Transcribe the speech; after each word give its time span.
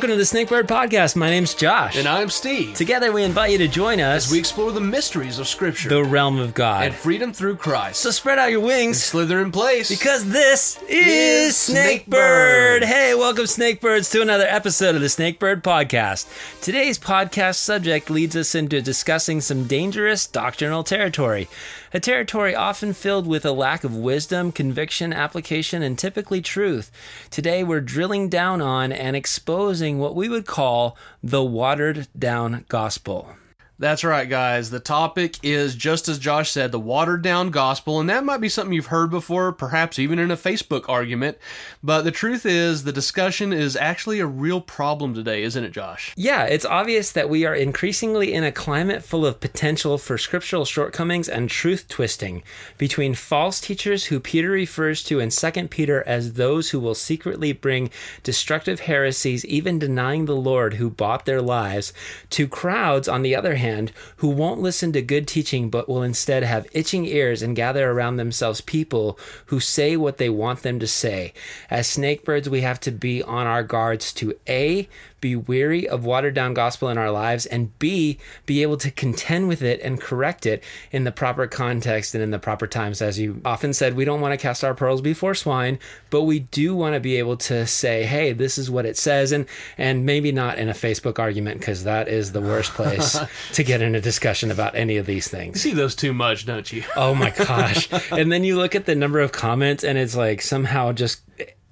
Welcome 0.00 0.16
to 0.16 0.16
the 0.16 0.22
Snakebird 0.22 0.62
Podcast. 0.66 1.14
My 1.14 1.28
name's 1.28 1.52
Josh. 1.52 1.98
And 1.98 2.08
I'm 2.08 2.30
Steve. 2.30 2.72
Together, 2.74 3.12
we 3.12 3.22
invite 3.22 3.50
you 3.52 3.58
to 3.58 3.68
join 3.68 4.00
us 4.00 4.28
As 4.28 4.32
we 4.32 4.38
explore 4.38 4.72
the 4.72 4.80
mysteries 4.80 5.38
of 5.38 5.46
Scripture 5.46 5.90
the 5.90 6.02
realm 6.02 6.38
of 6.38 6.54
God. 6.54 6.84
and 6.86 6.94
freedom 6.94 7.34
through 7.34 7.56
Christ. 7.56 8.00
so 8.00 8.10
spread 8.10 8.38
out 8.38 8.50
your 8.50 8.60
wings 8.60 9.02
Slither 9.04 9.42
in 9.42 9.52
place. 9.52 9.90
because 9.90 10.26
this 10.30 10.78
is 10.88 11.68
Is 11.68 11.76
Snakebird. 11.76 12.80
Snakebird. 12.80 12.84
Hey, 12.84 13.14
welcome, 13.14 13.44
Snakebirds, 13.44 14.10
to 14.12 14.22
another 14.22 14.46
episode 14.48 14.94
of 14.94 15.02
the 15.02 15.08
Snakebird 15.08 15.60
Podcast. 15.62 16.26
Today's 16.62 16.98
podcast 16.98 17.56
subject 17.56 18.08
leads 18.08 18.34
us 18.34 18.54
into 18.54 18.80
discussing 18.80 19.42
some 19.42 19.64
dangerous 19.66 20.26
doctrinal 20.26 20.82
territory, 20.82 21.46
a 21.92 22.00
territory 22.00 22.54
often 22.54 22.92
filled 22.92 23.26
with 23.26 23.44
a 23.44 23.52
lack 23.52 23.84
of 23.84 23.96
wisdom, 23.96 24.52
conviction, 24.52 25.12
application, 25.12 25.82
and 25.82 25.98
typically 25.98 26.40
truth. 26.40 26.90
Today, 27.30 27.64
we're 27.64 27.80
drilling 27.80 28.28
down 28.28 28.60
on 28.60 28.92
and 28.92 29.16
exposing 29.16 29.98
what 29.98 30.14
we 30.14 30.28
would 30.28 30.46
call 30.46 30.96
the 31.22 31.42
watered 31.42 32.08
down 32.18 32.64
gospel. 32.68 33.34
That's 33.80 34.04
right, 34.04 34.28
guys. 34.28 34.68
The 34.68 34.78
topic 34.78 35.38
is 35.42 35.74
just 35.74 36.06
as 36.06 36.18
Josh 36.18 36.50
said, 36.50 36.70
the 36.70 36.78
watered 36.78 37.22
down 37.22 37.48
gospel, 37.48 37.98
and 37.98 38.10
that 38.10 38.24
might 38.24 38.42
be 38.42 38.50
something 38.50 38.74
you've 38.74 38.86
heard 38.86 39.10
before, 39.10 39.52
perhaps 39.52 39.98
even 39.98 40.18
in 40.18 40.30
a 40.30 40.36
Facebook 40.36 40.86
argument. 40.86 41.38
But 41.82 42.02
the 42.02 42.10
truth 42.10 42.44
is, 42.44 42.84
the 42.84 42.92
discussion 42.92 43.54
is 43.54 43.76
actually 43.76 44.20
a 44.20 44.26
real 44.26 44.60
problem 44.60 45.14
today, 45.14 45.42
isn't 45.44 45.64
it, 45.64 45.72
Josh? 45.72 46.12
Yeah, 46.14 46.44
it's 46.44 46.66
obvious 46.66 47.10
that 47.12 47.30
we 47.30 47.46
are 47.46 47.54
increasingly 47.54 48.34
in 48.34 48.44
a 48.44 48.52
climate 48.52 49.02
full 49.02 49.24
of 49.24 49.40
potential 49.40 49.96
for 49.96 50.18
scriptural 50.18 50.66
shortcomings 50.66 51.26
and 51.26 51.48
truth 51.48 51.88
twisting 51.88 52.42
between 52.76 53.14
false 53.14 53.62
teachers 53.62 54.04
who 54.04 54.20
Peter 54.20 54.50
refers 54.50 55.02
to 55.04 55.20
in 55.20 55.30
2 55.30 55.68
Peter 55.68 56.06
as 56.06 56.34
those 56.34 56.68
who 56.68 56.80
will 56.80 56.94
secretly 56.94 57.54
bring 57.54 57.88
destructive 58.24 58.80
heresies, 58.80 59.46
even 59.46 59.78
denying 59.78 60.26
the 60.26 60.36
Lord 60.36 60.74
who 60.74 60.90
bought 60.90 61.24
their 61.24 61.40
lives, 61.40 61.94
to 62.28 62.46
crowds, 62.46 63.08
on 63.08 63.22
the 63.22 63.34
other 63.34 63.54
hand, 63.54 63.69
who 64.16 64.28
won't 64.28 64.60
listen 64.60 64.92
to 64.92 65.02
good 65.02 65.26
teaching 65.26 65.70
but 65.70 65.88
will 65.88 66.02
instead 66.02 66.42
have 66.42 66.66
itching 66.72 67.04
ears 67.04 67.42
and 67.42 67.56
gather 67.56 67.90
around 67.90 68.16
themselves 68.16 68.60
people 68.60 69.18
who 69.46 69.60
say 69.60 69.96
what 69.96 70.18
they 70.18 70.28
want 70.28 70.62
them 70.62 70.78
to 70.78 70.86
say. 70.86 71.32
As 71.70 71.86
snakebirds, 71.86 72.48
we 72.48 72.60
have 72.60 72.80
to 72.80 72.90
be 72.90 73.22
on 73.22 73.46
our 73.46 73.62
guards 73.62 74.12
to 74.14 74.34
A, 74.48 74.88
be 75.20 75.36
weary 75.36 75.88
of 75.88 76.04
watered 76.04 76.34
down 76.34 76.54
gospel 76.54 76.88
in 76.88 76.98
our 76.98 77.10
lives, 77.10 77.46
and 77.46 77.76
B, 77.78 78.18
be 78.46 78.62
able 78.62 78.76
to 78.78 78.90
contend 78.90 79.48
with 79.48 79.62
it 79.62 79.80
and 79.82 80.00
correct 80.00 80.46
it 80.46 80.62
in 80.92 81.04
the 81.04 81.12
proper 81.12 81.46
context 81.46 82.14
and 82.14 82.22
in 82.22 82.30
the 82.30 82.38
proper 82.38 82.66
times. 82.66 83.02
As 83.02 83.18
you 83.18 83.40
often 83.44 83.72
said, 83.72 83.94
we 83.94 84.04
don't 84.04 84.20
want 84.20 84.32
to 84.32 84.38
cast 84.38 84.64
our 84.64 84.74
pearls 84.74 85.00
before 85.00 85.34
swine, 85.34 85.78
but 86.10 86.22
we 86.22 86.40
do 86.40 86.74
want 86.74 86.94
to 86.94 87.00
be 87.00 87.16
able 87.16 87.36
to 87.38 87.66
say, 87.66 88.04
hey, 88.04 88.32
this 88.32 88.58
is 88.58 88.70
what 88.70 88.86
it 88.86 88.96
says, 88.96 89.32
and 89.32 89.46
and 89.78 90.04
maybe 90.06 90.32
not 90.32 90.58
in 90.58 90.68
a 90.68 90.72
Facebook 90.74 91.18
argument, 91.18 91.60
because 91.60 91.84
that 91.84 92.08
is 92.08 92.32
the 92.32 92.40
worst 92.40 92.72
place 92.72 93.18
to 93.52 93.62
get 93.64 93.82
in 93.82 93.94
a 93.94 94.00
discussion 94.00 94.50
about 94.50 94.74
any 94.74 94.96
of 94.96 95.06
these 95.06 95.26
You 95.32 95.38
things. 95.38 95.60
see 95.60 95.72
those 95.72 95.94
too 95.94 96.12
much, 96.12 96.46
don't 96.46 96.70
you? 96.72 96.82
Oh 96.96 97.14
my 97.14 97.30
gosh. 97.36 97.88
and 98.12 98.30
then 98.32 98.44
you 98.44 98.56
look 98.56 98.74
at 98.74 98.86
the 98.86 98.94
number 98.94 99.20
of 99.20 99.32
comments 99.32 99.84
and 99.84 99.98
it's 99.98 100.16
like 100.16 100.40
somehow 100.42 100.92
just 100.92 101.20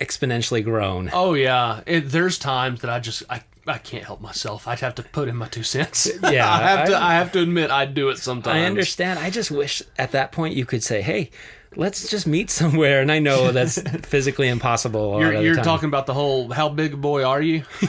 exponentially 0.01 0.63
grown. 0.65 1.11
Oh 1.13 1.35
yeah, 1.35 1.81
it, 1.87 2.11
there's 2.11 2.39
times 2.39 2.81
that 2.83 2.91
I 2.91 3.01
just 3.01 3.23
I, 3.29 3.43
I 3.67 3.79
can't 3.79 4.05
help 4.05 4.21
myself. 4.21 4.67
I'd 4.69 4.81
have 4.81 4.95
to 4.97 5.03
put 5.03 5.29
in 5.29 5.37
my 5.37 5.49
two 5.49 5.63
cents. 5.63 6.09
Yeah, 6.23 6.51
I 6.51 6.59
have 6.63 6.89
to. 6.89 6.95
I- 6.95 7.11
I, 7.11 7.15
have 7.15 7.33
to 7.33 7.41
admit, 7.43 7.71
I 7.71 7.85
do 7.87 8.09
it 8.11 8.19
sometimes. 8.19 8.57
I 8.57 8.65
understand. 8.65 9.19
I 9.19 9.31
just 9.31 9.51
wish 9.51 9.83
at 9.99 10.13
that 10.13 10.33
point 10.33 10.55
you 10.55 10.65
could 10.67 10.83
say, 10.83 11.03
"Hey, 11.03 11.31
let's 11.79 12.11
just 12.11 12.27
meet 12.27 12.51
somewhere." 12.51 13.01
And 13.01 13.11
I 13.11 13.19
know 13.21 13.51
that's 13.53 13.81
physically 14.07 14.49
impossible. 14.49 15.19
You're, 15.21 15.41
you're 15.41 15.55
time. 15.55 15.65
talking 15.65 15.89
about 15.89 16.05
the 16.05 16.13
whole 16.15 16.53
"How 16.53 16.69
big 16.69 16.93
a 16.93 16.97
boy 16.99 17.25
are 17.25 17.41
you?" 17.41 17.65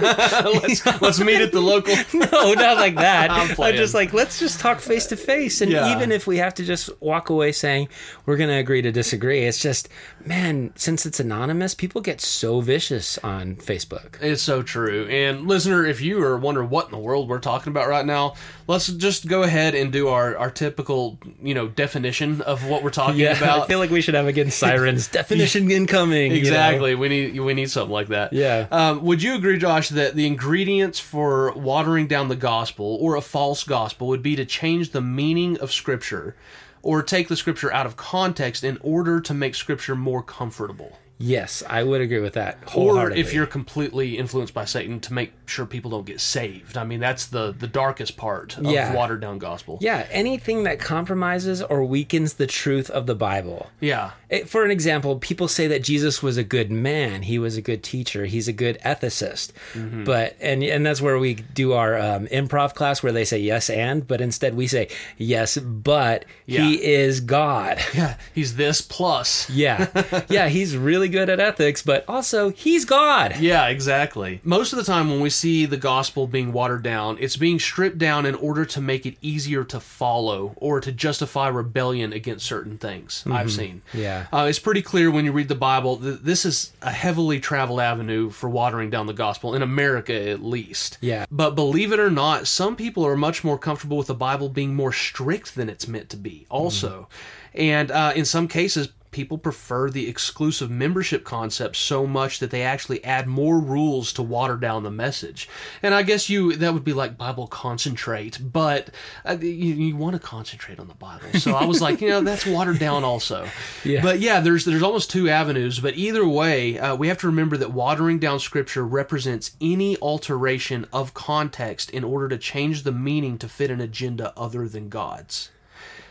let's 0.00 0.84
let's 1.02 1.20
meet 1.20 1.40
at 1.40 1.52
the 1.52 1.60
local. 1.60 1.94
no, 2.14 2.54
not 2.54 2.76
like 2.76 2.94
that. 2.96 3.30
I'm 3.30 3.50
I'm, 3.60 3.74
just 3.74 3.94
like, 3.94 4.12
let's 4.12 4.38
just 4.38 4.60
talk 4.60 4.80
face 4.80 5.06
to 5.08 5.16
face. 5.16 5.60
And 5.60 5.70
Yeah. 5.70 5.94
even 5.94 6.12
if 6.12 6.26
we 6.26 6.38
have 6.38 6.54
to 6.54 6.64
just 6.64 6.90
walk 7.00 7.30
away 7.30 7.52
saying 7.52 7.88
we're 8.24 8.36
going 8.36 8.50
to 8.50 8.56
agree 8.56 8.82
to 8.82 8.92
disagree, 8.92 9.44
it's 9.44 9.58
just, 9.60 9.88
man, 10.24 10.72
since 10.76 11.06
it's 11.06 11.20
anonymous, 11.20 11.74
people 11.74 12.00
get 12.00 12.20
so 12.20 12.60
vicious 12.60 13.18
on 13.18 13.56
Facebook. 13.56 14.16
It's 14.22 14.42
so 14.42 14.62
true. 14.62 15.06
And 15.08 15.46
listener, 15.46 15.84
if 15.84 16.00
you 16.00 16.22
are 16.22 16.36
wondering 16.36 16.70
what 16.70 16.86
in 16.86 16.92
the 16.92 16.98
world 16.98 17.28
we're 17.28 17.38
talking 17.38 17.70
about 17.70 17.88
right 17.88 18.06
now, 18.06 18.34
let's 18.66 18.86
just 18.88 19.26
go 19.26 19.42
ahead 19.42 19.74
and 19.74 19.92
do 19.92 20.08
our, 20.08 20.36
our 20.36 20.50
typical, 20.50 21.18
you 21.42 21.54
know, 21.54 21.68
definition 21.68 22.40
of 22.42 22.66
what 22.68 22.82
we're 22.82 22.90
talking 22.90 23.15
Yeah, 23.16 23.36
about. 23.36 23.62
I 23.62 23.66
feel 23.66 23.78
like 23.78 23.90
we 23.90 24.00
should 24.00 24.14
have 24.14 24.26
again 24.26 24.50
sirens 24.50 25.08
definition 25.20 25.70
incoming. 25.70 26.32
you 26.32 26.42
know? 26.42 26.48
Exactly. 26.48 26.94
We 26.94 27.08
need 27.08 27.40
we 27.40 27.54
need 27.54 27.70
something 27.70 27.92
like 27.92 28.08
that. 28.08 28.32
Yeah. 28.32 28.66
Um, 28.70 29.02
would 29.04 29.22
you 29.22 29.34
agree, 29.34 29.58
Josh, 29.58 29.88
that 29.90 30.14
the 30.14 30.26
ingredients 30.26 30.98
for 30.98 31.52
watering 31.52 32.06
down 32.06 32.28
the 32.28 32.36
gospel 32.36 32.98
or 33.00 33.16
a 33.16 33.20
false 33.22 33.64
gospel 33.64 34.08
would 34.08 34.22
be 34.22 34.36
to 34.36 34.44
change 34.44 34.90
the 34.90 35.00
meaning 35.00 35.58
of 35.58 35.72
Scripture, 35.72 36.36
or 36.82 37.02
take 37.02 37.28
the 37.28 37.36
Scripture 37.36 37.72
out 37.72 37.86
of 37.86 37.96
context 37.96 38.62
in 38.64 38.78
order 38.82 39.20
to 39.20 39.34
make 39.34 39.54
Scripture 39.54 39.94
more 39.96 40.22
comfortable? 40.22 40.98
Yes, 41.18 41.62
I 41.66 41.82
would 41.82 42.00
agree 42.02 42.20
with 42.20 42.34
that. 42.34 42.58
Or 42.74 43.10
if 43.10 43.32
you're 43.32 43.46
completely 43.46 44.18
influenced 44.18 44.52
by 44.52 44.66
Satan 44.66 45.00
to 45.00 45.14
make 45.14 45.32
sure 45.46 45.64
people 45.64 45.90
don't 45.90 46.04
get 46.04 46.20
saved. 46.20 46.76
I 46.76 46.84
mean, 46.84 47.00
that's 47.00 47.26
the 47.26 47.54
the 47.58 47.66
darkest 47.66 48.16
part 48.16 48.58
of 48.58 48.64
Yeah. 48.66 48.92
watered 48.94 49.20
down 49.22 49.38
gospel. 49.38 49.78
Yeah, 49.80 50.06
anything 50.10 50.64
that 50.64 50.78
compromises 50.78 51.62
or 51.62 51.84
weakens 51.84 52.34
the 52.34 52.46
truth 52.46 52.90
of 52.90 53.06
the 53.06 53.14
Bible. 53.14 53.70
Yeah. 53.80 54.10
It- 54.28 54.48
for 54.48 54.64
an 54.64 54.70
example, 54.70 55.16
people 55.18 55.46
say 55.48 55.66
that 55.68 55.82
Jesus 55.84 56.22
was 56.22 56.36
a 56.36 56.42
good 56.44 56.70
man. 56.70 57.22
He 57.22 57.38
was 57.38 57.56
a 57.56 57.62
good 57.62 57.82
teacher. 57.82 58.26
He's 58.26 58.48
a 58.48 58.52
good 58.52 58.78
ethicist. 58.84 59.52
Mm-hmm. 59.72 60.04
But 60.04 60.36
and 60.40 60.62
and 60.64 60.84
that's 60.84 61.00
where 61.00 61.18
we 61.18 61.34
do 61.34 61.72
our 61.72 61.96
um, 61.98 62.26
improv 62.26 62.74
class 62.74 63.02
where 63.02 63.12
they 63.12 63.24
say 63.24 63.38
yes 63.38 63.70
and, 63.70 64.06
but 64.06 64.20
instead 64.20 64.54
we 64.54 64.66
say 64.66 64.88
yes, 65.16 65.56
but 65.56 66.24
Yeah. 66.44 66.62
he 66.66 66.84
is 66.84 67.20
God. 67.20 67.78
Yeah. 67.94 68.16
He's 68.34 68.56
this 68.56 68.80
plus. 68.82 69.48
Yeah, 69.48 69.86
yeah, 70.28 70.48
he's 70.48 70.76
really 70.76 71.05
good 71.08 71.28
at 71.28 71.40
ethics, 71.40 71.82
but 71.82 72.04
also 72.08 72.50
he's 72.50 72.84
God. 72.84 73.36
Yeah, 73.38 73.68
exactly. 73.68 74.40
Most 74.44 74.72
of 74.72 74.78
the 74.78 74.84
time, 74.84 75.10
when 75.10 75.20
we 75.20 75.30
see 75.30 75.66
the 75.66 75.76
gospel 75.76 76.26
being 76.26 76.52
watered 76.52 76.82
down, 76.82 77.16
it's 77.20 77.36
being 77.36 77.58
stripped 77.58 77.98
down 77.98 78.26
in 78.26 78.34
order 78.34 78.64
to 78.64 78.80
make 78.80 79.06
it 79.06 79.16
easier 79.20 79.64
to 79.64 79.80
follow 79.80 80.54
or 80.56 80.80
to 80.80 80.92
justify 80.92 81.48
rebellion 81.48 82.12
against 82.12 82.46
certain 82.46 82.78
things. 82.78 83.24
I've 83.30 83.52
seen. 83.52 83.82
Yeah. 83.92 84.26
Uh, 84.32 84.46
it's 84.48 84.58
pretty 84.58 84.82
clear 84.82 85.10
when 85.10 85.24
you 85.24 85.32
read 85.32 85.48
the 85.48 85.54
Bible 85.54 85.96
that 85.96 86.24
this 86.24 86.44
is 86.44 86.72
a 86.82 86.90
heavily 86.90 87.40
traveled 87.40 87.80
avenue 87.80 88.30
for 88.30 88.48
watering 88.48 88.90
down 88.90 89.06
the 89.06 89.12
gospel, 89.12 89.54
in 89.54 89.62
America 89.62 90.14
at 90.28 90.42
least. 90.42 90.98
Yeah. 91.00 91.26
But 91.30 91.50
believe 91.50 91.92
it 91.92 92.00
or 92.00 92.10
not, 92.10 92.46
some 92.46 92.76
people 92.76 93.06
are 93.06 93.16
much 93.16 93.44
more 93.44 93.58
comfortable 93.58 93.96
with 93.96 94.06
the 94.06 94.14
Bible 94.14 94.48
being 94.48 94.74
more 94.74 94.92
strict 94.92 95.54
than 95.54 95.68
it's 95.68 95.86
meant 95.86 96.08
to 96.10 96.16
be, 96.16 96.46
also. 96.48 97.08
And 97.54 97.90
uh, 97.90 98.12
in 98.14 98.24
some 98.24 98.48
cases, 98.48 98.88
people 99.10 99.38
prefer 99.38 99.90
the 99.90 100.08
exclusive 100.08 100.70
membership 100.70 101.24
concept 101.24 101.76
so 101.76 102.06
much 102.06 102.38
that 102.38 102.50
they 102.50 102.62
actually 102.62 103.02
add 103.04 103.26
more 103.26 103.60
rules 103.60 104.12
to 104.14 104.22
water 104.22 104.56
down 104.56 104.82
the 104.82 104.90
message. 104.90 105.48
And 105.82 105.94
I 105.94 106.02
guess 106.02 106.28
you 106.28 106.54
that 106.56 106.74
would 106.74 106.84
be 106.84 106.92
like 106.92 107.18
Bible 107.18 107.46
concentrate, 107.46 108.38
but 108.40 108.90
uh, 109.24 109.36
you, 109.40 109.48
you 109.74 109.96
want 109.96 110.14
to 110.14 110.20
concentrate 110.20 110.78
on 110.78 110.88
the 110.88 110.94
Bible. 110.94 111.32
So 111.38 111.52
I 111.54 111.64
was 111.64 111.80
like, 111.80 112.00
you 112.00 112.08
know, 112.08 112.20
that's 112.20 112.46
watered 112.46 112.78
down 112.78 113.04
also. 113.04 113.48
Yeah. 113.84 114.02
But 114.02 114.20
yeah, 114.20 114.40
there's 114.40 114.64
there's 114.64 114.82
almost 114.82 115.10
two 115.10 115.28
avenues. 115.28 115.78
But 115.78 115.96
either 115.96 116.26
way, 116.26 116.78
uh, 116.78 116.96
we 116.96 117.08
have 117.08 117.18
to 117.18 117.26
remember 117.26 117.56
that 117.58 117.72
watering 117.72 118.18
down 118.18 118.40
Scripture 118.40 118.84
represents 118.84 119.56
any 119.60 119.96
alteration 119.98 120.86
of 120.92 121.14
context 121.14 121.90
in 121.90 122.02
order 122.02 122.28
to 122.28 122.38
change 122.38 122.82
the 122.82 122.92
meaning 122.92 123.38
to 123.38 123.48
fit 123.48 123.70
an 123.70 123.80
agenda 123.80 124.32
other 124.36 124.66
than 124.68 124.88
God's. 124.88 125.50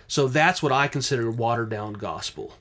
So 0.08 0.28
that's 0.28 0.62
what 0.62 0.72
I 0.72 0.88
consider 0.88 1.30
watered 1.32 1.70
down 1.70 1.94
gospel, 1.94 2.54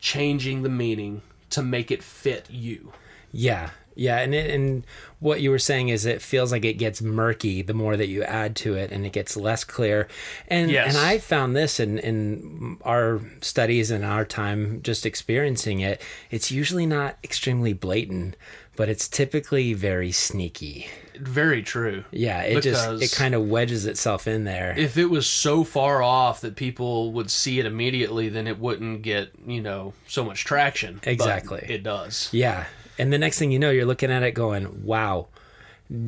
changing 0.00 0.62
the 0.62 0.68
meaning 0.68 1.22
to 1.50 1.62
make 1.62 1.90
it 1.90 2.02
fit 2.02 2.46
you. 2.50 2.92
Yeah, 3.32 3.70
yeah, 3.94 4.18
and 4.20 4.34
it, 4.34 4.50
and 4.50 4.84
what 5.20 5.40
you 5.40 5.50
were 5.50 5.58
saying 5.58 5.88
is 5.90 6.06
it 6.06 6.22
feels 6.22 6.50
like 6.52 6.64
it 6.64 6.74
gets 6.74 7.02
murky 7.02 7.62
the 7.62 7.74
more 7.74 7.96
that 7.96 8.08
you 8.08 8.22
add 8.24 8.56
to 8.56 8.74
it, 8.74 8.90
and 8.92 9.04
it 9.06 9.12
gets 9.12 9.36
less 9.36 9.62
clear. 9.64 10.08
And 10.48 10.70
Yes. 10.70 10.88
and 10.94 11.04
I 11.06 11.18
found 11.18 11.54
this 11.56 11.78
in 11.78 11.98
in 11.98 12.78
our 12.82 13.20
studies 13.40 13.90
and 13.90 14.04
our 14.04 14.24
time 14.24 14.80
just 14.82 15.04
experiencing 15.06 15.80
it. 15.80 16.00
It's 16.30 16.50
usually 16.50 16.86
not 16.86 17.18
extremely 17.22 17.72
blatant, 17.72 18.36
but 18.76 18.88
it's 18.88 19.08
typically 19.08 19.72
very 19.74 20.12
sneaky. 20.12 20.88
Very 21.18 21.62
true. 21.62 22.04
Yeah, 22.12 22.42
it 22.42 22.62
just 22.62 23.02
it 23.02 23.12
kind 23.12 23.34
of 23.34 23.46
wedges 23.48 23.84
itself 23.84 24.26
in 24.26 24.44
there. 24.44 24.74
If 24.78 24.96
it 24.96 25.06
was 25.06 25.26
so 25.26 25.64
far 25.64 26.02
off 26.02 26.40
that 26.40 26.56
people 26.56 27.12
would 27.12 27.30
see 27.30 27.60
it 27.60 27.66
immediately, 27.66 28.30
then 28.30 28.46
it 28.46 28.58
wouldn't 28.58 29.02
get, 29.02 29.32
you 29.46 29.60
know, 29.60 29.92
so 30.06 30.24
much 30.24 30.44
traction. 30.46 31.00
But 31.04 31.10
Exactly. 31.12 31.66
it 31.68 31.82
does. 31.82 32.30
Yeah. 32.32 32.64
And 32.98 33.12
the 33.12 33.18
next 33.18 33.38
thing 33.38 33.50
you 33.50 33.58
know, 33.58 33.70
you're 33.70 33.84
looking 33.84 34.10
at 34.10 34.22
it 34.22 34.32
going, 34.32 34.82
wow, 34.84 35.28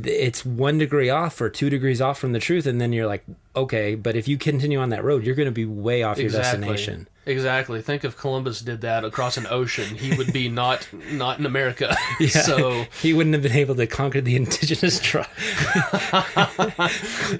it's 0.04 0.44
one 0.44 0.78
degree 0.78 1.10
off 1.10 1.40
or 1.40 1.50
two 1.50 1.68
degrees 1.68 2.00
off 2.00 2.18
from 2.18 2.32
the 2.32 2.38
truth. 2.38 2.66
And 2.66 2.80
then 2.80 2.92
you're 2.92 3.06
like, 3.06 3.24
okay, 3.54 3.94
but 3.94 4.16
if 4.16 4.28
you 4.28 4.38
continue 4.38 4.78
on 4.78 4.90
that 4.90 5.04
road, 5.04 5.24
you're 5.24 5.34
going 5.34 5.46
to 5.46 5.52
be 5.52 5.64
way 5.66 6.02
off 6.02 6.16
your 6.18 6.26
Exactly. 6.26 6.60
destination. 6.60 7.08
Exactly. 7.24 7.80
Think 7.82 8.04
if 8.04 8.16
Columbus 8.16 8.60
did 8.62 8.80
that 8.80 9.04
across 9.04 9.36
an 9.36 9.46
ocean, 9.48 9.94
he 9.96 10.16
would 10.16 10.32
be 10.32 10.48
not 10.62 10.88
not 11.12 11.38
in 11.38 11.46
America. 11.46 11.96
Yeah. 12.18 12.28
So 12.42 12.84
he 13.00 13.12
wouldn't 13.14 13.34
have 13.34 13.42
been 13.42 13.52
able 13.52 13.74
to 13.76 13.86
conquer 13.86 14.20
the 14.20 14.34
indigenous 14.36 14.98
tribe. 15.02 15.26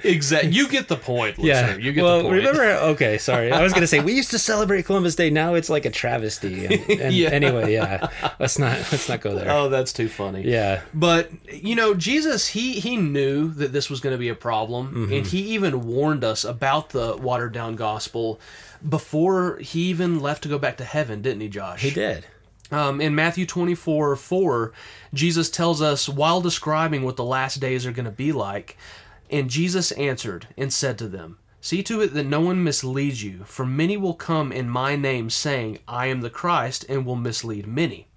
exactly, 0.04 0.50
you 0.50 0.68
get 0.68 0.88
the 0.88 0.96
point. 0.96 1.38
Listener. 1.38 1.78
you 1.80 1.92
get 1.92 2.04
well, 2.04 2.18
the 2.18 2.22
point. 2.24 2.36
remember? 2.36 2.62
Okay, 2.92 3.18
sorry. 3.18 3.50
I 3.52 3.62
was 3.62 3.72
going 3.72 3.82
to 3.82 3.86
say 3.86 4.00
we 4.00 4.12
used 4.12 4.30
to 4.30 4.38
celebrate 4.38 4.84
Columbus 4.84 5.14
Day. 5.16 5.30
Now 5.30 5.54
it's 5.54 5.68
like 5.70 5.84
a 5.84 5.90
travesty. 5.90 6.66
And, 6.66 7.00
and 7.00 7.14
Yeah. 7.14 7.30
Anyway, 7.30 7.72
yeah. 7.72 8.08
Let's 8.38 8.58
not 8.58 8.76
let's 8.92 9.08
not 9.08 9.20
go 9.20 9.34
there. 9.34 9.50
Oh, 9.50 9.68
that's 9.68 9.92
too 9.92 10.08
funny. 10.08 10.42
Yeah. 10.42 10.82
But 10.94 11.30
you 11.52 11.74
know, 11.74 11.94
Jesus 11.94 12.46
he 12.48 12.74
he 12.80 12.96
knew 12.96 13.48
that 13.54 13.72
this 13.72 13.90
was 13.90 14.00
going 14.00 14.14
to 14.14 14.18
be 14.18 14.28
a 14.28 14.34
problem, 14.34 14.88
Mm-hmm. 14.92 15.12
and 15.12 15.26
he 15.26 15.40
even 15.54 15.86
warned 15.86 16.24
us 16.24 16.44
about 16.44 16.90
the 16.90 17.16
watered 17.16 17.52
down 17.52 17.76
gospel 17.76 18.40
before 18.88 19.58
he 19.58 19.82
even 19.82 20.20
left 20.20 20.42
to 20.42 20.48
go 20.48 20.58
back 20.58 20.76
to 20.78 20.84
heaven, 20.84 21.22
didn't 21.22 21.40
he, 21.40 21.48
Josh? 21.48 21.82
He 21.82 21.90
did. 21.90 22.26
Um, 22.70 23.00
in 23.00 23.14
Matthew 23.14 23.44
24 23.44 24.16
4, 24.16 24.72
Jesus 25.12 25.50
tells 25.50 25.82
us 25.82 26.08
while 26.08 26.40
describing 26.40 27.02
what 27.02 27.16
the 27.16 27.24
last 27.24 27.60
days 27.60 27.84
are 27.84 27.92
going 27.92 28.06
to 28.06 28.10
be 28.10 28.32
like, 28.32 28.78
and 29.30 29.50
Jesus 29.50 29.92
answered 29.92 30.48
and 30.56 30.72
said 30.72 30.98
to 30.98 31.08
them, 31.08 31.38
See 31.60 31.82
to 31.84 32.00
it 32.00 32.12
that 32.14 32.24
no 32.24 32.40
one 32.40 32.64
misleads 32.64 33.22
you, 33.22 33.44
for 33.44 33.64
many 33.64 33.96
will 33.96 34.14
come 34.14 34.50
in 34.50 34.68
my 34.68 34.96
name, 34.96 35.30
saying, 35.30 35.78
I 35.86 36.06
am 36.06 36.20
the 36.20 36.30
Christ, 36.30 36.84
and 36.88 37.06
will 37.06 37.14
mislead 37.14 37.68
many. 37.68 38.08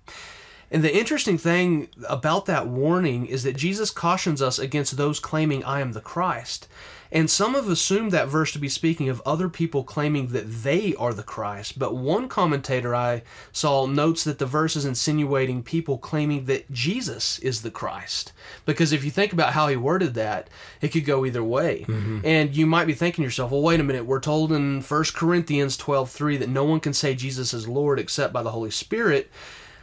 And 0.72 0.84
the 0.84 0.98
interesting 0.98 1.38
thing 1.38 1.90
about 2.10 2.48
that 2.48 2.68
warning 2.68 3.28
is 3.28 3.44
that 3.44 3.56
Jesus 3.56 3.92
cautions 3.92 4.42
us 4.42 4.58
against 4.58 4.98
those 4.98 5.20
claiming, 5.20 5.64
I 5.64 5.80
am 5.80 5.92
the 5.92 6.02
Christ. 6.02 6.68
And 7.12 7.30
some 7.30 7.54
have 7.54 7.70
assumed 7.70 8.12
that 8.12 8.28
verse 8.28 8.52
to 8.54 8.60
be 8.60 8.70
speaking 8.70 9.10
of 9.10 9.22
other 9.26 9.48
people 9.48 9.84
claiming 9.84 10.28
that 10.28 10.64
they 10.64 10.96
are 10.96 11.14
the 11.14 11.24
Christ. 11.24 11.78
But 11.78 11.96
one 11.96 12.28
commentator 12.28 12.96
I 12.96 13.24
saw 13.52 13.86
notes 13.86 14.24
that 14.24 14.40
the 14.40 14.46
verse 14.46 14.76
is 14.76 14.86
insinuating 14.86 15.64
people 15.64 15.98
claiming 15.98 16.46
that 16.46 16.72
Jesus 16.72 17.40
is 17.40 17.62
the 17.62 17.72
Christ. 17.72 18.34
Because 18.66 18.92
if 18.92 19.04
you 19.04 19.12
think 19.12 19.34
about 19.34 19.54
how 19.54 19.68
he 19.68 19.76
worded 19.76 20.14
that, 20.16 20.50
it 20.82 20.90
could 20.90 21.06
go 21.06 21.26
either 21.26 21.44
way. 21.44 21.86
Mm-hmm. 21.88 22.22
And 22.24 22.56
you 22.56 22.66
might 22.66 22.86
be 22.86 22.94
thinking 22.94 23.24
to 23.24 23.28
yourself, 23.28 23.52
well, 23.52 23.62
wait 23.62 23.80
a 23.80 23.84
minute, 23.84 24.06
we're 24.06 24.20
told 24.20 24.52
in 24.52 24.82
1 24.82 25.04
Corinthians 25.14 25.78
12 25.78 26.10
3 26.10 26.38
that 26.38 26.50
no 26.50 26.64
one 26.64 26.80
can 26.80 26.94
say 26.94 27.16
Jesus 27.16 27.54
is 27.54 27.68
Lord 27.68 28.00
except 28.00 28.34
by 28.34 28.44
the 28.44 28.52
Holy 28.52 28.72
Spirit. 28.72 29.32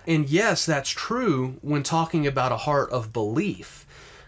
And 0.07 0.29
yes, 0.29 0.67
that's 0.67 0.91
true 0.91 1.59
when 1.63 1.83
talking 1.83 2.27
about 2.27 2.53
a 2.53 2.57
heart 2.57 2.91
of 2.91 3.13
belief. 3.13 3.82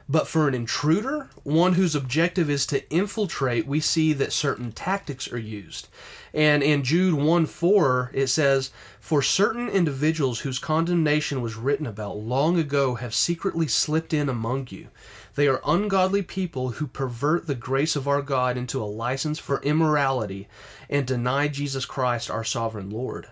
But 0.06 0.29
for 0.29 0.47
an 0.47 0.55
intruder, 0.55 1.31
one 1.45 1.75
whose 1.75 1.95
objective 1.95 2.51
is 2.51 2.67
to 2.67 2.87
infiltrate, 2.91 3.67
we 3.67 3.81
see 3.81 4.12
that 4.12 4.35
certain 4.35 4.71
tactics 4.71 5.33
are 5.33 5.39
used. 5.39 5.89
And 6.35 6.62
in 6.62 6.83
Jude 6.83 7.15
1 7.15 7.47
4, 7.47 8.11
it 8.12 8.27
says, 8.27 8.71
For 9.01 9.23
certain 9.23 9.71
individuals 9.71 10.41
whose 10.41 10.59
condemnation 10.59 11.41
was 11.41 11.56
written 11.56 11.87
about 11.87 12.19
long 12.19 12.59
ago 12.59 12.97
have 12.97 13.15
secretly 13.15 13.67
slipped 13.67 14.12
in 14.12 14.29
among 14.29 14.69
you. 14.71 14.89
They 15.37 15.49
are 15.49 15.62
ungodly 15.65 16.23
people 16.23 16.73
who 16.73 16.87
pervert 16.87 17.47
the 17.47 17.55
grace 17.55 17.97
of 17.97 18.06
our 18.06 18.21
God 18.21 18.59
into 18.59 18.83
a 18.83 18.85
license 18.85 19.39
for 19.39 19.62
immorality 19.62 20.49
and 20.91 21.06
deny 21.06 21.49
Jesus 21.49 21.87
Christ, 21.87 22.31
our 22.31 22.45
sovereign 22.45 22.91
Lord. 22.91 23.29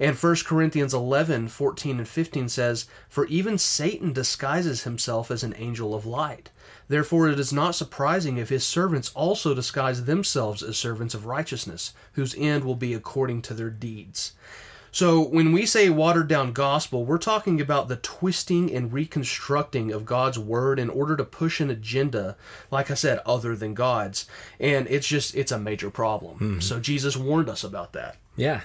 And 0.00 0.16
1 0.16 0.36
Corinthians 0.44 0.92
11, 0.92 1.48
14, 1.48 1.98
and 1.98 2.08
15 2.08 2.48
says, 2.48 2.86
For 3.08 3.26
even 3.26 3.58
Satan 3.58 4.12
disguises 4.12 4.82
himself 4.82 5.30
as 5.30 5.42
an 5.42 5.54
angel 5.56 5.94
of 5.94 6.06
light. 6.06 6.50
Therefore 6.88 7.28
it 7.28 7.38
is 7.38 7.52
not 7.52 7.74
surprising 7.74 8.36
if 8.36 8.48
his 8.48 8.64
servants 8.64 9.12
also 9.14 9.54
disguise 9.54 10.04
themselves 10.04 10.62
as 10.62 10.76
servants 10.76 11.14
of 11.14 11.26
righteousness, 11.26 11.92
whose 12.12 12.34
end 12.36 12.64
will 12.64 12.74
be 12.74 12.94
according 12.94 13.42
to 13.42 13.54
their 13.54 13.70
deeds. 13.70 14.32
So 14.94 15.20
when 15.20 15.50
we 15.50 15.66
say 15.66 15.90
watered 15.90 16.28
down 16.28 16.52
gospel, 16.52 17.04
we're 17.04 17.18
talking 17.18 17.60
about 17.60 17.88
the 17.88 17.96
twisting 17.96 18.72
and 18.72 18.92
reconstructing 18.92 19.90
of 19.90 20.04
God's 20.04 20.38
word 20.38 20.78
in 20.78 20.88
order 20.88 21.16
to 21.16 21.24
push 21.24 21.60
an 21.60 21.68
agenda, 21.68 22.36
like 22.70 22.92
I 22.92 22.94
said, 22.94 23.18
other 23.26 23.56
than 23.56 23.74
God's. 23.74 24.28
And 24.60 24.86
it's 24.88 25.08
just, 25.08 25.34
it's 25.34 25.50
a 25.50 25.58
major 25.58 25.90
problem. 25.90 26.34
Mm-hmm. 26.34 26.60
So 26.60 26.78
Jesus 26.78 27.16
warned 27.16 27.48
us 27.48 27.64
about 27.64 27.92
that. 27.94 28.18
Yeah. 28.36 28.60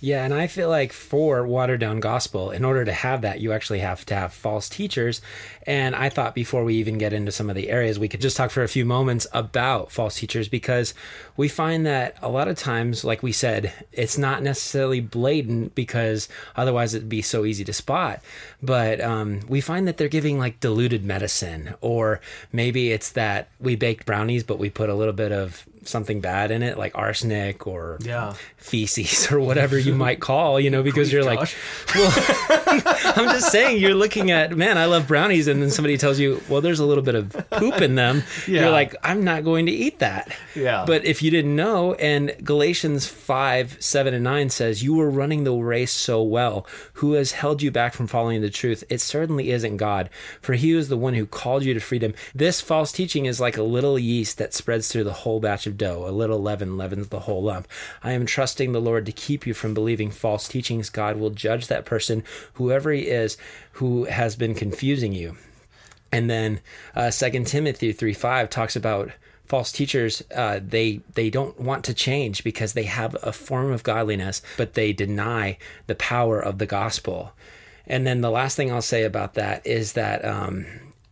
Yeah, 0.00 0.24
and 0.24 0.32
I 0.32 0.46
feel 0.46 0.68
like 0.68 0.92
for 0.92 1.44
watered 1.44 1.80
down 1.80 1.98
gospel, 1.98 2.52
in 2.52 2.64
order 2.64 2.84
to 2.84 2.92
have 2.92 3.22
that, 3.22 3.40
you 3.40 3.52
actually 3.52 3.80
have 3.80 4.06
to 4.06 4.14
have 4.14 4.32
false 4.32 4.68
teachers. 4.68 5.20
And 5.66 5.96
I 5.96 6.08
thought 6.08 6.36
before 6.36 6.62
we 6.62 6.76
even 6.76 6.98
get 6.98 7.12
into 7.12 7.32
some 7.32 7.50
of 7.50 7.56
the 7.56 7.68
areas, 7.68 7.98
we 7.98 8.08
could 8.08 8.20
just 8.20 8.36
talk 8.36 8.52
for 8.52 8.62
a 8.62 8.68
few 8.68 8.84
moments 8.84 9.26
about 9.32 9.90
false 9.90 10.14
teachers 10.16 10.48
because 10.48 10.94
we 11.38 11.48
find 11.48 11.86
that 11.86 12.16
a 12.20 12.28
lot 12.28 12.48
of 12.48 12.58
times, 12.58 13.04
like 13.04 13.22
we 13.22 13.32
said, 13.32 13.72
it's 13.92 14.18
not 14.18 14.42
necessarily 14.42 15.00
blatant 15.00 15.74
because 15.74 16.28
otherwise 16.56 16.92
it'd 16.94 17.08
be 17.08 17.22
so 17.22 17.44
easy 17.46 17.64
to 17.64 17.72
spot. 17.72 18.20
But 18.60 19.00
um, 19.00 19.40
we 19.48 19.60
find 19.60 19.86
that 19.88 19.96
they're 19.98 20.08
giving 20.08 20.36
like 20.38 20.58
diluted 20.60 21.04
medicine, 21.04 21.74
or 21.80 22.20
maybe 22.52 22.90
it's 22.92 23.12
that 23.12 23.48
we 23.60 23.76
baked 23.76 24.04
brownies, 24.04 24.42
but 24.42 24.58
we 24.58 24.68
put 24.68 24.90
a 24.90 24.94
little 24.94 25.14
bit 25.14 25.30
of 25.32 25.64
something 25.84 26.20
bad 26.20 26.50
in 26.50 26.62
it, 26.62 26.76
like 26.76 26.92
arsenic 26.98 27.66
or 27.66 27.98
Yeah. 28.02 28.34
feces 28.58 29.30
or 29.32 29.38
whatever 29.40 29.78
you 29.78 29.94
might 29.94 30.20
call, 30.20 30.58
you 30.60 30.70
know, 30.70 30.82
because 30.82 31.10
you're 31.12 31.24
like, 31.24 31.38
well, 31.94 32.12
I'm 33.16 33.30
just 33.30 33.50
saying, 33.50 33.80
you're 33.80 33.94
looking 33.94 34.30
at, 34.30 34.56
man, 34.56 34.76
I 34.76 34.84
love 34.86 35.06
brownies. 35.08 35.46
And 35.48 35.62
then 35.62 35.70
somebody 35.70 35.96
tells 35.96 36.18
you, 36.18 36.42
well, 36.48 36.60
there's 36.60 36.80
a 36.80 36.84
little 36.84 37.04
bit 37.04 37.14
of 37.14 37.30
poop 37.50 37.80
in 37.80 37.94
them. 37.94 38.22
Yeah. 38.48 38.62
You're 38.62 38.70
like, 38.70 38.94
I'm 39.02 39.24
not 39.24 39.44
going 39.44 39.66
to 39.66 39.72
eat 39.72 39.98
that. 39.98 40.34
Yeah. 40.54 40.84
But 40.86 41.04
if 41.04 41.22
you 41.22 41.27
didn't 41.30 41.56
know, 41.56 41.94
and 41.94 42.34
Galatians 42.42 43.06
5, 43.06 43.76
7, 43.80 44.14
and 44.14 44.24
9 44.24 44.50
says, 44.50 44.82
You 44.82 44.94
were 44.94 45.10
running 45.10 45.44
the 45.44 45.52
race 45.52 45.92
so 45.92 46.22
well. 46.22 46.66
Who 46.94 47.12
has 47.12 47.32
held 47.32 47.62
you 47.62 47.70
back 47.70 47.94
from 47.94 48.06
following 48.06 48.40
the 48.40 48.50
truth? 48.50 48.84
It 48.88 49.00
certainly 49.00 49.50
isn't 49.50 49.78
God, 49.78 50.10
for 50.40 50.54
he 50.54 50.74
was 50.74 50.88
the 50.88 50.96
one 50.96 51.14
who 51.14 51.26
called 51.26 51.64
you 51.64 51.74
to 51.74 51.80
freedom. 51.80 52.14
This 52.34 52.60
false 52.60 52.92
teaching 52.92 53.26
is 53.26 53.40
like 53.40 53.56
a 53.56 53.62
little 53.62 53.98
yeast 53.98 54.38
that 54.38 54.54
spreads 54.54 54.88
through 54.88 55.04
the 55.04 55.12
whole 55.12 55.40
batch 55.40 55.66
of 55.66 55.76
dough. 55.76 56.04
A 56.06 56.10
little 56.10 56.40
leaven 56.40 56.76
leavens 56.76 57.08
the 57.08 57.20
whole 57.20 57.42
lump. 57.42 57.66
I 58.02 58.12
am 58.12 58.26
trusting 58.26 58.72
the 58.72 58.80
Lord 58.80 59.06
to 59.06 59.12
keep 59.12 59.46
you 59.46 59.54
from 59.54 59.74
believing 59.74 60.10
false 60.10 60.46
teachings. 60.46 60.90
God 60.90 61.16
will 61.16 61.30
judge 61.30 61.66
that 61.66 61.84
person, 61.84 62.22
whoever 62.54 62.92
he 62.92 63.08
is, 63.08 63.36
who 63.72 64.04
has 64.04 64.36
been 64.36 64.54
confusing 64.54 65.12
you. 65.12 65.36
And 66.10 66.30
then 66.30 66.60
uh, 66.94 67.10
2 67.10 67.44
Timothy 67.44 67.92
3 67.92 68.12
5 68.12 68.50
talks 68.50 68.76
about 68.76 69.10
false 69.48 69.72
teachers 69.72 70.22
uh, 70.34 70.60
they 70.62 71.00
they 71.14 71.30
don't 71.30 71.58
want 71.58 71.84
to 71.84 71.94
change 71.94 72.44
because 72.44 72.74
they 72.74 72.84
have 72.84 73.16
a 73.22 73.32
form 73.32 73.72
of 73.72 73.82
godliness 73.82 74.42
but 74.56 74.74
they 74.74 74.92
deny 74.92 75.56
the 75.86 75.94
power 75.94 76.38
of 76.38 76.58
the 76.58 76.66
gospel. 76.66 77.32
And 77.86 78.06
then 78.06 78.20
the 78.20 78.30
last 78.30 78.54
thing 78.56 78.70
i'll 78.70 78.82
say 78.82 79.04
about 79.04 79.34
that 79.34 79.66
is 79.66 79.94
that 79.94 80.24
um, 80.24 80.66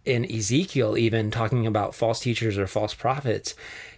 in 0.04 0.30
ezekiel 0.30 0.96
even 0.96 1.30
talking 1.30 1.66
about 1.66 1.94
false 1.94 2.20
teachers 2.20 2.58
or 2.58 2.66
false 2.66 2.94
prophets 2.94 3.54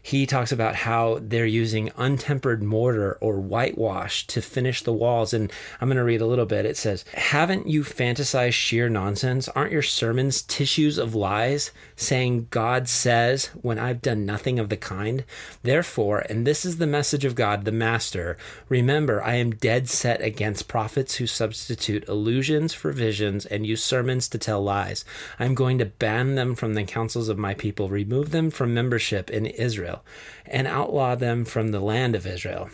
he 0.08 0.24
talks 0.24 0.52
about 0.52 0.74
how 0.74 1.18
they're 1.20 1.44
using 1.44 1.90
untempered 1.98 2.62
mortar 2.62 3.18
or 3.20 3.38
whitewash 3.38 4.26
to 4.28 4.40
finish 4.40 4.80
the 4.80 4.92
walls. 4.92 5.34
And 5.34 5.52
I'm 5.82 5.88
going 5.88 5.98
to 5.98 6.02
read 6.02 6.22
a 6.22 6.26
little 6.26 6.46
bit. 6.46 6.64
It 6.64 6.78
says, 6.78 7.04
Haven't 7.12 7.66
you 7.66 7.82
fantasized 7.82 8.54
sheer 8.54 8.88
nonsense? 8.88 9.48
Aren't 9.50 9.72
your 9.72 9.82
sermons 9.82 10.40
tissues 10.40 10.96
of 10.96 11.14
lies, 11.14 11.72
saying 11.94 12.46
God 12.48 12.88
says 12.88 13.50
when 13.60 13.78
I've 13.78 14.00
done 14.00 14.24
nothing 14.24 14.58
of 14.58 14.70
the 14.70 14.78
kind? 14.78 15.24
Therefore, 15.62 16.20
and 16.30 16.46
this 16.46 16.64
is 16.64 16.78
the 16.78 16.86
message 16.86 17.26
of 17.26 17.34
God, 17.34 17.66
the 17.66 17.72
Master, 17.72 18.38
remember, 18.70 19.22
I 19.22 19.34
am 19.34 19.56
dead 19.56 19.90
set 19.90 20.22
against 20.22 20.68
prophets 20.68 21.16
who 21.16 21.26
substitute 21.26 22.08
illusions 22.08 22.72
for 22.72 22.92
visions 22.92 23.44
and 23.44 23.66
use 23.66 23.84
sermons 23.84 24.26
to 24.28 24.38
tell 24.38 24.62
lies. 24.62 25.04
I'm 25.38 25.54
going 25.54 25.76
to 25.78 25.84
ban 25.84 26.34
them 26.34 26.54
from 26.54 26.72
the 26.72 26.84
councils 26.84 27.28
of 27.28 27.36
my 27.36 27.52
people, 27.52 27.90
remove 27.90 28.30
them 28.30 28.50
from 28.50 28.72
membership 28.72 29.28
in 29.28 29.44
Israel, 29.44 29.97
and 30.46 30.66
outlaw 30.66 31.14
them 31.14 31.44
from 31.44 31.68
the 31.68 31.80
land 31.80 32.14
of 32.14 32.26
Israel. 32.26 32.70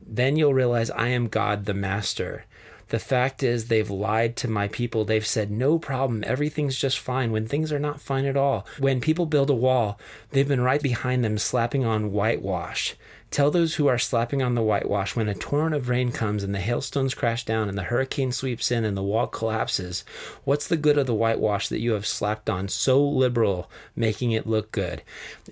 Then 0.00 0.36
you'll 0.36 0.54
realize 0.54 0.90
I 0.90 1.08
am 1.08 1.28
God 1.28 1.66
the 1.66 1.74
Master. 1.74 2.44
The 2.88 2.98
fact 2.98 3.42
is, 3.42 3.66
they've 3.66 3.90
lied 3.90 4.34
to 4.36 4.48
my 4.48 4.68
people. 4.68 5.04
They've 5.04 5.26
said, 5.26 5.50
no 5.50 5.78
problem, 5.78 6.24
everything's 6.26 6.78
just 6.78 6.98
fine, 6.98 7.32
when 7.32 7.46
things 7.46 7.70
are 7.70 7.78
not 7.78 8.00
fine 8.00 8.24
at 8.24 8.36
all. 8.36 8.66
When 8.78 9.02
people 9.02 9.26
build 9.26 9.50
a 9.50 9.54
wall, 9.54 10.00
they've 10.30 10.48
been 10.48 10.62
right 10.62 10.82
behind 10.82 11.22
them 11.22 11.36
slapping 11.36 11.84
on 11.84 12.12
whitewash. 12.12 12.94
Tell 13.30 13.50
those 13.50 13.74
who 13.74 13.86
are 13.88 13.98
slapping 13.98 14.42
on 14.42 14.54
the 14.54 14.62
whitewash 14.62 15.14
when 15.14 15.28
a 15.28 15.34
torrent 15.34 15.74
of 15.74 15.88
rain 15.88 16.12
comes 16.12 16.42
and 16.42 16.54
the 16.54 16.60
hailstones 16.60 17.14
crash 17.14 17.44
down 17.44 17.68
and 17.68 17.76
the 17.76 17.84
hurricane 17.84 18.32
sweeps 18.32 18.70
in 18.70 18.84
and 18.84 18.96
the 18.96 19.02
wall 19.02 19.26
collapses, 19.26 20.02
what's 20.44 20.66
the 20.66 20.78
good 20.78 20.96
of 20.96 21.06
the 21.06 21.14
whitewash 21.14 21.68
that 21.68 21.80
you 21.80 21.92
have 21.92 22.06
slapped 22.06 22.48
on 22.48 22.68
so 22.68 23.02
liberal, 23.06 23.70
making 23.94 24.32
it 24.32 24.46
look 24.46 24.72
good? 24.72 25.02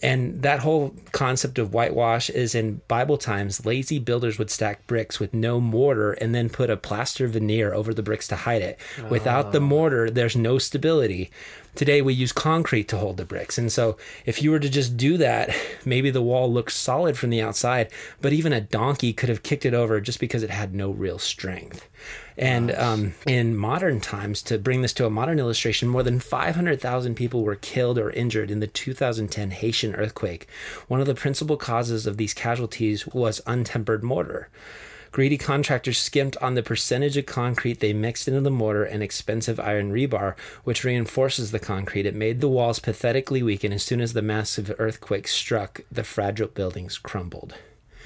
And 0.03 0.41
that 0.41 0.61
whole 0.61 0.95
concept 1.13 1.59
of 1.59 1.75
whitewash 1.75 2.31
is 2.31 2.55
in 2.55 2.81
Bible 2.89 3.19
times, 3.19 3.67
lazy 3.67 3.99
builders 3.99 4.39
would 4.39 4.51
stack 4.51 4.87
bricks 4.87 5.21
with 5.21 5.35
no 5.35 5.61
mortar 5.61 6.13
and 6.13 6.35
then 6.35 6.49
put 6.49 6.71
a 6.71 6.79
plaster 6.79 7.29
veneer 7.29 7.75
over 7.75 7.93
the 7.93 8.03
bricks 8.03 8.29
to 8.29 8.37
hide 8.37 8.63
it. 8.63 8.79
Without 9.11 9.53
the 9.53 9.59
oh. 9.59 9.63
mortar, 9.63 10.11
there's 10.11 10.37
no 10.37 10.57
stability. 10.59 11.31
Today 11.77 12.01
we 12.01 12.15
use 12.15 12.33
concrete 12.33 12.89
to 12.89 12.97
hold 12.97 13.19
the 13.19 13.25
bricks. 13.27 13.59
And 13.59 13.71
so 13.71 13.99
if 14.25 14.43
you 14.43 14.51
were 14.51 14.59
to 14.59 14.71
just 14.71 14.97
do 14.97 15.19
that, 15.19 15.55
maybe 15.85 16.11
the 16.11 16.23
wall 16.23 16.53
looks 16.53 16.75
solid 16.75 17.19
from 17.19 17.31
the 17.31 17.43
outside, 17.43 17.91
but 18.21 18.33
even 18.33 18.53
a 18.53 18.61
donkey 18.61 19.13
could 19.13 19.29
have 19.29 19.43
kicked 19.43 19.67
it 19.67 19.75
over 19.75 20.01
just 20.01 20.19
because 20.19 20.43
it 20.43 20.51
had 20.51 20.75
no 20.75 20.91
real 20.91 21.19
strength. 21.19 21.87
And 22.39 22.71
um, 22.73 23.15
in 23.27 23.57
modern 23.57 24.01
times, 24.01 24.43
to 24.43 24.59
bring 24.59 24.83
this 24.83 24.93
to 24.95 25.07
a 25.07 25.11
modern 25.11 25.39
illustration, 25.39 25.89
more 25.89 26.03
than 26.03 26.21
500,000 26.21 27.15
people 27.15 27.43
were 27.43 27.57
killed 27.57 27.99
or 27.99 28.11
injured 28.11 28.51
in 28.51 28.61
the 28.61 28.67
2010 28.67 29.51
Haitian 29.51 29.95
earthquake. 29.95 30.47
One 30.89 31.01
of 31.01 31.07
the 31.07 31.15
principal 31.15 31.57
causes 31.57 32.07
of 32.07 32.17
these 32.17 32.35
casualties 32.35 33.07
was 33.07 33.41
untempered 33.47 34.03
mortar. 34.03 34.49
Greedy 35.11 35.39
contractors 35.39 35.99
skimped 35.99 36.37
on 36.39 36.55
the 36.55 36.63
percentage 36.63 37.17
of 37.17 37.27
concrete 37.27 37.81
they 37.81 37.93
mixed 37.93 38.29
into 38.29 38.41
the 38.41 38.51
mortar 38.51 38.85
and 38.85 39.03
expensive 39.03 39.59
iron 39.61 39.93
rebar, 39.93 40.37
which 40.65 40.85
reinforces 40.85 41.51
the 41.51 41.59
concrete. 41.59 42.07
It 42.07 42.15
made 42.15 42.41
the 42.41 42.49
walls 42.49 42.79
pathetically 42.79 43.43
weak, 43.43 43.65
and 43.65 43.73
as 43.73 43.83
soon 43.83 44.01
as 44.01 44.13
the 44.13 44.23
massive 44.23 44.75
earthquake 44.79 45.29
struck, 45.29 45.81
the 45.91 46.05
fragile 46.05 46.49
buildings 46.49 46.99
crumbled. 46.99 47.55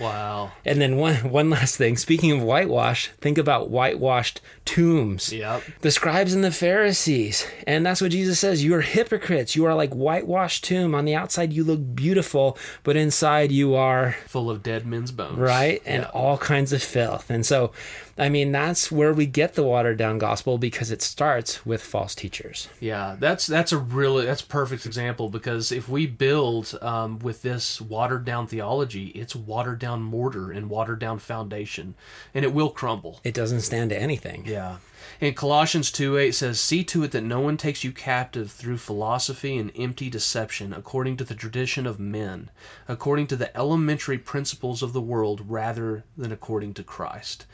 Wow. 0.00 0.52
And 0.64 0.80
then 0.80 0.96
one 0.96 1.30
one 1.30 1.50
last 1.50 1.76
thing. 1.76 1.96
Speaking 1.96 2.32
of 2.32 2.42
whitewash, 2.42 3.10
think 3.20 3.38
about 3.38 3.70
whitewashed 3.70 4.40
tombs. 4.64 5.32
Yep. 5.32 5.62
The 5.80 5.90
scribes 5.90 6.32
and 6.34 6.42
the 6.42 6.50
Pharisees. 6.50 7.46
And 7.66 7.84
that's 7.84 8.00
what 8.00 8.10
Jesus 8.12 8.38
says. 8.38 8.64
You 8.64 8.74
are 8.74 8.80
hypocrites. 8.80 9.54
You 9.54 9.66
are 9.66 9.74
like 9.74 9.92
whitewashed 9.92 10.64
tomb. 10.64 10.94
On 10.94 11.04
the 11.04 11.14
outside 11.14 11.52
you 11.52 11.64
look 11.64 11.94
beautiful, 11.94 12.56
but 12.82 12.96
inside 12.96 13.52
you 13.52 13.74
are 13.74 14.16
Full 14.26 14.50
of 14.50 14.62
dead 14.62 14.86
men's 14.86 15.10
bones. 15.12 15.38
right 15.38 15.82
and 15.84 16.02
Yeah. 16.02 16.10
all 16.10 16.38
kinds 16.38 16.72
of 16.72 16.82
filth. 16.82 17.30
And 17.30 17.44
so 17.44 17.72
I 18.18 18.28
mean 18.28 18.52
that's 18.52 18.90
where 18.90 19.12
we 19.12 19.26
get 19.26 19.54
the 19.54 19.62
watered 19.62 19.98
down 19.98 20.18
gospel 20.18 20.58
because 20.58 20.90
it 20.90 21.02
starts 21.02 21.64
with 21.64 21.82
false 21.82 22.14
teachers. 22.14 22.68
Yeah, 22.80 23.16
that's 23.18 23.46
that's 23.46 23.72
a 23.72 23.78
really 23.78 24.26
that's 24.26 24.42
a 24.42 24.46
perfect 24.46 24.86
example 24.86 25.28
because 25.28 25.72
if 25.72 25.88
we 25.88 26.06
build 26.06 26.78
um, 26.82 27.18
with 27.18 27.42
this 27.42 27.80
watered 27.80 28.24
down 28.24 28.46
theology, 28.46 29.08
it's 29.08 29.34
watered 29.34 29.78
down 29.78 30.02
mortar 30.02 30.50
and 30.50 30.70
watered 30.70 30.98
down 30.98 31.18
foundation, 31.18 31.94
and 32.34 32.44
it 32.44 32.52
will 32.52 32.70
crumble. 32.70 33.20
It 33.24 33.34
doesn't 33.34 33.60
stand 33.60 33.90
to 33.90 34.00
anything. 34.00 34.44
Yeah. 34.46 34.76
And 35.20 35.36
Colossians 35.36 35.90
2 35.90 36.16
8 36.16 36.34
says, 36.34 36.60
See 36.60 36.84
to 36.84 37.02
it 37.02 37.10
that 37.12 37.22
no 37.22 37.40
one 37.40 37.56
takes 37.56 37.84
you 37.84 37.92
captive 37.92 38.50
through 38.50 38.78
philosophy 38.78 39.56
and 39.56 39.72
empty 39.76 40.08
deception, 40.08 40.72
according 40.72 41.16
to 41.18 41.24
the 41.24 41.34
tradition 41.34 41.86
of 41.86 42.00
men, 42.00 42.50
according 42.88 43.26
to 43.28 43.36
the 43.36 43.54
elementary 43.56 44.18
principles 44.18 44.82
of 44.82 44.92
the 44.92 45.00
world, 45.00 45.44
rather 45.46 46.04
than 46.16 46.32
according 46.32 46.74
to 46.74 46.82
Christ. 46.82 47.46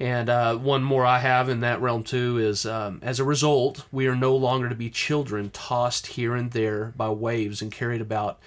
And 0.00 0.28
uh, 0.28 0.56
one 0.56 0.82
more 0.82 1.04
I 1.04 1.18
have 1.18 1.48
in 1.48 1.60
that 1.60 1.80
realm 1.80 2.02
too 2.02 2.38
is 2.38 2.66
um, 2.66 3.00
as 3.02 3.20
a 3.20 3.24
result, 3.24 3.84
we 3.92 4.06
are 4.06 4.16
no 4.16 4.34
longer 4.34 4.68
to 4.68 4.74
be 4.74 4.90
children 4.90 5.50
tossed 5.50 6.08
here 6.08 6.34
and 6.34 6.50
there 6.50 6.92
by 6.96 7.08
waves 7.10 7.62
and 7.62 7.70
carried 7.70 8.00
about 8.00 8.38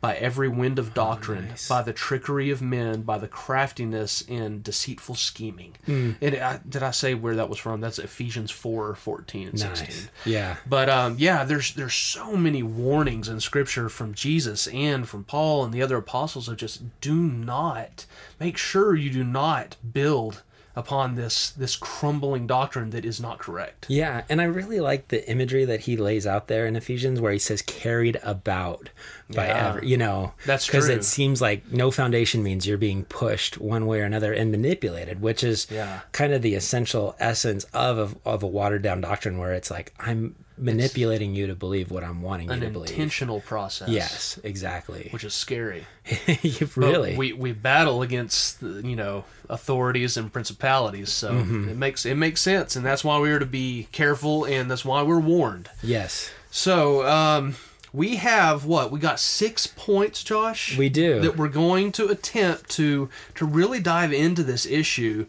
by 0.00 0.14
every 0.14 0.48
wind 0.48 0.78
of 0.78 0.94
doctrine, 0.94 1.48
nice. 1.48 1.68
by 1.68 1.82
the 1.82 1.92
trickery 1.92 2.50
of 2.50 2.62
men, 2.62 3.02
by 3.02 3.18
the 3.18 3.26
craftiness 3.26 4.22
and 4.28 4.62
deceitful 4.62 5.16
scheming. 5.16 5.74
Hmm. 5.86 6.12
And 6.20 6.36
uh, 6.36 6.58
did 6.68 6.84
I 6.84 6.92
say 6.92 7.14
where 7.14 7.34
that 7.34 7.48
was 7.48 7.58
from? 7.58 7.80
That's 7.80 7.98
Ephesians 7.98 8.52
4 8.52 8.94
14 8.94 9.48
and 9.48 9.58
16. 9.58 10.10
Yeah. 10.24 10.56
But 10.66 10.88
um, 10.88 11.16
yeah, 11.18 11.44
there's 11.44 11.74
there's 11.74 11.94
so 11.94 12.36
many 12.36 12.62
warnings 12.62 13.28
in 13.28 13.40
Scripture 13.40 13.88
from 13.88 14.14
Jesus 14.14 14.68
and 14.68 15.08
from 15.08 15.24
Paul 15.24 15.64
and 15.64 15.74
the 15.74 15.82
other 15.82 15.96
apostles 15.96 16.48
of 16.48 16.56
just 16.56 17.00
do 17.00 17.16
not 17.16 18.06
make 18.38 18.56
sure 18.56 18.94
you 18.94 19.10
do 19.10 19.24
not 19.24 19.76
build 19.92 20.42
upon 20.78 21.16
this 21.16 21.50
this 21.50 21.74
crumbling 21.76 22.46
doctrine 22.46 22.90
that 22.90 23.04
is 23.04 23.20
not 23.20 23.38
correct. 23.38 23.86
Yeah, 23.88 24.22
and 24.28 24.40
I 24.40 24.44
really 24.44 24.80
like 24.80 25.08
the 25.08 25.28
imagery 25.28 25.64
that 25.64 25.80
he 25.80 25.96
lays 25.96 26.26
out 26.26 26.46
there 26.48 26.66
in 26.66 26.76
Ephesians 26.76 27.20
where 27.20 27.32
he 27.32 27.38
says 27.38 27.60
carried 27.62 28.18
about 28.22 28.90
by 29.28 29.46
Yeah. 29.48 29.68
every, 29.68 29.88
you 29.88 29.96
know. 29.96 30.32
That's 30.46 30.66
Because 30.66 30.88
it 30.88 31.04
seems 31.04 31.40
like 31.42 31.70
no 31.72 31.90
foundation 31.90 32.42
means 32.42 32.66
you're 32.66 32.78
being 32.78 33.04
pushed 33.04 33.58
one 33.58 33.86
way 33.86 34.00
or 34.00 34.04
another 34.04 34.32
and 34.32 34.50
manipulated, 34.50 35.20
which 35.20 35.42
is 35.42 35.66
Yeah. 35.70 36.00
kind 36.12 36.32
of 36.32 36.42
the 36.42 36.54
essential 36.54 37.16
essence 37.18 37.64
of, 37.74 37.98
of 37.98 38.16
of 38.24 38.42
a 38.42 38.46
watered 38.46 38.82
down 38.82 39.00
doctrine 39.00 39.38
where 39.38 39.52
it's 39.52 39.70
like 39.70 39.92
I'm 39.98 40.36
manipulating 40.58 41.34
you 41.34 41.46
to 41.46 41.54
believe 41.54 41.90
what 41.90 42.02
I'm 42.04 42.22
wanting 42.22 42.48
you 42.50 42.54
to 42.60 42.70
believe. 42.70 42.90
An 42.90 42.94
intentional 42.94 43.40
process. 43.40 43.88
Yes, 43.88 44.38
exactly. 44.44 45.08
Which 45.12 45.24
is 45.24 45.34
scary. 45.34 45.86
You 46.42 46.66
But 46.66 46.76
really. 46.76 47.16
we 47.16 47.32
we 47.32 47.52
battle 47.52 48.02
against 48.02 48.62
you 48.62 48.96
know 48.96 49.24
authorities 49.48 50.16
and 50.16 50.32
principalities, 50.32 51.10
so 51.12 51.32
Mm-hmm. 51.32 51.68
it 51.68 51.76
makes 51.76 52.06
it 52.06 52.14
makes 52.16 52.40
sense, 52.40 52.76
and 52.76 52.84
that's 52.84 53.04
why 53.04 53.18
we 53.18 53.30
are 53.30 53.38
to 53.38 53.46
be 53.46 53.88
careful, 53.92 54.44
and 54.44 54.70
that's 54.70 54.84
why 54.84 55.02
we're 55.02 55.20
warned. 55.20 55.68
yes. 55.82 56.30
So 56.50 57.06
um, 57.06 57.56
we 57.92 58.16
have 58.16 58.64
what 58.64 58.90
we 58.90 58.98
got 59.00 59.20
six 59.20 59.66
points, 59.66 60.24
Josh. 60.24 60.78
We 60.78 60.88
do. 60.88 61.20
that 61.20 61.36
we're 61.36 61.48
going 61.48 61.92
to 61.92 62.08
attempt 62.08 62.70
to 62.70 63.10
to 63.34 63.44
really 63.44 63.80
dive 63.80 64.12
into 64.14 64.42
this 64.42 64.64
issue, 64.64 65.26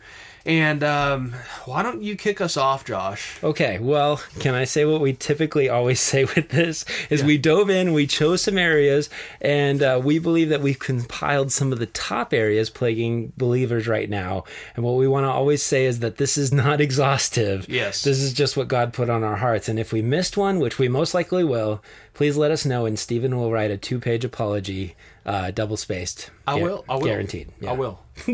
and 0.49 0.83
um, 0.83 1.35
why 1.65 1.83
don't 1.83 2.01
you 2.01 2.15
kick 2.15 2.41
us 2.41 2.57
off, 2.57 2.83
Josh? 2.83 3.37
Okay, 3.43 3.77
well, 3.77 4.17
can 4.39 4.55
I 4.55 4.63
say 4.63 4.83
what 4.83 4.99
we 4.99 5.13
typically 5.13 5.69
always 5.69 5.99
say 6.11 6.23
with 6.23 6.49
this? 6.49 6.85
Is 7.11 7.23
we 7.23 7.37
dove 7.37 7.69
in, 7.69 7.93
we 7.93 8.07
chose 8.07 8.41
some 8.41 8.57
areas, 8.57 9.11
and 9.41 9.83
uh, 9.83 10.01
we 10.03 10.17
believe 10.17 10.49
that 10.49 10.61
we've 10.61 10.79
compiled 10.79 11.51
some 11.51 11.71
of 11.71 11.77
the 11.77 11.85
top 11.85 12.33
areas 12.33 12.71
plaguing 12.71 13.31
believers 13.37 13.87
right 13.87 14.09
now. 14.09 14.43
And 14.75 14.83
what 14.83 14.95
we 14.95 15.07
want 15.07 15.25
to 15.25 15.29
always 15.29 15.61
say 15.61 15.85
is 15.85 15.99
that 15.99 16.17
this 16.17 16.35
is 16.35 16.51
not 16.51 16.81
exhaustive. 16.89 17.69
Yes. 17.69 18.01
This 18.01 18.19
is 18.19 18.33
just 18.33 18.57
what 18.57 18.67
God 18.67 18.91
put 18.91 19.07
on 19.07 19.23
our 19.23 19.35
hearts. 19.35 19.69
And 19.69 19.77
if 19.77 19.93
we 19.93 20.01
missed 20.01 20.35
one, 20.35 20.57
which 20.57 20.79
we 20.79 20.87
most 20.87 21.13
likely 21.13 21.43
will, 21.43 21.83
please 22.15 22.37
let 22.37 22.49
us 22.49 22.65
know, 22.65 22.87
and 22.87 22.97
Stephen 22.97 23.37
will 23.37 23.51
write 23.51 23.69
a 23.69 23.77
two 23.77 23.99
page 23.99 24.25
apology, 24.25 24.95
uh, 25.29 25.51
double 25.51 25.77
spaced. 25.77 26.31
I 26.47 26.55
will. 26.55 26.83
I 26.89 26.95
will. 26.95 27.03
Guaranteed. 27.03 27.49
I 27.65 27.73
will. 27.73 27.99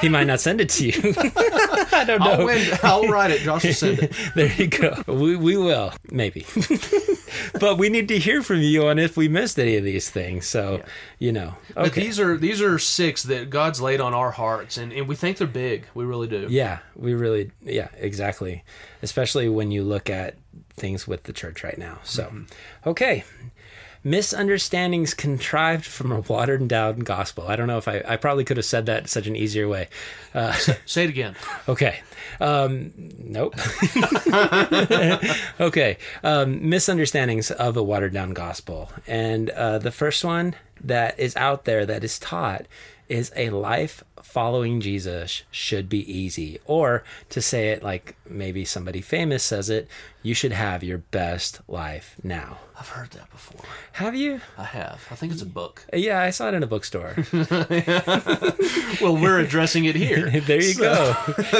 He 0.00 0.08
might 0.08 0.26
not 0.26 0.40
send 0.40 0.60
it 0.60 0.68
to 0.70 0.86
you. 0.86 0.92
I 1.16 2.04
don't 2.06 2.20
know. 2.20 2.32
I'll, 2.32 2.44
win, 2.44 2.78
I'll 2.82 3.08
write 3.08 3.30
it. 3.30 3.40
Josh 3.40 3.64
will 3.64 3.72
send 3.72 3.98
it. 4.00 4.12
There 4.34 4.52
you 4.52 4.66
go. 4.66 5.02
We, 5.06 5.34
we 5.36 5.56
will, 5.56 5.92
maybe. 6.10 6.44
but 7.60 7.78
we 7.78 7.88
need 7.88 8.08
to 8.08 8.18
hear 8.18 8.42
from 8.42 8.58
you 8.58 8.86
on 8.88 8.98
if 8.98 9.16
we 9.16 9.28
missed 9.28 9.58
any 9.58 9.76
of 9.76 9.84
these 9.84 10.10
things. 10.10 10.46
So, 10.46 10.82
you 11.18 11.32
know. 11.32 11.54
But 11.74 11.86
Okay. 11.88 12.02
these 12.02 12.20
are 12.20 12.36
these 12.36 12.60
are 12.60 12.78
six 12.78 13.22
that 13.24 13.48
God's 13.50 13.80
laid 13.80 14.00
on 14.00 14.12
our 14.12 14.30
hearts, 14.32 14.76
and, 14.76 14.92
and 14.92 15.08
we 15.08 15.14
think 15.16 15.38
they're 15.38 15.46
big. 15.46 15.86
We 15.94 16.04
really 16.04 16.28
do. 16.28 16.46
yeah, 16.50 16.78
we 16.94 17.14
really, 17.14 17.52
yeah, 17.62 17.88
exactly. 17.96 18.64
Especially 19.02 19.48
when 19.48 19.70
you 19.70 19.84
look 19.84 20.10
at 20.10 20.34
things 20.74 21.06
with 21.08 21.22
the 21.24 21.32
church 21.32 21.62
right 21.64 21.78
now. 21.78 22.00
So, 22.04 22.32
okay. 22.86 23.24
Misunderstandings 24.04 25.14
contrived 25.14 25.84
from 25.84 26.12
a 26.12 26.20
watered 26.20 26.66
down 26.68 27.00
gospel. 27.00 27.46
I 27.48 27.56
don't 27.56 27.66
know 27.66 27.78
if 27.78 27.88
I, 27.88 28.02
I 28.06 28.16
probably 28.16 28.44
could 28.44 28.56
have 28.56 28.66
said 28.66 28.86
that 28.86 29.02
in 29.02 29.06
such 29.08 29.26
an 29.26 29.36
easier 29.36 29.68
way. 29.68 29.88
Uh, 30.34 30.52
Say 30.86 31.04
it 31.04 31.10
again. 31.10 31.34
Okay. 31.68 32.00
Um, 32.40 32.92
nope. 33.18 33.54
okay. 35.60 35.98
Um, 36.22 36.68
misunderstandings 36.68 37.50
of 37.50 37.76
a 37.76 37.82
watered 37.82 38.12
down 38.14 38.32
gospel. 38.32 38.90
And 39.06 39.50
uh, 39.50 39.78
the 39.78 39.90
first 39.90 40.24
one 40.24 40.54
that 40.80 41.18
is 41.18 41.36
out 41.36 41.64
there 41.64 41.84
that 41.84 42.04
is 42.04 42.18
taught 42.18 42.66
is 43.08 43.32
a 43.36 43.50
life 43.50 44.02
following 44.22 44.80
Jesus 44.80 45.42
should 45.50 45.88
be 45.88 46.10
easy. 46.12 46.58
Or 46.66 47.04
to 47.30 47.40
say 47.40 47.70
it 47.70 47.82
like 47.82 48.16
maybe 48.28 48.64
somebody 48.64 49.00
famous 49.00 49.42
says 49.42 49.70
it, 49.70 49.88
you 50.22 50.34
should 50.34 50.52
have 50.52 50.82
your 50.82 50.98
best 50.98 51.60
life 51.68 52.16
now. 52.22 52.58
I've 52.78 52.88
heard 52.90 53.10
that 53.12 53.30
before. 53.30 53.64
Have 53.92 54.14
you? 54.14 54.40
I 54.56 54.64
have. 54.64 55.06
I 55.10 55.14
think 55.14 55.32
it's 55.32 55.42
a 55.42 55.46
book. 55.46 55.84
Uh, 55.92 55.96
yeah, 55.96 56.20
I 56.20 56.30
saw 56.30 56.48
it 56.48 56.54
in 56.54 56.62
a 56.62 56.66
bookstore. 56.66 57.16
Well, 59.00 59.16
we're 59.16 59.38
addressing 59.38 59.84
it 59.84 59.94
here. 59.94 60.28
there 60.46 60.62
you 60.62 60.74
go. 60.74 61.14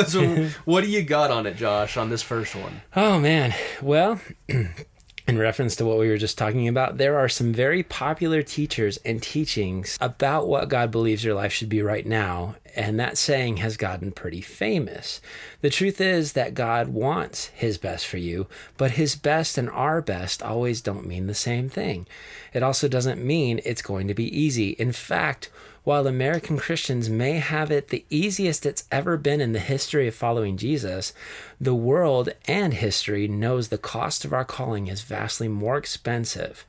so, 0.06 0.48
what 0.64 0.82
do 0.82 0.90
you 0.90 1.02
got 1.02 1.30
on 1.30 1.46
it, 1.46 1.56
Josh, 1.56 1.96
on 1.96 2.10
this 2.10 2.22
first 2.22 2.56
one? 2.56 2.82
Oh 2.96 3.20
man. 3.20 3.54
Well, 3.80 4.20
in 5.28 5.36
reference 5.36 5.76
to 5.76 5.84
what 5.84 5.98
we 5.98 6.08
were 6.08 6.16
just 6.16 6.38
talking 6.38 6.66
about, 6.66 6.96
there 6.96 7.18
are 7.18 7.28
some 7.28 7.52
very 7.52 7.82
popular 7.82 8.42
teachers 8.42 8.96
and 9.04 9.22
teachings 9.22 9.98
about 10.00 10.48
what 10.48 10.70
God 10.70 10.90
believes 10.90 11.22
your 11.22 11.34
life 11.34 11.52
should 11.52 11.68
be 11.68 11.82
right 11.82 12.06
now, 12.06 12.56
and 12.74 12.98
that 12.98 13.18
saying 13.18 13.58
has 13.58 13.76
gotten 13.76 14.10
pretty 14.10 14.40
famous. 14.40 15.20
The 15.60 15.68
truth 15.68 16.00
is 16.00 16.32
that 16.32 16.54
God 16.54 16.88
wants 16.88 17.48
his 17.48 17.76
best 17.76 18.06
for 18.06 18.16
you, 18.16 18.46
but 18.78 18.92
his 18.92 19.16
best 19.16 19.58
and 19.58 19.68
our 19.68 20.00
best 20.00 20.42
always 20.42 20.80
don't 20.80 21.06
mean 21.06 21.26
the 21.26 21.34
same 21.34 21.68
thing. 21.68 22.06
It 22.54 22.62
also 22.62 22.88
doesn't 22.88 23.22
mean 23.22 23.60
it's 23.66 23.82
going 23.82 24.08
to 24.08 24.14
be 24.14 24.34
easy. 24.34 24.70
In 24.70 24.92
fact, 24.92 25.50
while 25.88 26.06
American 26.06 26.58
Christians 26.58 27.08
may 27.08 27.38
have 27.38 27.70
it 27.70 27.88
the 27.88 28.04
easiest 28.10 28.66
it's 28.66 28.84
ever 28.92 29.16
been 29.16 29.40
in 29.40 29.54
the 29.54 29.58
history 29.58 30.06
of 30.06 30.14
following 30.14 30.58
Jesus, 30.58 31.14
the 31.58 31.74
world 31.74 32.28
and 32.46 32.74
history 32.74 33.26
knows 33.26 33.68
the 33.68 33.78
cost 33.78 34.22
of 34.26 34.34
our 34.34 34.44
calling 34.44 34.88
is 34.88 35.00
vastly 35.00 35.48
more 35.48 35.78
expensive. 35.78 36.66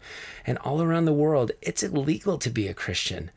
And 0.47 0.57
all 0.59 0.81
around 0.81 1.03
the 1.03 1.11
world, 1.11 1.51
it's 1.61 1.83
illegal 1.83 2.37
to 2.37 2.49
be 2.49 2.69
a 2.69 2.73
Christian. 2.73 3.29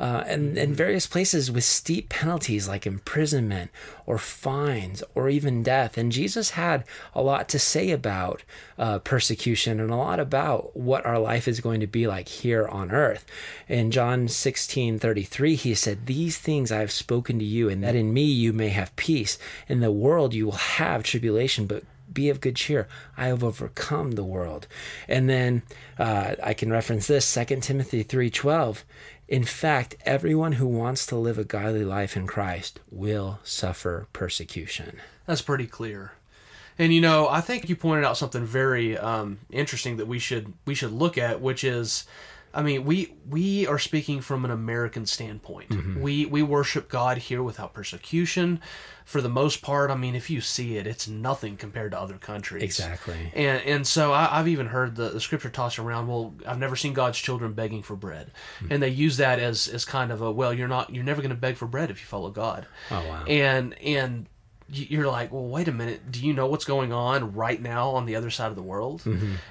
Uh, 0.00 0.24
and 0.26 0.56
in 0.56 0.74
various 0.74 1.06
places 1.06 1.50
with 1.50 1.64
steep 1.64 2.08
penalties 2.08 2.68
like 2.68 2.86
imprisonment 2.86 3.70
or 4.06 4.18
fines 4.18 5.02
or 5.14 5.28
even 5.28 5.62
death. 5.62 5.98
And 5.98 6.12
Jesus 6.12 6.50
had 6.50 6.84
a 7.14 7.22
lot 7.22 7.48
to 7.50 7.58
say 7.58 7.90
about 7.90 8.42
uh, 8.78 9.00
persecution 9.00 9.80
and 9.80 9.90
a 9.90 9.96
lot 9.96 10.20
about 10.20 10.76
what 10.76 11.04
our 11.04 11.18
life 11.18 11.48
is 11.48 11.60
going 11.60 11.80
to 11.80 11.86
be 11.86 12.06
like 12.06 12.28
here 12.28 12.66
on 12.68 12.90
earth. 12.90 13.26
In 13.68 13.90
John 13.90 14.28
16 14.28 14.98
33, 14.98 15.54
he 15.56 15.74
said, 15.74 16.06
These 16.06 16.38
things 16.38 16.70
I 16.70 16.78
have 16.78 16.92
spoken 16.92 17.38
to 17.38 17.44
you, 17.44 17.68
and 17.68 17.82
that 17.82 17.94
in 17.94 18.12
me 18.12 18.24
you 18.24 18.52
may 18.52 18.68
have 18.68 18.94
peace. 18.96 19.38
In 19.68 19.80
the 19.80 19.92
world 19.92 20.34
you 20.34 20.46
will 20.46 20.52
have 20.52 21.02
tribulation, 21.02 21.66
but 21.66 21.84
be 22.12 22.30
of 22.30 22.40
good 22.40 22.56
cheer 22.56 22.88
i 23.16 23.26
have 23.26 23.44
overcome 23.44 24.12
the 24.12 24.24
world 24.24 24.66
and 25.06 25.28
then 25.28 25.62
uh, 25.98 26.34
i 26.42 26.54
can 26.54 26.70
reference 26.70 27.06
this 27.06 27.34
2 27.34 27.44
timothy 27.60 28.02
3.12 28.02 28.82
in 29.28 29.44
fact 29.44 29.94
everyone 30.04 30.52
who 30.52 30.66
wants 30.66 31.06
to 31.06 31.16
live 31.16 31.38
a 31.38 31.44
godly 31.44 31.84
life 31.84 32.16
in 32.16 32.26
christ 32.26 32.80
will 32.90 33.38
suffer 33.44 34.06
persecution 34.12 34.98
That's 35.28 35.42
pretty 35.42 35.66
clear. 35.66 36.12
And 36.78 36.90
you 36.94 37.02
know, 37.02 37.28
I 37.28 37.42
think 37.42 37.68
you 37.68 37.76
pointed 37.76 38.06
out 38.06 38.16
something 38.16 38.46
very 38.46 38.96
um, 38.96 39.40
interesting 39.50 39.98
that 39.98 40.06
we 40.06 40.18
should 40.18 40.54
we 40.64 40.74
should 40.74 40.92
look 40.92 41.18
at, 41.18 41.42
which 41.42 41.62
is, 41.62 42.06
I 42.54 42.62
mean, 42.62 42.84
we 42.84 43.14
we 43.28 43.66
are 43.66 43.78
speaking 43.78 44.20
from 44.20 44.44
an 44.44 44.50
American 44.50 45.06
standpoint. 45.06 45.68
Mm-hmm. 45.68 46.00
We 46.00 46.26
we 46.26 46.42
worship 46.42 46.88
God 46.88 47.18
here 47.18 47.42
without 47.42 47.74
persecution, 47.74 48.60
for 49.04 49.20
the 49.20 49.28
most 49.28 49.62
part. 49.62 49.90
I 49.90 49.94
mean, 49.96 50.14
if 50.14 50.30
you 50.30 50.40
see 50.40 50.76
it, 50.76 50.86
it's 50.86 51.06
nothing 51.06 51.56
compared 51.56 51.92
to 51.92 52.00
other 52.00 52.16
countries. 52.16 52.62
exactly 52.62 53.30
And 53.34 53.62
and 53.62 53.86
so 53.86 54.12
I, 54.12 54.38
I've 54.38 54.48
even 54.48 54.66
heard 54.66 54.96
the, 54.96 55.10
the 55.10 55.20
scripture 55.20 55.50
tossed 55.50 55.78
around. 55.78 56.08
Well, 56.08 56.34
I've 56.46 56.58
never 56.58 56.76
seen 56.76 56.94
God's 56.94 57.18
children 57.18 57.52
begging 57.52 57.82
for 57.82 57.96
bread, 57.96 58.32
mm-hmm. 58.60 58.72
and 58.72 58.82
they 58.82 58.88
use 58.88 59.18
that 59.18 59.38
as 59.38 59.68
as 59.68 59.84
kind 59.84 60.10
of 60.10 60.22
a 60.22 60.32
well, 60.32 60.52
you're 60.52 60.68
not 60.68 60.94
you're 60.94 61.04
never 61.04 61.20
going 61.20 61.30
to 61.30 61.36
beg 61.36 61.56
for 61.56 61.66
bread 61.66 61.90
if 61.90 62.00
you 62.00 62.06
follow 62.06 62.30
God. 62.30 62.66
oh 62.90 63.08
wow 63.08 63.24
And 63.26 63.78
and 63.80 64.26
you're 64.70 65.06
like, 65.06 65.32
well, 65.32 65.46
wait 65.46 65.68
a 65.68 65.72
minute. 65.72 66.10
Do 66.10 66.24
you 66.24 66.34
know 66.34 66.46
what's 66.46 66.64
going 66.64 66.92
on 66.92 67.32
right 67.32 67.60
now 67.60 67.90
on 67.90 68.06
the 68.06 68.16
other 68.16 68.30
side 68.30 68.50
of 68.50 68.56
the 68.56 68.62
world? 68.62 69.02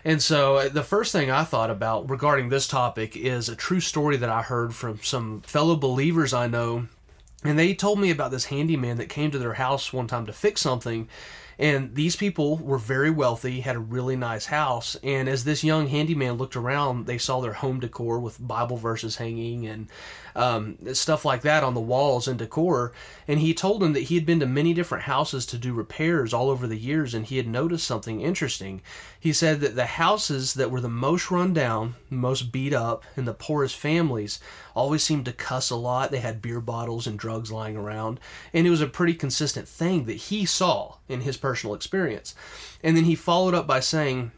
And 0.05 0.21
so 0.21 0.57
uh, 0.57 0.69
the 0.69 0.83
first 0.83 1.11
thing 1.11 1.31
I 1.31 1.43
thought 1.43 1.69
about 1.69 2.09
regarding 2.09 2.49
this 2.49 2.67
topic 2.67 3.15
is 3.17 3.49
a 3.49 3.55
true 3.55 3.79
story 3.79 4.17
that 4.17 4.29
I 4.29 4.41
heard 4.43 4.75
from 4.75 4.99
some 5.01 5.41
fellow 5.41 5.75
believers 5.75 6.33
I 6.33 6.47
know. 6.47 6.87
And 7.43 7.57
they 7.57 7.73
told 7.73 7.99
me 7.99 8.11
about 8.11 8.31
this 8.31 8.45
handyman 8.45 8.97
that 8.97 9.09
came 9.09 9.31
to 9.31 9.39
their 9.39 9.53
house 9.53 9.93
one 9.93 10.07
time 10.07 10.25
to 10.25 10.33
fix 10.33 10.61
something. 10.61 11.07
And 11.59 11.95
these 11.95 12.15
people 12.15 12.57
were 12.57 12.77
very 12.77 13.09
wealthy, 13.09 13.61
had 13.61 13.75
a 13.75 13.79
really 13.79 14.15
nice 14.15 14.45
house. 14.45 14.95
And 15.01 15.27
as 15.27 15.43
this 15.43 15.63
young 15.63 15.87
handyman 15.87 16.33
looked 16.33 16.55
around, 16.55 17.07
they 17.07 17.17
saw 17.17 17.41
their 17.41 17.53
home 17.53 17.79
decor 17.79 18.19
with 18.19 18.45
Bible 18.45 18.77
verses 18.77 19.15
hanging 19.15 19.65
and 19.65 19.87
um, 20.37 20.77
stuff 20.93 21.25
like 21.25 21.41
that 21.41 21.63
on 21.63 21.73
the 21.73 21.81
walls 21.81 22.27
and 22.27 22.37
decor. 22.37 22.93
And 23.27 23.39
he 23.39 23.53
told 23.53 23.83
him 23.83 23.93
that 23.93 24.03
he 24.03 24.15
had 24.15 24.25
been 24.25 24.39
to 24.39 24.45
many 24.45 24.73
different 24.73 25.05
houses 25.05 25.45
to 25.47 25.57
do 25.57 25.73
repairs 25.73 26.33
all 26.33 26.49
over 26.49 26.67
the 26.67 26.77
years, 26.77 27.13
and 27.13 27.25
he 27.25 27.37
had 27.37 27.47
noticed 27.47 27.87
something 27.87 28.21
interesting. 28.21 28.81
He 29.19 29.33
said 29.33 29.59
that 29.61 29.75
the 29.75 29.85
houses 29.85 30.53
that 30.53 30.69
were 30.69 30.79
the 30.79 30.87
most 30.87 31.31
run 31.31 31.53
down, 31.53 31.95
most 32.09 32.51
beat 32.51 32.73
up, 32.73 33.03
and 33.15 33.27
the 33.27 33.33
poorest 33.33 33.75
families 33.75 34.39
always 34.75 35.03
seemed 35.03 35.25
to 35.25 35.33
cuss 35.33 35.71
a 35.71 35.75
lot. 35.75 36.11
They 36.11 36.19
had 36.19 36.41
beer 36.41 36.61
bottles 36.61 37.07
and 37.07 37.17
drugs 37.17 37.51
lying 37.51 37.75
around, 37.75 38.19
and 38.53 38.67
it 38.67 38.69
was 38.69 38.81
a 38.81 38.87
pretty 38.87 39.15
consistent 39.15 39.67
thing 39.67 40.05
that 40.05 40.13
he 40.13 40.45
saw 40.45 40.97
in 41.09 41.21
his 41.21 41.35
personal 41.35 41.75
experience. 41.75 42.35
And 42.83 42.95
then 42.95 43.05
he 43.05 43.15
followed 43.15 43.55
up 43.55 43.65
by 43.65 43.79
saying, 43.79 44.31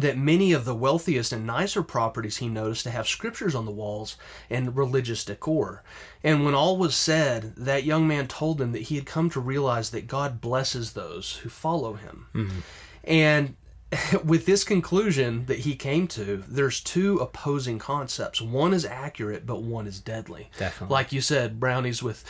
that 0.00 0.18
many 0.18 0.52
of 0.52 0.64
the 0.64 0.74
wealthiest 0.74 1.32
and 1.32 1.46
nicer 1.46 1.82
properties 1.82 2.38
he 2.38 2.48
noticed 2.48 2.84
to 2.84 2.90
have 2.90 3.06
scriptures 3.06 3.54
on 3.54 3.64
the 3.64 3.70
walls 3.70 4.16
and 4.50 4.76
religious 4.76 5.24
decor. 5.24 5.82
And 6.22 6.44
when 6.44 6.54
all 6.54 6.76
was 6.76 6.94
said, 6.96 7.54
that 7.56 7.84
young 7.84 8.06
man 8.06 8.28
told 8.28 8.58
them 8.58 8.72
that 8.72 8.82
he 8.82 8.96
had 8.96 9.06
come 9.06 9.30
to 9.30 9.40
realize 9.40 9.90
that 9.90 10.06
God 10.06 10.40
blesses 10.40 10.92
those 10.92 11.36
who 11.36 11.48
follow 11.48 11.94
him. 11.94 12.26
Mm-hmm. 12.34 12.58
And 13.04 13.56
with 14.24 14.46
this 14.46 14.64
conclusion 14.64 15.46
that 15.46 15.60
he 15.60 15.74
came 15.74 16.06
to, 16.08 16.42
there's 16.48 16.80
two 16.80 17.18
opposing 17.18 17.78
concepts. 17.78 18.40
One 18.40 18.74
is 18.74 18.84
accurate, 18.84 19.46
but 19.46 19.62
one 19.62 19.86
is 19.86 20.00
deadly. 20.00 20.50
Definitely. 20.58 20.92
Like 20.92 21.12
you 21.12 21.20
said, 21.20 21.60
brownies 21.60 22.02
with 22.02 22.24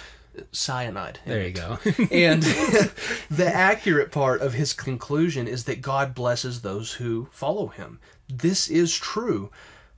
cyanide. 0.53 1.21
there 1.25 1.43
you 1.43 1.49
it. 1.49 1.55
go 1.55 1.79
And 2.11 2.43
the 3.31 3.51
accurate 3.53 4.11
part 4.11 4.41
of 4.41 4.55
his 4.55 4.73
conclusion 4.73 5.47
is 5.47 5.65
that 5.65 5.83
God 5.83 6.15
blesses 6.15 6.63
those 6.63 6.95
who 6.95 7.29
follow 7.31 7.69
him. 7.69 8.01
This 8.29 8.69
is 8.69 8.97
true. 8.97 9.51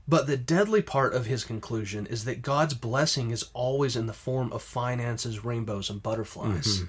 But 0.06 0.26
the 0.26 0.38
deadly 0.38 0.80
part 0.80 1.12
of 1.12 1.26
his 1.26 1.44
conclusion 1.44 2.06
is 2.06 2.24
that 2.24 2.40
God's 2.40 2.72
blessing 2.72 3.30
is 3.30 3.44
always 3.52 3.94
in 3.94 4.06
the 4.06 4.14
form 4.14 4.50
of 4.54 4.62
finances, 4.62 5.44
rainbows, 5.44 5.90
and 5.90 6.02
butterflies. 6.02 6.84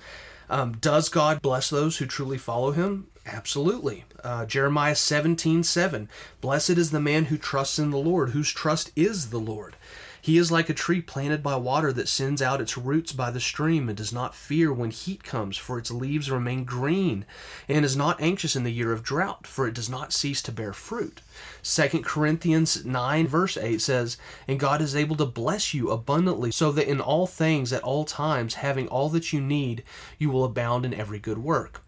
Um, 0.49 0.77
does 0.77 1.09
God 1.09 1.41
bless 1.41 1.69
those 1.69 1.97
who 1.97 2.05
truly 2.05 2.37
follow 2.37 2.71
him? 2.71 3.07
Absolutely. 3.25 4.05
Uh, 4.23 4.45
Jeremiah 4.45 4.95
17 4.95 5.63
7. 5.63 6.09
Blessed 6.41 6.71
is 6.71 6.91
the 6.91 6.99
man 6.99 7.25
who 7.25 7.37
trusts 7.37 7.77
in 7.77 7.91
the 7.91 7.97
Lord, 7.97 8.31
whose 8.31 8.51
trust 8.51 8.91
is 8.95 9.29
the 9.29 9.37
Lord. 9.37 9.75
He 10.21 10.37
is 10.37 10.51
like 10.51 10.69
a 10.69 10.73
tree 10.73 11.01
planted 11.01 11.41
by 11.41 11.55
water 11.55 11.93
that 11.93 12.07
sends 12.07 12.41
out 12.41 12.61
its 12.61 12.77
roots 12.77 13.11
by 13.11 13.31
the 13.31 13.39
stream 13.39 13.87
and 13.87 13.97
does 13.97 14.11
not 14.11 14.35
fear 14.35 14.73
when 14.73 14.91
heat 14.91 15.23
comes, 15.23 15.57
for 15.57 15.77
its 15.77 15.91
leaves 15.91 16.29
remain 16.29 16.65
green, 16.65 17.25
and 17.67 17.85
is 17.85 17.95
not 17.95 18.21
anxious 18.21 18.55
in 18.55 18.63
the 18.63 18.71
year 18.71 18.91
of 18.91 19.03
drought, 19.03 19.47
for 19.47 19.67
it 19.67 19.73
does 19.73 19.89
not 19.89 20.13
cease 20.13 20.41
to 20.43 20.51
bear 20.51 20.73
fruit. 20.73 21.21
2 21.63 22.01
Corinthians 22.03 22.85
9, 22.85 23.27
verse 23.27 23.57
8 23.57 23.81
says, 23.81 24.17
And 24.47 24.59
God 24.59 24.81
is 24.81 24.95
able 24.95 25.15
to 25.17 25.25
bless 25.25 25.73
you 25.73 25.89
abundantly, 25.89 26.51
so 26.51 26.71
that 26.71 26.89
in 26.89 26.99
all 26.99 27.27
things, 27.27 27.71
at 27.71 27.83
all 27.83 28.05
times, 28.05 28.55
having 28.55 28.87
all 28.87 29.09
that 29.09 29.31
you 29.31 29.41
need, 29.41 29.83
you 30.17 30.29
will 30.29 30.43
abound 30.43 30.85
in 30.85 30.93
every 30.93 31.19
good 31.19 31.37
work. 31.37 31.83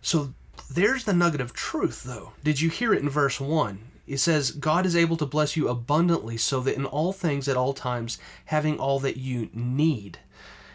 So 0.00 0.34
there's 0.70 1.04
the 1.04 1.12
nugget 1.12 1.40
of 1.40 1.52
truth, 1.52 2.04
though. 2.04 2.32
Did 2.42 2.60
you 2.60 2.70
hear 2.70 2.94
it 2.94 3.02
in 3.02 3.08
verse 3.08 3.40
1? 3.40 3.91
It 4.12 4.20
says, 4.20 4.50
God 4.50 4.84
is 4.84 4.94
able 4.94 5.16
to 5.16 5.24
bless 5.24 5.56
you 5.56 5.68
abundantly, 5.68 6.36
so 6.36 6.60
that 6.60 6.76
in 6.76 6.84
all 6.84 7.14
things, 7.14 7.48
at 7.48 7.56
all 7.56 7.72
times, 7.72 8.18
having 8.44 8.78
all 8.78 9.00
that 9.00 9.16
you 9.16 9.48
need. 9.54 10.18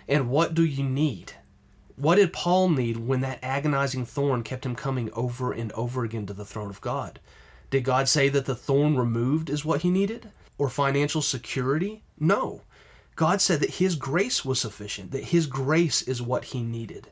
And 0.08 0.32
what 0.32 0.56
do 0.56 0.66
you 0.66 0.84
need? 0.84 1.34
What 1.98 2.16
did 2.16 2.34
Paul 2.34 2.70
need 2.70 2.98
when 2.98 3.22
that 3.22 3.38
agonizing 3.44 4.08
thorn 4.08 4.42
kept 4.42 4.66
him 4.66 4.74
coming 4.74 5.12
over 5.14 5.52
and 5.52 5.72
over 5.74 6.04
again 6.04 6.26
to 6.26 6.34
the 6.34 6.46
throne 6.46 6.72
of 6.72 6.82
God? 6.82 7.20
Did 7.70 7.84
God 7.84 8.10
say 8.10 8.28
that 8.28 8.46
the 8.46 8.56
thorn 8.56 8.98
removed 8.98 9.52
is 9.52 9.64
what 9.64 9.84
he 9.84 9.92
needed? 9.92 10.32
Or 10.58 10.68
financial 10.68 11.22
security? 11.22 12.02
No. 12.20 12.64
God 13.16 13.40
said 13.40 13.60
that 13.60 13.76
his 13.76 13.96
grace 13.96 14.44
was 14.44 14.60
sufficient, 14.60 15.12
that 15.12 15.26
his 15.26 15.46
grace 15.46 16.02
is 16.02 16.24
what 16.24 16.46
he 16.46 16.64
needed. 16.64 17.12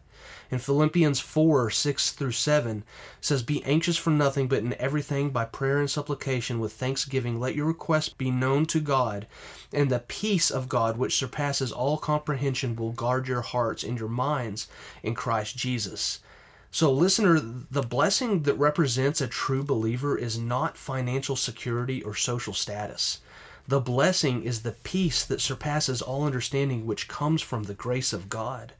In 0.51 0.59
Philippians 0.59 1.19
4 1.19 1.69
6 1.69 2.11
through 2.11 2.31
7 2.31 2.83
says, 3.19 3.41
Be 3.41 3.63
anxious 3.63 3.97
for 3.97 4.11
nothing, 4.11 4.47
but 4.47 4.59
in 4.59 4.73
everything 4.75 5.31
by 5.31 5.45
prayer 5.45 5.79
and 5.79 5.89
supplication 5.89 6.59
with 6.59 6.73
thanksgiving, 6.73 7.39
let 7.39 7.55
your 7.55 7.65
requests 7.65 8.09
be 8.09 8.29
known 8.29 8.65
to 8.67 8.79
God, 8.79 9.25
and 9.73 9.89
the 9.89 9.99
peace 9.99 10.51
of 10.51 10.69
God, 10.69 10.97
which 10.97 11.17
surpasses 11.17 11.71
all 11.71 11.97
comprehension, 11.97 12.75
will 12.75 12.91
guard 12.91 13.27
your 13.27 13.41
hearts 13.41 13.83
and 13.83 13.99
your 13.99 14.09
minds 14.09 14.67
in 15.01 15.15
Christ 15.15 15.57
Jesus. 15.57 16.19
So, 16.69 16.91
listener, 16.91 17.39
the 17.39 17.81
blessing 17.81 18.43
that 18.43 18.55
represents 18.55 19.21
a 19.21 19.27
true 19.27 19.63
believer 19.63 20.17
is 20.17 20.37
not 20.37 20.77
financial 20.77 21.37
security 21.37 22.03
or 22.03 22.13
social 22.13 22.53
status. 22.53 23.21
The 23.67 23.79
blessing 23.79 24.43
is 24.43 24.61
the 24.61 24.73
peace 24.73 25.25
that 25.25 25.41
surpasses 25.41 26.01
all 26.01 26.23
understanding, 26.23 26.85
which 26.85 27.07
comes 27.07 27.41
from 27.41 27.63
the 27.63 27.73
grace 27.73 28.13
of 28.13 28.29
God. 28.29 28.73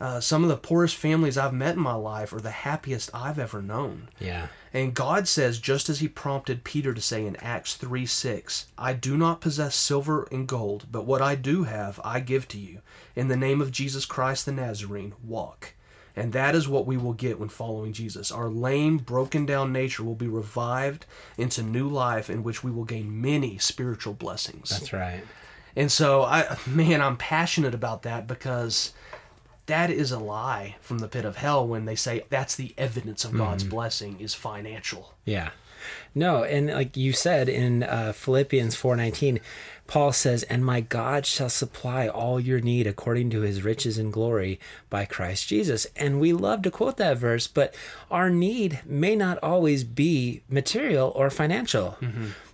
Uh, 0.00 0.18
some 0.20 0.42
of 0.42 0.48
the 0.48 0.56
poorest 0.56 0.96
families 0.96 1.36
I've 1.36 1.52
met 1.52 1.76
in 1.76 1.82
my 1.82 1.94
life 1.94 2.32
are 2.32 2.40
the 2.40 2.50
happiest 2.50 3.10
I've 3.14 3.38
ever 3.38 3.60
known. 3.62 4.08
yeah 4.18 4.48
And 4.72 4.94
God 4.94 5.28
says, 5.28 5.58
just 5.58 5.88
as 5.88 6.00
He 6.00 6.08
prompted 6.08 6.64
Peter 6.64 6.92
to 6.94 7.00
say 7.00 7.24
in 7.26 7.36
Acts 7.36 7.76
3 7.76 8.06
6, 8.06 8.66
I 8.78 8.94
do 8.94 9.16
not 9.16 9.40
possess 9.40 9.76
silver 9.76 10.26
and 10.32 10.48
gold, 10.48 10.86
but 10.90 11.04
what 11.06 11.22
I 11.22 11.34
do 11.36 11.64
have, 11.64 12.00
I 12.02 12.20
give 12.20 12.48
to 12.48 12.58
you. 12.58 12.80
In 13.14 13.28
the 13.28 13.36
name 13.36 13.60
of 13.60 13.70
Jesus 13.70 14.06
Christ 14.06 14.46
the 14.46 14.52
Nazarene, 14.52 15.12
walk. 15.22 15.74
And 16.16 16.32
that 16.32 16.54
is 16.54 16.68
what 16.68 16.86
we 16.86 16.96
will 16.96 17.12
get 17.12 17.40
when 17.40 17.48
following 17.48 17.92
Jesus. 17.92 18.30
Our 18.30 18.48
lame, 18.48 18.98
broken 18.98 19.46
down 19.46 19.72
nature 19.72 20.04
will 20.04 20.14
be 20.14 20.28
revived 20.28 21.06
into 21.36 21.62
new 21.62 21.88
life 21.88 22.30
in 22.30 22.42
which 22.44 22.62
we 22.62 22.70
will 22.70 22.84
gain 22.84 23.20
many 23.20 23.58
spiritual 23.58 24.14
blessings. 24.14 24.70
that's 24.70 24.92
right 24.92 25.24
And 25.74 25.90
so 25.90 26.22
I 26.22 26.56
man, 26.66 27.00
I'm 27.00 27.16
passionate 27.16 27.74
about 27.74 28.02
that 28.02 28.26
because 28.26 28.92
that 29.66 29.90
is 29.90 30.12
a 30.12 30.18
lie 30.18 30.76
from 30.80 30.98
the 30.98 31.08
pit 31.08 31.24
of 31.24 31.36
hell 31.36 31.66
when 31.66 31.84
they 31.86 31.96
say 31.96 32.24
that's 32.28 32.54
the 32.54 32.74
evidence 32.76 33.24
of 33.24 33.36
God's 33.36 33.64
blessing 33.64 34.20
is 34.20 34.34
financial. 34.34 35.14
Yeah. 35.24 35.50
No, 36.14 36.44
and 36.44 36.68
like 36.68 36.96
you 36.96 37.12
said 37.12 37.48
in 37.48 37.82
uh, 37.82 38.12
Philippians 38.12 38.76
4:19, 38.76 39.40
Paul 39.86 40.12
says, 40.12 40.42
"And 40.44 40.64
my 40.64 40.80
God 40.80 41.26
shall 41.26 41.50
supply 41.50 42.08
all 42.08 42.40
your 42.40 42.60
need 42.60 42.86
according 42.86 43.30
to 43.30 43.40
his 43.40 43.62
riches 43.62 43.98
and 43.98 44.12
glory 44.12 44.58
by 44.88 45.04
Christ 45.04 45.48
Jesus." 45.48 45.86
And 45.94 46.20
we 46.20 46.32
love 46.32 46.62
to 46.62 46.70
quote 46.70 46.96
that 46.96 47.18
verse, 47.18 47.46
but 47.46 47.74
our 48.14 48.30
need 48.30 48.80
may 48.86 49.16
not 49.16 49.38
always 49.42 49.82
be 49.84 50.42
material 50.48 51.12
or 51.16 51.28
financial. 51.30 51.98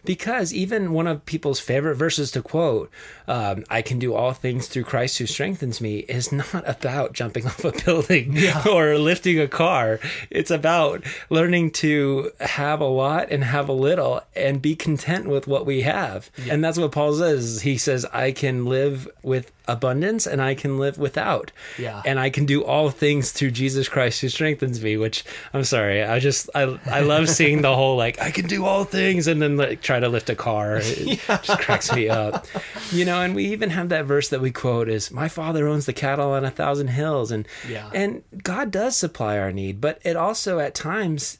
Because 0.02 0.54
even 0.54 0.94
one 0.94 1.06
of 1.06 1.26
people's 1.26 1.60
favorite 1.60 1.96
verses 1.96 2.30
to 2.30 2.40
quote, 2.40 2.90
um, 3.28 3.64
I 3.68 3.82
can 3.82 3.98
do 3.98 4.14
all 4.14 4.32
things 4.32 4.66
through 4.66 4.84
Christ 4.84 5.18
who 5.18 5.26
strengthens 5.26 5.78
me, 5.78 5.98
is 5.98 6.32
not 6.32 6.62
about 6.66 7.12
jumping 7.12 7.46
off 7.50 7.62
a 7.64 7.72
building 7.72 8.38
or 8.66 8.96
lifting 8.96 9.38
a 9.38 9.46
car. 9.46 10.00
It's 10.30 10.50
about 10.50 11.04
learning 11.28 11.72
to 11.72 12.30
have 12.40 12.80
a 12.80 12.86
lot 12.86 13.28
and 13.30 13.44
have 13.44 13.68
a 13.68 13.74
little 13.74 14.22
and 14.34 14.62
be 14.62 14.74
content 14.74 15.26
with 15.28 15.46
what 15.46 15.66
we 15.66 15.82
have. 15.82 16.30
And 16.48 16.64
that's 16.64 16.78
what 16.78 16.92
Paul 16.92 17.12
says. 17.12 17.60
He 17.60 17.76
says, 17.76 18.06
I 18.06 18.32
can 18.32 18.64
live 18.64 19.06
with 19.22 19.52
abundance 19.72 20.26
and 20.26 20.42
I 20.42 20.54
can 20.54 20.78
live 20.78 20.98
without. 20.98 21.52
Yeah. 21.78 22.02
And 22.04 22.18
I 22.18 22.30
can 22.30 22.46
do 22.46 22.64
all 22.64 22.90
things 22.90 23.32
through 23.32 23.52
Jesus 23.52 23.88
Christ 23.88 24.20
who 24.20 24.28
strengthens 24.28 24.82
me, 24.82 24.96
which 24.96 25.24
I'm 25.54 25.64
sorry. 25.64 26.02
I 26.02 26.18
just, 26.18 26.50
I, 26.54 26.78
I 26.86 27.00
love 27.00 27.28
seeing 27.38 27.62
the 27.62 27.74
whole 27.74 27.96
like, 27.96 28.20
I 28.20 28.30
can 28.30 28.46
do 28.46 28.64
all 28.64 28.84
things 28.84 29.26
and 29.26 29.40
then 29.40 29.56
like 29.56 29.82
try 29.82 30.00
to 30.00 30.08
lift 30.08 30.30
a 30.30 30.34
car. 30.34 30.78
It 30.82 31.20
just 31.42 31.58
cracks 31.60 31.92
me 31.94 32.08
up. 32.08 32.46
You 32.92 33.04
know, 33.04 33.20
and 33.22 33.34
we 33.34 33.46
even 33.46 33.70
have 33.70 33.88
that 33.90 34.04
verse 34.04 34.28
that 34.30 34.40
we 34.40 34.50
quote 34.50 34.88
is, 34.88 35.10
My 35.10 35.28
father 35.28 35.68
owns 35.68 35.86
the 35.86 35.92
cattle 35.92 36.32
on 36.32 36.44
a 36.44 36.50
thousand 36.50 36.88
hills. 36.88 37.30
And, 37.30 37.46
Yeah. 37.68 37.90
and 37.94 38.22
God 38.42 38.70
does 38.70 38.96
supply 38.96 39.38
our 39.38 39.52
need, 39.52 39.80
but 39.80 39.98
it 40.04 40.16
also 40.16 40.58
at 40.58 40.74
times, 40.74 41.38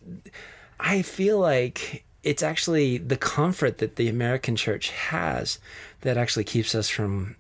I 0.79 1.03
feel 1.03 1.39
like 1.39 2.05
it's 2.23 2.43
actually 2.43 2.99
the 2.99 3.17
comfort 3.17 3.79
that 3.79 3.97
the 3.97 4.09
American 4.09 4.55
church 4.57 4.91
has 4.91 5.59
that 6.03 6.17
actually 6.19 6.45
keeps 6.45 6.75
us 6.75 6.89
from 6.89 7.37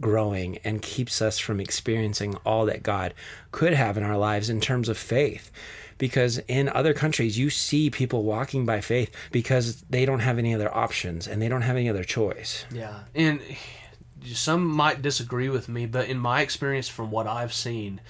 growing 0.00 0.58
and 0.58 0.82
keeps 0.82 1.20
us 1.20 1.38
from 1.38 1.60
experiencing 1.60 2.36
all 2.44 2.66
that 2.66 2.82
God 2.82 3.14
could 3.52 3.74
have 3.74 3.96
in 3.96 4.02
our 4.02 4.16
lives 4.16 4.50
in 4.50 4.60
terms 4.60 4.88
of 4.88 4.98
faith. 4.98 5.50
Because 5.98 6.38
in 6.48 6.68
other 6.70 6.94
countries, 6.94 7.38
you 7.38 7.50
see 7.50 7.90
people 7.90 8.22
walking 8.24 8.64
by 8.64 8.80
faith 8.80 9.14
because 9.30 9.82
they 9.82 10.06
don't 10.06 10.20
have 10.20 10.38
any 10.38 10.54
other 10.54 10.74
options 10.74 11.28
and 11.28 11.42
they 11.42 11.48
don't 11.48 11.62
have 11.62 11.76
any 11.76 11.90
other 11.90 12.04
choice. 12.04 12.64
Yeah, 12.72 13.00
and 13.14 13.40
some 14.24 14.66
might 14.66 15.02
disagree 15.02 15.48
with 15.48 15.68
me, 15.68 15.86
but 15.86 16.08
in 16.08 16.18
my 16.18 16.40
experience, 16.40 16.88
from 16.88 17.10
what 17.10 17.26
I've 17.26 17.52
seen, 17.52 18.00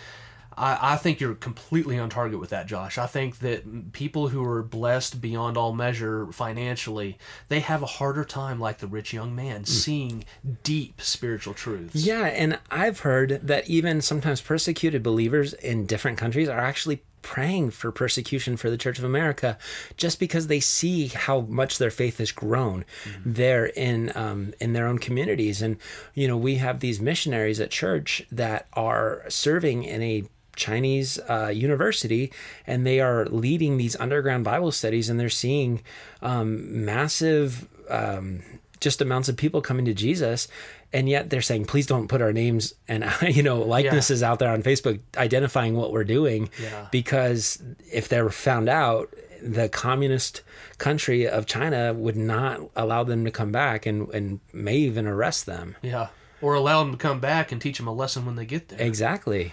I, 0.61 0.93
I 0.93 0.97
think 0.97 1.21
you're 1.21 1.35
completely 1.35 1.99
on 1.99 2.11
target 2.11 2.39
with 2.39 2.51
that, 2.51 2.67
Josh. 2.67 2.99
I 2.99 3.07
think 3.07 3.39
that 3.39 3.93
people 3.93 4.29
who 4.29 4.45
are 4.45 4.63
blessed 4.63 5.21
beyond 5.21 5.57
all 5.57 5.73
measure 5.73 6.27
financially, 6.33 7.19
they 7.49 7.61
have 7.61 7.83
a 7.83 7.87
harder 7.87 8.25
time, 8.25 8.61
like 8.61 8.79
the 8.79 8.87
rich 8.87 9.13
young 9.13 9.35
man, 9.35 9.65
seeing 9.65 10.25
deep 10.63 11.01
spiritual 11.01 11.55
truths. 11.55 11.95
Yeah, 11.95 12.27
and 12.27 12.59
I've 12.71 13.01
heard 13.01 13.41
that 13.43 13.71
even 13.71 14.03
sometimes 14.03 14.43
persecuted 14.43 15.03
believers 15.03 15.55
in 15.55 15.87
different 15.87 16.19
countries 16.19 16.49
are 16.49 16.61
actually 16.61 17.03
praying 17.23 17.71
for 17.71 17.93
persecution 17.93 18.57
for 18.57 18.71
the 18.71 18.79
Church 18.79 18.99
of 18.99 19.05
America 19.05 19.59
just 19.97 20.19
because 20.19 20.47
they 20.47 20.61
see 20.61 21.09
how 21.09 21.41
much 21.43 21.79
their 21.79 21.91
faith 21.91 22.19
has 22.19 22.33
grown 22.33 22.85
there 23.25 23.67
in 23.67 24.13
um, 24.15 24.53
in 24.61 24.75
their 24.75 24.87
own 24.87 24.99
communities. 24.99 25.63
And 25.63 25.77
you 26.15 26.29
know, 26.29 26.37
we 26.37 26.57
have 26.57 26.81
these 26.81 27.01
missionaries 27.01 27.61
at 27.61 27.71
church 27.71 28.27
that 28.31 28.67
are 28.75 29.25
serving 29.29 29.85
in 29.85 30.03
a 30.03 30.25
Chinese 30.61 31.19
uh, 31.29 31.49
university, 31.49 32.31
and 32.67 32.87
they 32.87 33.01
are 33.01 33.25
leading 33.27 33.77
these 33.79 33.97
underground 33.97 34.45
Bible 34.45 34.71
studies, 34.71 35.09
and 35.09 35.19
they're 35.19 35.29
seeing 35.29 35.83
um, 36.23 36.85
massive 36.85 37.67
um, 37.89 38.43
just 38.81 39.01
amounts 39.01 39.29
of 39.29 39.37
people 39.37 39.61
coming 39.61 39.85
to 39.87 39.95
Jesus, 39.95 40.47
and 40.93 41.09
yet 41.09 41.31
they're 41.31 41.43
saying, 41.43 41.65
"Please 41.65 41.87
don't 41.87 42.09
put 42.09 42.21
our 42.23 42.33
names 42.33 42.75
and 42.87 43.05
you 43.23 43.43
know 43.43 43.61
likenesses 43.63 44.23
out 44.23 44.39
there 44.39 44.53
on 44.53 44.63
Facebook 44.63 45.01
identifying 45.17 45.75
what 45.75 45.93
we're 45.93 46.05
doing," 46.05 46.49
Yeah. 46.63 46.87
because 46.93 47.63
if 47.93 48.09
they're 48.09 48.31
found 48.31 48.69
out, 48.69 49.13
the 49.43 49.69
communist 49.69 50.43
country 50.79 51.27
of 51.29 51.47
China 51.47 51.93
would 51.95 52.17
not 52.17 52.61
allow 52.77 53.03
them 53.05 53.25
to 53.25 53.31
come 53.31 53.51
back, 53.53 53.87
and 53.87 54.09
and 54.15 54.41
may 54.53 54.77
even 54.77 55.07
arrest 55.07 55.47
them. 55.47 55.77
Yeah. 55.83 56.09
Or 56.43 56.55
allow 56.55 56.83
them 56.83 56.93
to 56.93 56.97
come 56.97 57.21
back 57.21 57.53
and 57.53 57.61
teach 57.61 57.77
them 57.77 57.87
a 57.87 57.93
lesson 57.93 58.25
when 58.25 58.37
they 58.37 58.47
get 58.47 58.69
there. 58.69 58.81
Exactly. 58.81 59.53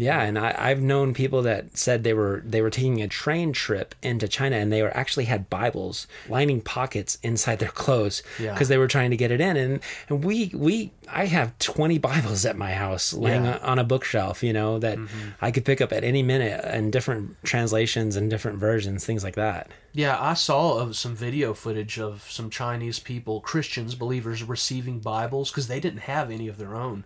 Yeah, 0.00 0.22
and 0.22 0.38
I, 0.38 0.54
I've 0.58 0.80
known 0.80 1.14
people 1.14 1.42
that 1.42 1.76
said 1.76 2.02
they 2.04 2.14
were 2.14 2.42
they 2.44 2.62
were 2.62 2.70
taking 2.70 3.00
a 3.02 3.08
train 3.08 3.52
trip 3.52 3.94
into 4.02 4.26
China 4.28 4.56
and 4.56 4.72
they 4.72 4.82
were 4.82 4.96
actually 4.96 5.26
had 5.26 5.50
Bibles 5.50 6.06
lining 6.28 6.60
pockets 6.60 7.18
inside 7.22 7.58
their 7.58 7.68
clothes 7.70 8.22
Yeah. 8.38 8.52
because 8.52 8.68
they 8.68 8.78
were 8.78 8.88
trying 8.88 9.10
to 9.10 9.16
get 9.16 9.30
it 9.30 9.40
in. 9.40 9.56
And 9.56 9.80
and 10.08 10.24
we 10.24 10.50
we 10.54 10.90
I 11.12 11.26
have 11.26 11.56
twenty 11.58 11.98
Bibles 11.98 12.44
at 12.46 12.56
my 12.56 12.72
house 12.72 13.12
laying 13.12 13.44
Yeah. 13.44 13.56
Mm-hmm. 13.56 13.66
on 13.66 13.78
a 13.78 13.84
bookshelf, 13.84 14.42
you 14.42 14.52
know, 14.52 14.78
that 14.78 14.98
I 15.40 15.50
could 15.50 15.64
pick 15.64 15.80
up 15.80 15.92
at 15.92 16.04
any 16.04 16.22
minute 16.22 16.60
and 16.64 16.92
different 16.92 17.36
translations 17.44 18.16
and 18.16 18.30
different 18.30 18.58
versions, 18.58 19.04
things 19.04 19.22
like 19.24 19.34
that. 19.36 19.68
Yeah, 19.92 20.16
I 20.20 20.34
saw 20.34 20.78
of 20.78 20.94
some 20.96 21.16
video 21.16 21.52
footage 21.52 21.98
of 21.98 22.22
some 22.30 22.48
Chinese 22.48 23.00
people, 23.00 23.40
Christians, 23.40 23.96
believers, 23.96 24.42
receiving 24.44 25.00
Bibles 25.00 25.50
because 25.50 25.66
they 25.66 25.80
didn't 25.80 26.00
have 26.02 26.30
any 26.30 26.46
of 26.46 26.58
their 26.58 26.76
own. 26.76 27.04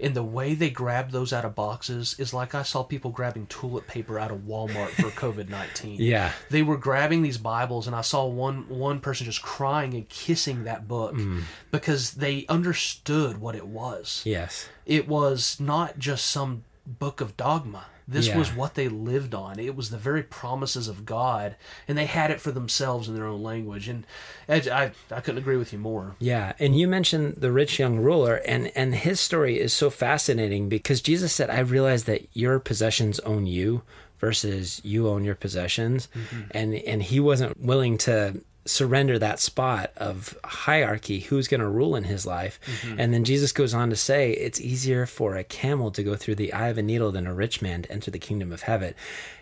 And 0.00 0.14
the 0.16 0.24
way 0.24 0.54
they 0.54 0.70
grabbed 0.70 1.12
those 1.12 1.32
out 1.32 1.44
of 1.44 1.54
boxes 1.54 2.16
is 2.18 2.34
like 2.34 2.52
I 2.52 2.62
saw 2.64 2.82
people 2.82 3.12
grabbing 3.12 3.46
toilet 3.46 3.86
paper 3.86 4.18
out 4.18 4.32
of 4.32 4.38
Walmart 4.38 4.88
for 4.88 5.02
COVID 5.10 5.48
nineteen. 5.48 6.00
Yeah. 6.00 6.32
they 6.50 6.62
were 6.62 6.76
grabbing 6.76 7.22
these 7.22 7.38
Bibles, 7.38 7.86
and 7.86 7.94
I 7.94 8.00
saw 8.00 8.26
one 8.26 8.68
one 8.68 8.98
person 8.98 9.26
just 9.26 9.42
crying 9.42 9.94
and 9.94 10.08
kissing 10.08 10.64
that 10.64 10.88
book 10.88 11.14
Mm. 11.14 11.42
because 11.70 12.14
they 12.14 12.44
understood 12.48 13.38
what 13.40 13.54
it 13.54 13.68
was. 13.68 14.22
Yes. 14.24 14.68
It 14.86 15.06
was 15.06 15.60
not 15.60 16.00
just 16.00 16.26
some 16.26 16.64
book 16.84 17.20
of 17.20 17.36
dogma. 17.36 17.84
This 18.06 18.26
Yeah. 18.26 18.38
was 18.38 18.54
what 18.54 18.74
they 18.74 18.88
lived 18.88 19.34
on. 19.34 19.58
It 19.58 19.74
was 19.74 19.88
the 19.90 19.96
very 19.96 20.22
promises 20.22 20.88
of 20.88 21.06
God, 21.06 21.56
and 21.88 21.96
they 21.96 22.04
had 22.06 22.30
it 22.30 22.40
for 22.40 22.52
themselves 22.52 23.08
in 23.08 23.14
their 23.14 23.26
own 23.26 23.42
language. 23.42 23.88
And 23.88 24.06
I, 24.48 24.56
I, 24.56 24.92
I 25.10 25.20
couldn't 25.20 25.38
agree 25.38 25.56
with 25.56 25.72
you 25.72 25.78
more. 25.78 26.14
Yeah, 26.18 26.52
and 26.58 26.78
you 26.78 26.86
mentioned 26.86 27.36
the 27.38 27.50
rich 27.52 27.78
young 27.78 27.98
ruler, 27.98 28.36
and 28.46 28.70
and 28.76 28.94
his 28.94 29.20
story 29.20 29.58
is 29.58 29.72
so 29.72 29.88
fascinating 29.88 30.68
because 30.68 31.00
Jesus 31.00 31.32
said, 31.32 31.48
"I 31.48 31.60
realize 31.60 32.04
that 32.04 32.26
your 32.34 32.58
possessions 32.58 33.20
own 33.20 33.46
you, 33.46 33.82
versus 34.20 34.80
you 34.84 35.08
own 35.08 35.24
your 35.24 35.34
possessions," 35.34 36.08
mm-hmm. 36.14 36.42
and 36.50 36.74
and 36.74 37.02
he 37.02 37.20
wasn't 37.20 37.58
willing 37.60 37.96
to 37.98 38.42
surrender 38.66 39.18
that 39.18 39.38
spot 39.38 39.92
of 39.96 40.38
hierarchy 40.44 41.20
who's 41.20 41.48
going 41.48 41.60
to 41.60 41.68
rule 41.68 41.94
in 41.96 42.04
his 42.04 42.26
life. 42.26 42.58
Mm-hmm. 42.80 43.00
And 43.00 43.12
then 43.12 43.24
jesus 43.24 43.52
goes 43.52 43.74
on 43.74 43.90
to 43.90 43.96
say 43.96 44.32
it's 44.32 44.60
easier 44.60 45.06
for 45.06 45.36
a 45.36 45.44
camel 45.44 45.90
to 45.90 46.02
go 46.02 46.16
through 46.16 46.36
the 46.36 46.52
eye 46.52 46.68
of 46.68 46.78
a 46.78 46.82
needle 46.82 47.12
than 47.12 47.26
a 47.26 47.34
rich 47.34 47.60
man 47.60 47.82
to 47.82 47.92
enter 47.92 48.10
the 48.10 48.18
kingdom 48.18 48.52
of 48.52 48.62
heaven. 48.62 48.94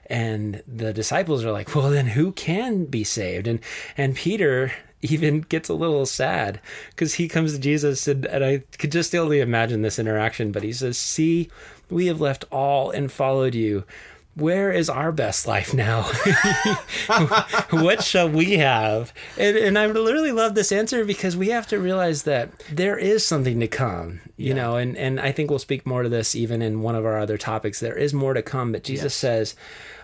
And 0.07 0.63
the 0.67 0.93
disciples 0.93 1.45
are 1.45 1.53
like 1.53 1.75
well 1.75 1.91
then 1.91 2.09
who 2.09 2.33
can 2.33 2.87
be 2.87 3.05
saved? 3.05 3.47
And 3.47 3.61
and 3.97 4.17
peter 4.17 4.73
even 5.03 5.41
gets 5.41 5.69
a 5.69 5.75
little 5.75 6.07
sad 6.07 6.61
because 6.91 7.15
he 7.15 7.29
comes 7.29 7.53
to 7.53 7.59
Jesus 7.59 8.07
and, 8.07 8.25
and 8.27 8.45
I 8.45 8.63
could 8.79 8.93
just 8.93 9.15
only 9.15 9.41
imagine 9.41 9.83
this 9.83 9.99
interaction, 9.99 10.53
but 10.53 10.63
he 10.63 10.73
says, 10.73 10.97
See, 10.97 11.51
we 11.91 12.07
have 12.07 12.21
left 12.21 12.45
all 12.51 12.91
and 12.91 13.11
followed 13.11 13.55
you. 13.55 13.85
Where 14.35 14.73
is 14.73 14.89
our 14.89 15.13
best 15.13 15.47
life 15.47 15.75
now? 15.75 16.03
what 17.71 18.03
shall 18.03 18.29
we 18.29 18.53
have? 18.55 19.13
And, 19.39 19.57
and 19.57 19.79
I 19.79 19.87
literally 19.87 20.33
love 20.33 20.55
this 20.55 20.73
answer 20.73 21.05
because 21.05 21.37
we 21.37 21.49
have 21.49 21.67
to 21.69 21.79
realize 21.79 22.23
that 22.23 22.51
there 22.71 22.97
is 22.97 23.27
something 23.27 23.61
to 23.61 23.69
come, 23.69 24.21
you 24.37 24.55
know, 24.55 24.77
and, 24.77 24.97
and 24.97 25.21
I 25.21 25.33
think 25.33 25.51
we'll 25.51 25.59
speak 25.59 25.85
more 25.87 26.03
to 26.03 26.09
this 26.09 26.35
even 26.35 26.63
in 26.63 26.81
one 26.81 26.95
of 26.95 27.05
our 27.05 27.19
other 27.19 27.37
topics. 27.39 27.81
There 27.81 27.97
is 27.97 28.15
more 28.15 28.35
to 28.35 28.43
come, 28.43 28.73
but 28.73 28.85
Jesus 28.85 29.03
Yes. 29.13 29.15
says, 29.15 29.55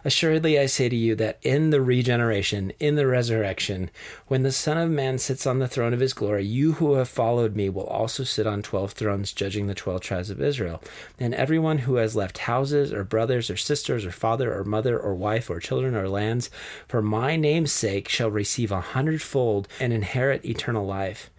Assuredly, 0.05 0.59
I 0.59 0.67
say 0.67 0.89
to 0.89 0.95
you 0.97 1.17
that 1.17 1.39
in 1.43 1.71
the 1.71 1.81
regeneration, 1.83 2.73
in 2.79 2.95
the 2.95 3.07
resurrection, 3.07 3.91
when 4.29 4.45
the 4.45 4.53
Son 4.53 4.79
of 4.79 4.89
Man 4.91 5.19
sits 5.19 5.45
on 5.45 5.59
the 5.59 5.67
throne 5.67 5.93
of 5.93 5.99
his 5.99 6.13
glory, 6.13 6.45
you 6.47 6.75
who 6.75 6.95
have 6.95 7.09
followed 7.09 7.57
me 7.57 7.69
will 7.69 7.87
also 7.87 8.23
sit 8.23 8.47
on 8.47 8.63
twelve 8.63 8.93
thrones, 8.93 9.33
judging 9.33 9.67
the 9.67 9.75
twelve 9.75 10.01
tribes 10.01 10.31
of 10.31 10.41
Israel. 10.41 10.81
And 11.19 11.35
everyone 11.35 11.79
who 11.79 11.97
has 11.97 12.15
left 12.15 12.39
houses, 12.39 12.93
or 12.93 13.03
brothers, 13.03 13.51
or 13.51 13.57
sisters, 13.57 14.07
or 14.07 14.13
father, 14.19 14.57
or 14.57 14.65
mother, 14.65 14.99
or 14.99 15.15
wife, 15.15 15.49
or 15.49 15.61
children, 15.61 15.95
or 15.95 16.09
lands, 16.09 16.51
for 16.87 17.01
my 17.01 17.37
name's 17.37 17.73
sake, 17.73 18.09
shall 18.09 18.31
receive 18.31 18.71
a 18.71 18.81
hundredfold 18.81 19.69
and 19.81 19.93
inherit 19.93 20.45
eternal 20.45 20.85
life. 20.85 21.31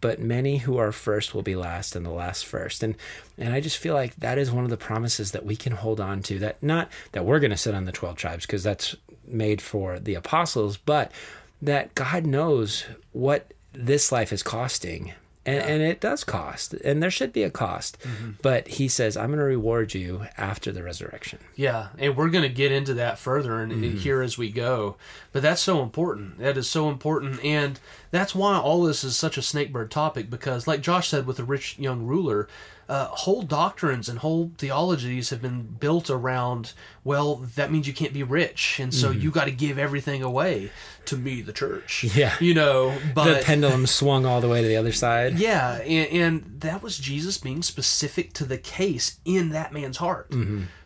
But 0.00 0.20
many 0.20 0.58
who 0.58 0.76
are 0.76 0.92
first 0.92 1.34
will 1.34 1.42
be 1.42 1.56
last 1.56 1.96
and 1.96 2.04
the 2.04 2.10
last 2.10 2.44
first. 2.44 2.82
And 2.82 2.96
and 3.38 3.52
i 3.52 3.60
just 3.60 3.78
feel 3.78 3.94
like 3.94 4.14
that 4.16 4.38
is 4.38 4.50
one 4.50 4.64
of 4.64 4.70
the 4.70 4.76
promises 4.76 5.32
that 5.32 5.44
we 5.44 5.56
can 5.56 5.72
hold 5.72 6.00
on 6.00 6.22
to 6.22 6.38
that 6.38 6.62
not 6.62 6.90
that 7.12 7.24
we're 7.24 7.40
going 7.40 7.50
to 7.50 7.56
sit 7.56 7.74
on 7.74 7.84
the 7.84 7.92
12 7.92 8.16
tribes 8.16 8.46
because 8.46 8.62
that's 8.62 8.96
made 9.26 9.60
for 9.60 9.98
the 9.98 10.14
apostles 10.14 10.76
but 10.76 11.10
that 11.60 11.94
god 11.94 12.26
knows 12.26 12.84
what 13.12 13.52
this 13.72 14.12
life 14.12 14.32
is 14.32 14.42
costing 14.42 15.12
and, 15.46 15.62
and 15.62 15.82
it 15.82 16.00
does 16.00 16.24
cost, 16.24 16.72
and 16.74 17.02
there 17.02 17.10
should 17.10 17.32
be 17.32 17.42
a 17.42 17.50
cost. 17.50 17.98
Mm-hmm. 18.00 18.30
But 18.42 18.68
he 18.68 18.88
says, 18.88 19.16
"I'm 19.16 19.28
going 19.28 19.38
to 19.38 19.44
reward 19.44 19.94
you 19.94 20.26
after 20.36 20.72
the 20.72 20.82
resurrection." 20.82 21.38
Yeah, 21.54 21.88
and 21.98 22.16
we're 22.16 22.30
going 22.30 22.42
to 22.42 22.48
get 22.48 22.72
into 22.72 22.94
that 22.94 23.18
further 23.18 23.60
and 23.60 23.72
Mm-hmm. 23.74 23.98
here 23.98 24.22
as 24.22 24.38
we 24.38 24.50
go. 24.50 24.96
But 25.32 25.42
that's 25.42 25.60
so 25.60 25.82
important. 25.82 26.38
That 26.38 26.56
is 26.56 26.68
so 26.68 26.88
important, 26.88 27.44
and 27.44 27.78
that's 28.10 28.34
why 28.34 28.56
all 28.58 28.82
this 28.84 29.02
is 29.04 29.16
such 29.16 29.36
a 29.36 29.42
snakebird 29.42 29.90
topic. 29.90 30.30
Because, 30.30 30.66
like 30.66 30.80
Josh 30.80 31.08
said, 31.08 31.26
with 31.26 31.36
the 31.38 31.44
rich 31.44 31.78
young 31.78 32.04
ruler, 32.04 32.48
uh, 32.88 33.06
whole 33.06 33.42
doctrines 33.42 34.08
and 34.08 34.18
whole 34.18 34.50
theologies 34.58 35.30
have 35.30 35.40
been 35.40 35.62
built 35.62 36.10
around. 36.10 36.72
Well, 37.02 37.36
that 37.56 37.70
means 37.70 37.86
you 37.86 37.94
can't 37.94 38.12
be 38.12 38.22
rich, 38.22 38.78
and 38.80 38.92
so 38.92 39.10
you 39.10 39.30
got 39.30 39.44
to 39.44 39.50
give 39.50 39.78
everything 39.78 40.22
away 40.22 40.70
to 41.06 41.16
me, 41.16 41.42
the 41.42 41.52
church. 41.52 42.04
Mm-hmm. 42.06 42.18
Yeah. 42.18 42.34
you 42.40 42.54
know. 42.54 42.96
But 43.14 43.38
the 43.38 43.42
pendulum 43.44 43.86
swung 43.86 44.24
all 44.26 44.40
the 44.40 44.48
way 44.48 44.62
to 44.62 44.68
the 44.68 44.76
other 44.76 44.92
side. 44.92 45.38
yeah, 45.38 45.76
and, 45.78 46.08
and 46.10 46.60
that 46.60 46.82
was 46.82 46.98
Jesus 46.98 47.38
being 47.38 47.62
specific 47.62 48.32
to 48.34 48.44
the 48.44 48.58
case 48.58 49.18
in 49.24 49.50
that 49.50 49.72
man's 49.72 49.98
heart. 49.98 50.32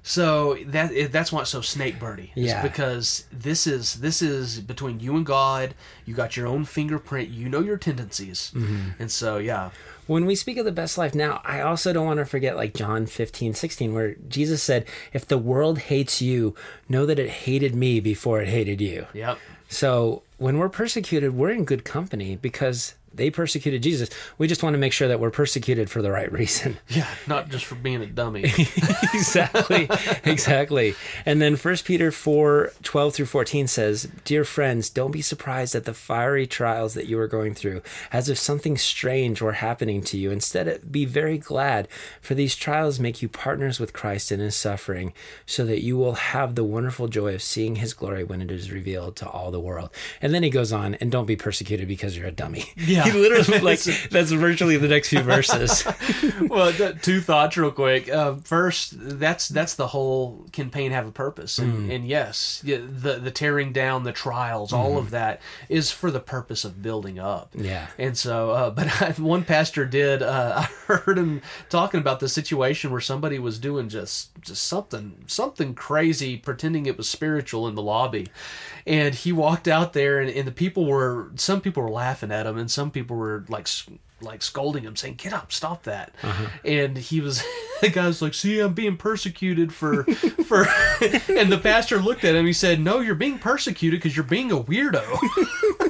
So 0.02 0.56
that 0.66 1.12
that's 1.12 1.30
why 1.32 1.42
it's 1.42 1.50
so 1.50 1.60
snake 1.60 1.98
birdie. 1.98 2.32
Yeah. 2.34 2.62
because 2.62 3.26
this 3.30 3.66
is 3.66 3.94
this 4.00 4.22
is 4.22 4.60
between 4.60 5.00
you 5.00 5.16
and 5.16 5.26
God. 5.26 5.74
You 6.06 6.14
got 6.14 6.36
your 6.36 6.46
own 6.46 6.64
fingerprint. 6.64 7.28
You 7.28 7.48
know 7.48 7.60
your 7.60 7.76
tendencies, 7.76 8.52
and 8.98 9.10
so 9.10 9.36
yeah, 9.38 9.70
When 10.08 10.24
we 10.24 10.34
speak 10.34 10.56
of 10.56 10.64
the 10.64 10.72
best 10.72 10.96
life 10.96 11.14
now, 11.14 11.42
I 11.44 11.60
also 11.60 11.92
don't 11.92 12.06
want 12.06 12.18
to 12.18 12.24
forget 12.24 12.56
like 12.56 12.72
John 12.72 13.04
15, 13.04 13.52
16, 13.52 13.92
where 13.92 14.14
Jesus 14.26 14.62
said, 14.62 14.86
If 15.12 15.26
the 15.26 15.36
world 15.36 15.78
hates 15.78 16.22
you, 16.22 16.54
know 16.88 17.04
that 17.04 17.18
it 17.18 17.28
hated 17.28 17.74
me 17.74 18.00
before 18.00 18.40
it 18.40 18.48
hated 18.48 18.80
you. 18.80 19.06
yep, 19.12 19.38
So 19.68 20.22
when 20.38 20.56
we're 20.56 20.70
persecuted, 20.70 21.34
we're 21.36 21.50
in 21.50 21.66
good 21.66 21.84
company 21.84 22.36
because 22.36 22.94
they 23.12 23.30
persecuted 23.30 23.82
Jesus. 23.82 24.10
We 24.38 24.46
just 24.46 24.62
want 24.62 24.74
to 24.74 24.78
make 24.78 24.92
sure 24.92 25.08
that 25.08 25.20
we're 25.20 25.30
persecuted 25.30 25.90
for 25.90 26.02
the 26.02 26.10
right 26.10 26.30
reason. 26.30 26.78
yeah, 26.88 27.08
not 27.26 27.48
just 27.48 27.64
for 27.64 27.74
being 27.74 28.02
a 28.02 28.06
dummy. 28.06 28.44
exactly. 29.14 29.88
Exactly. 30.24 30.94
And 31.26 31.40
then 31.40 31.56
1 31.56 31.76
Peter 31.84 32.10
4 32.12 32.72
12 32.82 33.14
through 33.14 33.26
14 33.26 33.66
says, 33.66 34.08
Dear 34.24 34.44
friends, 34.44 34.90
don't 34.90 35.10
be 35.10 35.22
surprised 35.22 35.74
at 35.74 35.84
the 35.84 35.94
fiery 35.94 36.46
trials 36.46 36.94
that 36.94 37.06
you 37.06 37.18
are 37.18 37.26
going 37.26 37.54
through, 37.54 37.82
as 38.12 38.28
if 38.28 38.38
something 38.38 38.76
strange 38.76 39.40
were 39.40 39.52
happening 39.52 40.02
to 40.02 40.16
you. 40.16 40.30
Instead, 40.30 40.90
be 40.90 41.04
very 41.04 41.38
glad, 41.38 41.88
for 42.20 42.34
these 42.34 42.56
trials 42.56 43.00
make 43.00 43.22
you 43.22 43.28
partners 43.28 43.80
with 43.80 43.92
Christ 43.92 44.30
in 44.32 44.40
his 44.40 44.54
suffering, 44.54 45.12
so 45.46 45.64
that 45.64 45.82
you 45.82 45.96
will 45.96 46.14
have 46.14 46.54
the 46.54 46.64
wonderful 46.64 47.08
joy 47.08 47.34
of 47.34 47.42
seeing 47.42 47.76
his 47.76 47.94
glory 47.94 48.24
when 48.24 48.42
it 48.42 48.50
is 48.50 48.70
revealed 48.70 49.16
to 49.16 49.28
all 49.28 49.50
the 49.50 49.60
world. 49.60 49.90
And 50.20 50.32
then 50.34 50.42
he 50.42 50.50
goes 50.50 50.72
on, 50.72 50.94
and 50.96 51.10
don't 51.10 51.26
be 51.26 51.36
persecuted 51.36 51.88
because 51.88 52.16
you're 52.16 52.26
a 52.26 52.32
dummy. 52.32 52.64
Yeah. 52.76 52.97
He 53.04 53.12
literally, 53.12 53.58
like, 53.62 53.80
that's 53.80 54.30
virtually 54.30 54.76
the 54.76 54.88
next 54.88 55.08
few 55.08 55.20
verses. 55.20 55.86
well, 56.42 56.72
th- 56.72 57.00
two 57.02 57.20
thoughts 57.20 57.56
real 57.56 57.70
quick. 57.70 58.08
Uh, 58.08 58.36
first, 58.36 58.94
that's 58.96 59.48
that's 59.48 59.74
the 59.74 59.88
whole 59.88 60.46
can 60.52 60.70
pain 60.70 60.92
have 60.92 61.06
a 61.06 61.12
purpose, 61.12 61.58
and, 61.58 61.90
and 61.90 62.06
yes, 62.06 62.62
the 62.64 63.20
the 63.22 63.30
tearing 63.30 63.72
down, 63.72 64.04
the 64.04 64.12
trials, 64.12 64.72
all 64.72 64.98
of 64.98 65.10
that 65.10 65.40
is 65.68 65.90
for 65.90 66.10
the 66.10 66.20
purpose 66.20 66.64
of 66.64 66.82
building 66.82 67.18
up. 67.18 67.50
Yeah. 67.54 67.88
And 67.98 68.16
so, 68.16 68.50
uh, 68.50 68.70
but 68.78 69.02
I, 69.02 69.10
one 69.12 69.44
pastor 69.44 69.84
did. 69.84 70.22
Uh, 70.22 70.54
I 70.56 70.62
heard 70.92 71.18
him 71.18 71.42
talking 71.68 72.00
about 72.00 72.20
the 72.20 72.28
situation 72.28 72.90
where 72.90 73.00
somebody 73.00 73.38
was 73.38 73.58
doing 73.58 73.88
just 73.88 74.30
just 74.40 74.64
something 74.64 75.24
something 75.26 75.74
crazy, 75.74 76.36
pretending 76.36 76.86
it 76.86 76.96
was 76.96 77.08
spiritual 77.08 77.68
in 77.68 77.74
the 77.74 77.82
lobby, 77.82 78.28
and 78.86 79.14
he 79.14 79.32
walked 79.32 79.68
out 79.68 79.92
there, 79.92 80.20
and, 80.20 80.30
and 80.30 80.46
the 80.46 80.52
people 80.52 80.86
were 80.86 81.30
some 81.36 81.60
people 81.60 81.82
were 81.82 81.90
laughing 81.90 82.30
at 82.30 82.46
him, 82.46 82.56
and 82.56 82.70
some 82.70 82.87
people 82.90 83.16
were 83.16 83.44
like. 83.48 83.68
Like 84.20 84.42
scolding 84.42 84.82
him, 84.82 84.96
saying, 84.96 85.14
"Get 85.14 85.32
up, 85.32 85.52
stop 85.52 85.84
that!" 85.84 86.12
Uh-huh. 86.24 86.48
And 86.64 86.98
he 86.98 87.20
was, 87.20 87.40
the 87.80 87.88
guy 87.88 88.08
was 88.08 88.20
like, 88.20 88.34
"See, 88.34 88.58
I'm 88.58 88.74
being 88.74 88.96
persecuted 88.96 89.72
for, 89.72 90.02
for," 90.02 90.62
and 91.28 91.52
the 91.52 91.60
pastor 91.62 91.98
looked 91.98 92.24
at 92.24 92.34
him. 92.34 92.44
He 92.44 92.52
said, 92.52 92.80
"No, 92.80 92.98
you're 92.98 93.14
being 93.14 93.38
persecuted 93.38 94.00
because 94.00 94.16
you're 94.16 94.24
being 94.24 94.50
a 94.50 94.56
weirdo." 94.56 95.04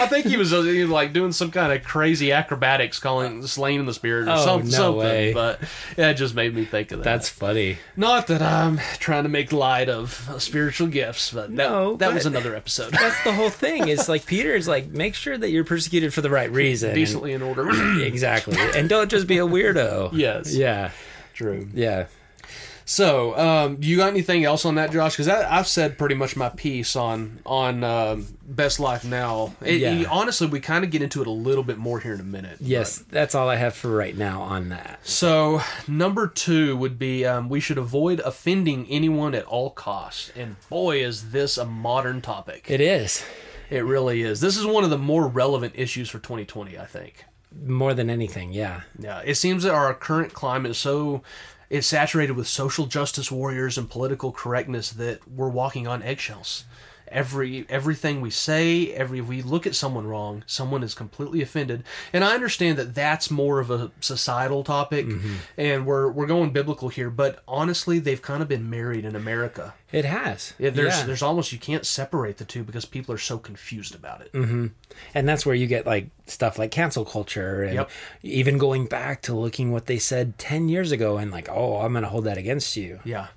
I 0.00 0.06
think 0.06 0.26
he 0.26 0.36
was 0.36 0.52
uh, 0.52 0.60
like 0.88 1.12
doing 1.12 1.32
some 1.32 1.50
kind 1.50 1.72
of 1.72 1.84
crazy 1.84 2.32
acrobatics, 2.32 2.98
calling 2.98 3.46
slaying 3.46 3.80
in 3.80 3.86
the 3.86 3.94
spirit 3.94 4.28
or 4.28 4.32
Oh, 4.32 4.44
some, 4.44 4.62
no 4.64 4.70
something. 4.70 4.98
way. 4.98 5.32
But 5.32 5.60
yeah, 5.96 6.10
it 6.10 6.14
just 6.14 6.34
made 6.34 6.54
me 6.54 6.64
think 6.64 6.90
of 6.92 6.98
that. 7.00 7.04
That's 7.04 7.28
funny. 7.28 7.78
not 7.96 8.26
that 8.28 8.42
I'm 8.42 8.78
trying 8.98 9.22
to 9.24 9.28
make 9.28 9.52
light 9.52 9.88
of 9.88 10.28
uh, 10.30 10.38
spiritual 10.38 10.86
gifts, 10.88 11.32
but 11.32 11.50
No, 11.50 11.96
that 11.96 12.06
but- 12.08 12.14
was 12.14 12.26
another 12.26 12.54
episode. 12.56 12.92
that's 12.92 13.22
the 13.24 13.32
whole 13.32 13.50
thing. 13.50 13.88
It's 13.88 14.08
like 14.08 14.26
Peter 14.26 14.54
is 14.54 14.66
like, 14.68 14.88
make 14.88 15.14
sure 15.14 15.36
that 15.36 15.50
you're 15.50 15.64
persecuted 15.64 16.12
for 16.14 16.20
the 16.20 16.30
right 16.30 16.50
reason. 16.50 16.94
Decently 16.94 17.32
in 17.32 17.42
order. 17.42 17.68
Exactly. 18.00 18.56
And 18.74 18.88
don't 18.88 19.10
just 19.10 19.26
be 19.26 19.38
a 19.38 19.46
weirdo. 19.46 20.10
Yes. 20.12 20.54
Yeah. 20.54 20.90
True. 21.34 21.68
Yeah. 21.72 22.06
So, 22.90 23.38
um, 23.38 23.78
you 23.82 23.96
got 23.98 24.08
anything 24.08 24.44
else 24.44 24.64
on 24.64 24.74
that, 24.74 24.90
Josh? 24.90 25.12
Because 25.12 25.28
I've 25.28 25.68
said 25.68 25.96
pretty 25.96 26.16
much 26.16 26.34
my 26.34 26.48
piece 26.48 26.96
on 26.96 27.38
on 27.46 27.84
um, 27.84 28.26
Best 28.42 28.80
Life 28.80 29.04
Now. 29.04 29.54
It, 29.64 29.76
Yeah. 29.80 30.06
honestly, 30.10 30.48
we 30.48 30.58
kind 30.58 30.82
of 30.84 30.90
get 30.90 31.00
into 31.00 31.20
it 31.20 31.28
a 31.28 31.30
little 31.30 31.62
bit 31.62 31.78
more 31.78 32.00
here 32.00 32.14
in 32.14 32.18
a 32.18 32.24
minute. 32.24 32.56
Yes, 32.60 32.98
that's 33.08 33.36
all 33.36 33.48
I 33.48 33.54
have 33.54 33.74
for 33.76 33.90
right 33.94 34.16
now 34.18 34.42
on 34.42 34.70
that. 34.70 34.98
So 35.06 35.60
number 35.86 36.26
two 36.26 36.76
would 36.78 36.98
be 36.98 37.24
um, 37.24 37.48
we 37.48 37.60
should 37.60 37.78
avoid 37.78 38.18
offending 38.24 38.88
anyone 38.90 39.36
at 39.36 39.44
all 39.44 39.70
costs. 39.70 40.32
And 40.34 40.56
boy, 40.68 41.04
is 41.04 41.30
this 41.30 41.58
a 41.58 41.64
modern 41.64 42.20
topic! 42.20 42.64
It 42.68 42.80
is 42.80 43.24
It 43.70 43.84
really 43.84 44.22
is. 44.22 44.40
This 44.40 44.56
is 44.56 44.66
one 44.66 44.82
of 44.82 44.90
the 44.90 44.98
more 44.98 45.28
relevant 45.28 45.74
issues 45.76 46.08
for 46.10 46.18
2020, 46.18 46.76
I 46.76 46.86
think. 46.86 47.24
more 47.64 47.94
than 47.94 48.10
anything. 48.10 48.52
Yeah. 48.52 48.80
Yeah, 48.98 49.22
it 49.24 49.36
seems 49.36 49.62
that 49.62 49.74
our 49.74 49.94
current 49.94 50.32
climate 50.32 50.72
is 50.72 50.78
so 50.78 51.22
it's 51.70 51.86
saturated 51.86 52.32
with 52.32 52.48
social 52.48 52.86
justice 52.86 53.30
warriors 53.30 53.78
and 53.78 53.88
political 53.88 54.32
correctness 54.32 54.90
that 54.90 55.26
we're 55.28 55.48
walking 55.48 55.86
on 55.86 56.02
eggshells. 56.02 56.64
Every 57.10 57.66
everything 57.68 58.20
we 58.20 58.30
say, 58.30 58.92
every 58.92 59.20
we 59.20 59.42
look 59.42 59.66
at 59.66 59.74
someone 59.74 60.06
wrong, 60.06 60.44
someone 60.46 60.82
is 60.82 60.94
completely 60.94 61.42
offended. 61.42 61.82
And 62.12 62.24
I 62.24 62.34
understand 62.34 62.78
that 62.78 62.94
that's 62.94 63.30
more 63.30 63.58
of 63.60 63.70
a 63.70 63.90
societal 64.00 64.62
topic, 64.64 65.06
and 65.56 65.86
we're 65.86 66.08
we're 66.10 66.26
going 66.26 66.50
biblical 66.52 66.88
here. 66.88 67.10
But 67.10 67.42
honestly, 67.48 67.98
they've 67.98 68.22
kind 68.22 68.42
of 68.42 68.48
been 68.48 68.70
married 68.70 69.04
in 69.04 69.16
America. 69.16 69.74
It 69.92 70.04
has. 70.04 70.54
Yeah, 70.58 70.70
there's 70.70 70.98
Yeah. 70.98 71.06
there's 71.06 71.22
almost 71.22 71.52
you 71.52 71.58
can't 71.58 71.84
separate 71.84 72.36
the 72.38 72.44
two 72.44 72.62
because 72.62 72.84
people 72.84 73.12
are 73.14 73.18
so 73.18 73.38
confused 73.38 73.94
about 73.94 74.20
it. 74.20 74.32
mm-hmm. 74.32 74.68
and 75.14 75.28
that's 75.28 75.44
where 75.44 75.54
you 75.56 75.66
get 75.66 75.84
like 75.86 76.10
stuff 76.26 76.58
like 76.60 76.70
cancel 76.70 77.04
culture 77.04 77.64
and 77.64 77.74
Yep. 77.74 77.90
even 78.22 78.56
going 78.58 78.86
back 78.86 79.20
to 79.22 79.34
looking 79.34 79.72
what 79.72 79.86
they 79.86 79.98
said 79.98 80.38
10 80.38 80.68
years 80.68 80.92
ago 80.92 81.16
and 81.16 81.32
like, 81.32 81.48
oh, 81.50 81.78
I'm 81.78 81.92
going 81.92 82.04
to 82.04 82.08
hold 82.08 82.24
that 82.24 82.38
against 82.38 82.76
you. 82.76 83.00
Yeah. 83.04 83.28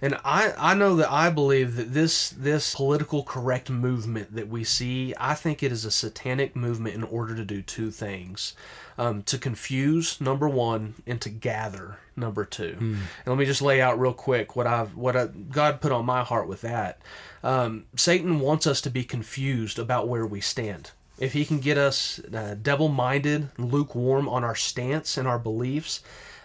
And 0.00 0.18
I, 0.24 0.52
I 0.58 0.74
know 0.74 0.96
that 0.96 1.10
I 1.10 1.30
believe 1.30 1.76
that 1.76 1.92
this 1.92 2.30
this 2.30 2.74
political 2.74 3.22
correct 3.22 3.70
movement 3.70 4.34
that 4.34 4.48
we 4.48 4.64
see, 4.64 5.14
I 5.18 5.34
think 5.34 5.62
it 5.62 5.72
is 5.72 5.84
a 5.84 5.90
satanic 5.90 6.54
movement 6.56 6.94
in 6.94 7.02
order 7.02 7.34
to 7.34 7.44
do 7.44 7.62
two 7.62 7.90
things. 7.90 8.54
Um, 8.98 9.22
to 9.24 9.36
confuse, 9.36 10.22
number 10.22 10.48
one, 10.48 10.94
and 11.06 11.20
to 11.20 11.28
gather, 11.28 11.98
number 12.16 12.46
two. 12.46 12.76
And 12.80 12.98
let 13.26 13.36
me 13.36 13.44
just 13.44 13.60
lay 13.60 13.82
out 13.82 14.00
real 14.00 14.14
quick 14.14 14.56
what 14.56 14.66
I've 14.66 14.96
what 14.96 15.14
I, 15.14 15.26
God 15.26 15.82
put 15.82 15.92
on 15.92 16.06
my 16.06 16.24
heart 16.24 16.48
with 16.48 16.62
that. 16.62 17.02
Um, 17.44 17.84
Satan 17.94 18.40
wants 18.40 18.66
us 18.66 18.80
to 18.80 18.90
be 18.90 19.04
confused 19.04 19.78
about 19.78 20.08
where 20.08 20.24
we 20.26 20.40
stand. 20.40 20.92
If 21.18 21.34
he 21.34 21.44
can 21.44 21.60
get 21.60 21.78
us 21.78 22.20
uh, 22.34 22.56
double 22.60 22.88
minded, 22.88 23.48
lukewarm 23.58 24.28
on 24.28 24.44
our 24.44 24.54
stance 24.54 25.16
and 25.16 25.28
our 25.28 25.38
beliefs, 25.38 26.02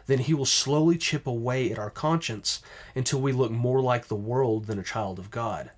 then 0.07 0.19
he 0.19 0.33
will 0.33 0.45
slowly 0.45 0.97
chip 0.97 1.27
away 1.27 1.71
at 1.71 1.79
our 1.79 1.89
conscience 1.89 2.61
until 2.95 3.21
we 3.21 3.31
look 3.31 3.51
more 3.51 3.81
like 3.81 4.07
the 4.07 4.15
world 4.15 4.65
than 4.65 4.79
a 4.79 4.83
child 4.83 5.19
of 5.19 5.31
God. 5.31 5.71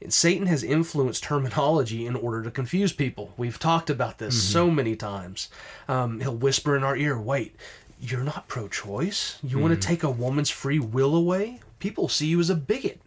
And 0.00 0.12
Satan 0.12 0.46
has 0.46 0.62
influenced 0.62 1.24
terminology 1.24 2.06
in 2.06 2.14
order 2.14 2.42
to 2.42 2.50
confuse 2.50 2.92
people. 2.92 3.34
We've 3.36 3.58
talked 3.58 3.90
about 3.90 4.18
this 4.18 4.40
so 4.52 4.70
many 4.70 4.94
times. 4.94 5.48
Um, 5.88 6.20
he'll 6.20 6.36
whisper 6.36 6.76
in 6.76 6.84
our 6.84 6.96
ear, 6.96 7.20
wait, 7.20 7.56
you're 8.00 8.22
not 8.22 8.46
pro 8.46 8.68
choice? 8.68 9.38
You 9.42 9.58
want 9.58 9.74
to 9.74 9.88
take 9.88 10.04
a 10.04 10.10
woman's 10.10 10.50
free 10.50 10.78
will 10.78 11.16
away? 11.16 11.60
People 11.80 12.08
see 12.08 12.28
you 12.28 12.38
as 12.38 12.48
a 12.48 12.54
bigot. 12.54 13.00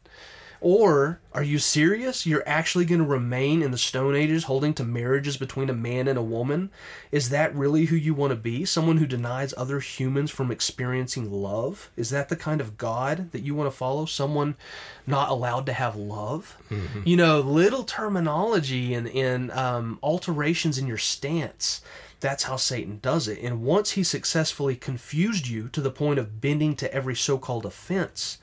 Or 0.63 1.19
are 1.34 1.41
you 1.41 1.58
serious? 1.58 2.28
You're 2.28 2.47
actually 2.47 2.86
going 2.86 3.02
to 3.02 3.08
remain 3.08 3.63
in 3.63 3.71
the 3.71 3.80
Stone 3.80 4.15
Ages 4.15 4.43
holding 4.43 4.76
to 4.76 4.84
marriages 4.84 5.36
between 5.36 5.71
a 5.71 5.74
man 5.74 6.08
and 6.08 6.19
a 6.19 6.24
woman? 6.24 6.69
Is 7.12 7.30
that 7.30 7.56
really 7.56 7.86
who 7.86 7.95
you 7.95 8.13
want 8.13 8.30
to 8.30 8.36
be? 8.36 8.63
Someone 8.65 8.97
who 8.97 9.08
denies 9.08 9.56
other 9.58 9.80
humans 9.80 10.30
from 10.30 10.52
experiencing 10.52 11.32
love? 11.32 11.89
Is 11.97 12.12
that 12.12 12.30
the 12.30 12.36
kind 12.36 12.62
of 12.62 12.78
God 12.78 13.32
that 13.32 13.41
you 13.41 13.56
want 13.56 13.71
to 13.71 13.76
follow? 13.76 14.06
Someone 14.06 14.56
not 15.08 15.30
allowed 15.30 15.65
to 15.65 15.74
have 15.74 15.95
love? 15.95 16.56
You 17.06 17.17
know, 17.17 17.39
little 17.39 17.84
terminology 17.84 18.93
and, 18.93 19.08
and 19.10 19.52
um, 19.52 19.97
alterations 20.04 20.78
in 20.78 20.86
your 20.86 21.00
stance. 21.00 21.82
That's 22.19 22.43
how 22.43 22.58
Satan 22.58 23.00
does 23.02 23.28
it. 23.28 23.39
And 23.41 23.63
once 23.63 23.91
he 23.91 24.04
successfully 24.04 24.76
confused 24.76 25.47
you 25.47 25.69
to 25.69 25.82
the 25.82 25.89
point 25.89 26.19
of 26.19 26.39
bending 26.39 26.76
to 26.76 26.93
every 26.93 27.15
so 27.15 27.39
called 27.39 27.65
offense, 27.65 28.38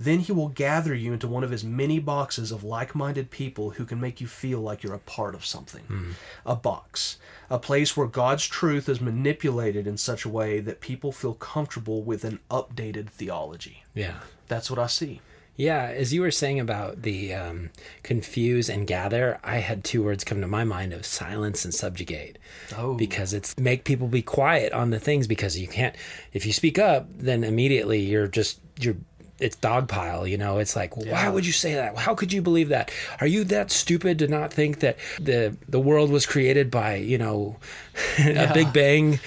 Then 0.00 0.20
he 0.20 0.32
will 0.32 0.48
gather 0.48 0.94
you 0.94 1.12
into 1.12 1.26
one 1.26 1.42
of 1.42 1.50
his 1.50 1.64
many 1.64 1.98
boxes 1.98 2.52
of 2.52 2.62
like 2.62 2.94
minded 2.94 3.30
people 3.30 3.70
who 3.70 3.84
can 3.84 4.00
make 4.00 4.20
you 4.20 4.26
feel 4.26 4.60
like 4.60 4.82
you're 4.82 4.94
a 4.94 4.98
part 5.00 5.34
of 5.34 5.44
something. 5.44 6.14
A 6.46 6.54
box. 6.54 7.18
A 7.50 7.58
place 7.58 7.96
where 7.96 8.06
God's 8.06 8.46
truth 8.46 8.88
is 8.88 9.00
manipulated 9.00 9.86
in 9.86 9.96
such 9.96 10.24
a 10.24 10.28
way 10.28 10.60
that 10.60 10.80
people 10.80 11.10
feel 11.10 11.34
comfortable 11.34 12.02
with 12.02 12.24
an 12.24 12.38
updated 12.50 13.08
theology. 13.08 13.84
Yeah. 13.94 14.20
That's 14.46 14.70
what 14.70 14.78
I 14.78 14.86
see. 14.86 15.20
Yeah, 15.58 15.86
as 15.86 16.14
you 16.14 16.20
were 16.20 16.30
saying 16.30 16.60
about 16.60 17.02
the 17.02 17.34
um, 17.34 17.70
confuse 18.04 18.70
and 18.70 18.86
gather, 18.86 19.40
I 19.42 19.56
had 19.56 19.82
two 19.82 20.04
words 20.04 20.22
come 20.22 20.40
to 20.40 20.46
my 20.46 20.62
mind 20.62 20.92
of 20.92 21.04
silence 21.04 21.64
and 21.64 21.74
subjugate. 21.74 22.38
Oh. 22.76 22.94
Because 22.94 23.34
it's 23.34 23.58
make 23.58 23.82
people 23.82 24.06
be 24.06 24.22
quiet 24.22 24.72
on 24.72 24.90
the 24.90 25.00
things 25.00 25.26
because 25.26 25.58
you 25.58 25.66
can't 25.66 25.96
if 26.32 26.46
you 26.46 26.52
speak 26.52 26.78
up, 26.78 27.08
then 27.12 27.42
immediately 27.42 27.98
you're 27.98 28.28
just 28.28 28.60
you're 28.78 28.98
it's 29.40 29.56
dogpile, 29.56 30.28
you 30.28 30.36
know. 30.38 30.58
It's 30.58 30.74
like, 30.76 30.96
why 30.96 31.28
would 31.28 31.46
you 31.46 31.52
say 31.52 31.74
that? 31.74 31.96
How 31.96 32.14
could 32.14 32.32
you 32.32 32.42
believe 32.42 32.68
that? 32.70 32.90
Are 33.20 33.26
you 33.26 33.44
that 33.44 33.70
stupid 33.70 34.18
to 34.20 34.28
not 34.28 34.52
think 34.52 34.80
that 34.80 34.96
the 35.20 35.56
the 35.68 35.78
world 35.80 36.10
was 36.10 36.26
created 36.26 36.70
by, 36.70 36.96
you 36.96 37.18
know, 37.18 37.56
a 38.18 38.50
big 38.52 38.72
bang 38.72 39.20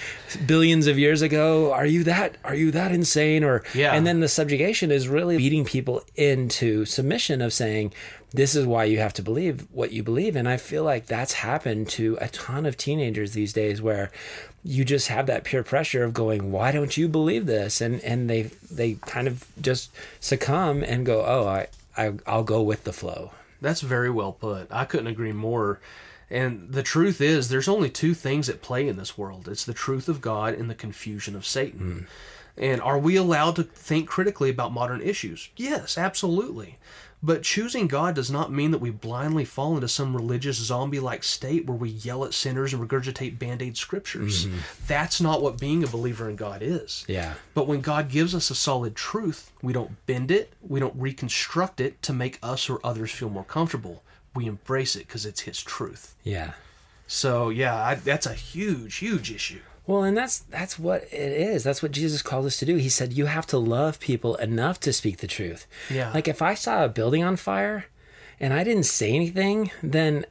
billions 0.46 0.86
of 0.86 0.98
years 0.98 1.22
ago? 1.22 1.72
Are 1.72 1.86
you 1.86 2.04
that 2.04 2.36
are 2.44 2.54
you 2.54 2.70
that 2.72 2.92
insane 2.92 3.44
or 3.44 3.62
Yeah. 3.74 3.94
and 3.94 4.06
then 4.06 4.20
the 4.20 4.28
subjugation 4.28 4.90
is 4.90 5.08
really 5.08 5.36
beating 5.38 5.64
people 5.64 6.02
into 6.16 6.84
submission 6.84 7.40
of 7.42 7.52
saying 7.52 7.92
this 8.34 8.54
is 8.54 8.66
why 8.66 8.84
you 8.84 8.98
have 8.98 9.12
to 9.12 9.22
believe 9.22 9.66
what 9.70 9.92
you 9.92 10.02
believe 10.02 10.36
and 10.36 10.48
i 10.48 10.56
feel 10.56 10.84
like 10.84 11.06
that's 11.06 11.34
happened 11.34 11.88
to 11.88 12.16
a 12.20 12.28
ton 12.28 12.66
of 12.66 12.76
teenagers 12.76 13.32
these 13.32 13.52
days 13.52 13.82
where 13.82 14.10
you 14.64 14.84
just 14.84 15.08
have 15.08 15.26
that 15.26 15.44
peer 15.44 15.62
pressure 15.62 16.04
of 16.04 16.14
going 16.14 16.50
why 16.52 16.72
don't 16.72 16.96
you 16.96 17.08
believe 17.08 17.46
this 17.46 17.80
and 17.80 18.00
and 18.02 18.30
they 18.30 18.42
they 18.70 18.94
kind 19.06 19.28
of 19.28 19.46
just 19.60 19.90
succumb 20.20 20.82
and 20.82 21.04
go 21.04 21.24
oh 21.24 21.46
i, 21.46 21.66
I 21.96 22.12
i'll 22.26 22.44
go 22.44 22.62
with 22.62 22.84
the 22.84 22.92
flow 22.92 23.32
That's 23.62 23.80
very 23.80 24.10
well 24.10 24.32
put. 24.32 24.66
I 24.70 24.84
couldn't 24.84 25.06
agree 25.06 25.32
more. 25.32 25.80
And 26.28 26.72
the 26.72 26.82
truth 26.82 27.20
is, 27.20 27.48
there's 27.48 27.68
only 27.68 27.88
two 27.90 28.12
things 28.12 28.48
at 28.48 28.60
play 28.60 28.88
in 28.88 28.96
this 28.96 29.16
world 29.16 29.48
it's 29.48 29.64
the 29.64 29.72
truth 29.72 30.08
of 30.08 30.20
God 30.20 30.54
and 30.54 30.68
the 30.68 30.74
confusion 30.74 31.36
of 31.36 31.46
Satan. 31.46 31.80
Hmm. 31.80 32.04
And 32.58 32.82
are 32.82 32.98
we 32.98 33.16
allowed 33.16 33.56
to 33.56 33.62
think 33.62 34.08
critically 34.08 34.50
about 34.50 34.72
modern 34.72 35.00
issues? 35.00 35.48
Yes, 35.56 35.96
absolutely. 35.96 36.76
But 37.24 37.44
choosing 37.44 37.86
God 37.86 38.16
does 38.16 38.30
not 38.30 38.50
mean 38.50 38.72
that 38.72 38.80
we 38.80 38.90
blindly 38.90 39.44
fall 39.44 39.76
into 39.76 39.86
some 39.86 40.16
religious 40.16 40.56
zombie 40.56 40.98
like 40.98 41.22
state 41.22 41.66
where 41.66 41.76
we 41.76 41.90
yell 41.90 42.24
at 42.24 42.34
sinners 42.34 42.74
and 42.74 42.82
regurgitate 42.82 43.38
band 43.38 43.62
aid 43.62 43.76
scriptures. 43.76 44.46
Mm-hmm. 44.46 44.58
That's 44.88 45.20
not 45.20 45.40
what 45.40 45.60
being 45.60 45.84
a 45.84 45.86
believer 45.86 46.28
in 46.28 46.34
God 46.34 46.62
is. 46.62 47.04
yeah 47.06 47.34
But 47.54 47.68
when 47.68 47.80
God 47.80 48.08
gives 48.08 48.34
us 48.34 48.50
a 48.50 48.56
solid 48.56 48.96
truth, 48.96 49.52
we 49.62 49.72
don't 49.72 50.04
bend 50.06 50.32
it, 50.32 50.52
we 50.60 50.80
don't 50.80 50.96
reconstruct 50.96 51.80
it 51.80 52.02
to 52.02 52.12
make 52.12 52.40
us 52.42 52.68
or 52.68 52.80
others 52.82 53.12
feel 53.12 53.30
more 53.30 53.44
comfortable. 53.44 54.02
We 54.34 54.46
embrace 54.46 54.96
it 54.96 55.06
because 55.06 55.24
it's 55.24 55.42
His 55.42 55.62
truth. 55.62 56.16
yeah 56.24 56.52
So, 57.06 57.50
yeah, 57.50 57.76
I, 57.76 57.94
that's 57.96 58.26
a 58.26 58.34
huge, 58.34 58.96
huge 58.96 59.30
issue. 59.30 59.60
Well, 59.86 60.04
and 60.04 60.16
that's 60.16 60.40
that's 60.40 60.78
what 60.78 61.02
it 61.04 61.32
is. 61.32 61.64
That's 61.64 61.82
what 61.82 61.92
Jesus 61.92 62.22
called 62.22 62.46
us 62.46 62.56
to 62.58 62.66
do. 62.66 62.76
He 62.76 62.88
said 62.88 63.12
you 63.12 63.26
have 63.26 63.46
to 63.48 63.58
love 63.58 63.98
people 63.98 64.36
enough 64.36 64.78
to 64.80 64.92
speak 64.92 65.18
the 65.18 65.26
truth. 65.26 65.66
Yeah. 65.90 66.12
Like 66.12 66.28
if 66.28 66.40
I 66.40 66.54
saw 66.54 66.84
a 66.84 66.88
building 66.88 67.24
on 67.24 67.36
fire 67.36 67.86
and 68.38 68.52
I 68.52 68.62
didn't 68.64 68.84
say 68.84 69.12
anything, 69.12 69.70
then 69.82 70.24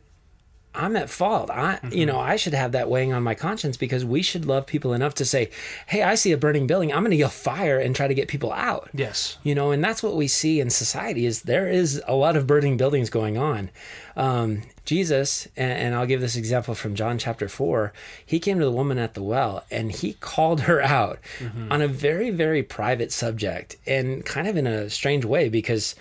I'm 0.74 0.96
at 0.96 1.10
fault. 1.10 1.50
I 1.50 1.80
you 1.92 2.06
know, 2.06 2.18
I 2.18 2.38
should 2.38 2.54
have 2.54 2.72
that 2.72 2.90
weighing 2.90 3.12
on 3.12 3.24
my 3.24 3.36
conscience 3.36 3.76
because 3.76 4.06
we 4.06 4.22
should 4.22 4.46
love 4.46 4.66
people 4.66 4.94
enough 4.94 5.16
to 5.16 5.26
say, 5.26 5.50
"Hey, 5.86 6.02
I 6.02 6.16
see 6.16 6.32
a 6.32 6.38
burning 6.38 6.66
building. 6.66 6.94
I'm 6.94 7.02
going 7.02 7.12
to 7.12 7.18
yell 7.18 7.28
fire 7.28 7.78
and 7.78 7.94
try 7.94 8.08
to 8.08 8.14
get 8.14 8.30
people 8.30 8.54
out." 8.54 8.90
Yes. 8.94 9.38
you 9.44 9.54
know 9.54 9.72
and 9.72 9.84
that's 9.84 10.02
what 10.02 10.16
we 10.16 10.28
see 10.30 10.62
in 10.62 10.70
society 10.70 11.26
is 11.26 11.42
there 11.42 11.68
is 11.68 12.02
a 12.08 12.16
lot 12.16 12.38
of 12.38 12.48
burning 12.48 12.78
buildings 12.78 13.10
going 13.10 13.38
on 13.38 13.70
um, 14.16 14.62
jesus 14.86 15.48
and, 15.56 15.94
i'll 15.96 16.06
give 16.06 16.22
this 16.22 16.36
example 16.36 16.74
from 16.74 16.96
john 16.96 17.17
chapter 17.17 17.48
4 17.48 17.94
he 18.26 18.39
came 18.39 18.60
to 18.60 18.65
the 18.65 18.72
woman 18.72 18.98
at 18.98 19.13
the 19.13 19.24
well 19.24 19.63
and 19.70 19.91
he 19.91 20.13
called 20.13 20.62
her 20.62 20.82
out 20.82 21.20
mm-hmm. 21.39 21.72
on 21.72 21.82
a 21.82 21.88
very 21.88 22.30
very 22.30 22.63
private 22.63 23.12
subject 23.12 23.76
and 23.86 24.26
kind 24.26 24.48
of 24.48 24.58
in 24.58 24.67
a 24.67 24.89
strange 24.89 25.26
way 25.26 25.50
because 25.50 25.96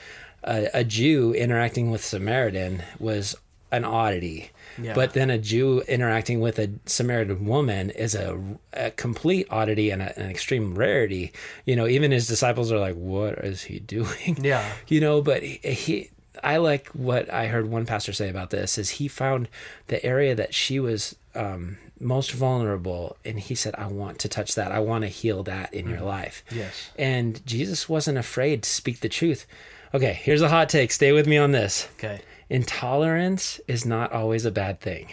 a, 0.45 0.69
a 0.75 0.85
jew 0.85 1.33
interacting 1.35 1.91
with 1.91 2.05
samaritan 2.05 2.83
was 2.99 3.37
an 3.73 3.85
oddity 3.85 4.51
Yeah. 4.81 4.95
but 4.95 5.13
then 5.13 5.31
a 5.31 5.39
Jew 5.39 5.83
interacting 5.87 6.41
with 6.41 6.59
a 6.59 6.71
Samaritan 6.87 7.45
woman 7.45 7.91
is 7.91 8.15
a, 8.15 8.41
a 8.73 8.91
complete 8.93 9.47
oddity 9.51 9.91
and 9.91 10.01
a, 10.01 10.19
an 10.19 10.31
extreme 10.31 10.75
rarity. 10.75 11.33
You 11.67 11.77
know, 11.77 11.87
even 11.87 12.11
his 12.13 12.27
disciples 12.27 12.73
are 12.73 12.79
like, 12.79 12.95
"What 12.95 13.39
is 13.45 13.63
he 13.65 13.79
doing?" 13.79 14.39
Yeah. 14.41 14.65
You 14.89 15.01
know, 15.01 15.23
but 15.23 15.43
he, 15.43 15.59
he 15.71 16.11
I 16.43 16.57
like 16.59 16.89
what 16.89 17.33
I 17.33 17.47
heard 17.47 17.69
one 17.71 17.87
pastor 17.87 18.13
say 18.13 18.29
about 18.29 18.51
this 18.51 18.79
is 18.79 18.91
he 18.91 19.09
found 19.09 19.49
the 19.89 20.05
area 20.05 20.35
that 20.35 20.55
she 20.55 20.81
was 20.81 21.17
um, 21.35 21.79
most 22.01 22.33
vulnerable, 22.33 23.17
and 23.25 23.39
he 23.39 23.55
said, 23.55 23.75
"I 23.77 23.87
want 23.87 24.19
to 24.21 24.29
touch 24.29 24.55
that. 24.55 24.73
I 24.73 24.79
want 24.81 25.03
to 25.03 25.09
heal 25.09 25.43
that 25.45 25.73
in 25.75 25.89
your 25.89 26.01
life." 26.01 26.43
Yes. 26.51 26.91
And 26.99 27.45
Jesus 27.47 27.89
wasn't 27.89 28.19
afraid 28.19 28.63
to 28.65 28.71
speak 28.71 29.01
the 29.01 29.09
truth. 29.09 29.47
Okay, 29.93 30.13
here's 30.15 30.43
a 30.43 30.49
hot 30.49 30.69
take. 30.69 30.93
Stay 30.93 31.13
with 31.13 31.27
me 31.27 31.37
on 31.37 31.53
this 31.53 31.89
Okay. 31.99 32.21
intolerance 32.49 33.61
is 33.69 33.85
not 33.85 34.13
always 34.13 34.45
a 34.45 34.51
bad 34.51 34.81
thing. 34.81 35.09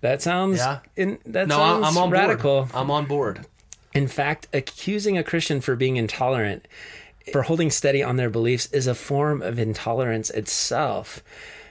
That 0.00 0.22
sounds 0.22 0.58
Yeah. 0.58 0.78
in, 0.94 1.18
that 1.26 1.48
No, 1.48 1.56
sounds 1.58 1.86
I'm 1.86 1.98
on 1.98 2.10
radical. 2.10 2.62
board. 2.62 2.70
I'm 2.74 2.90
on 2.90 3.06
board. 3.06 3.46
In 3.94 4.08
fact, 4.08 4.46
accusing 4.52 5.16
a 5.16 5.24
Christian 5.24 5.60
for 5.60 5.74
being 5.74 5.96
intolerant, 5.96 6.68
for 7.32 7.42
holding 7.42 7.70
steady 7.70 8.02
on 8.02 8.16
their 8.16 8.30
beliefs, 8.30 8.66
is 8.72 8.86
a 8.86 8.94
form 8.94 9.42
of 9.42 9.58
intolerance 9.58 10.30
itself. 10.30 11.22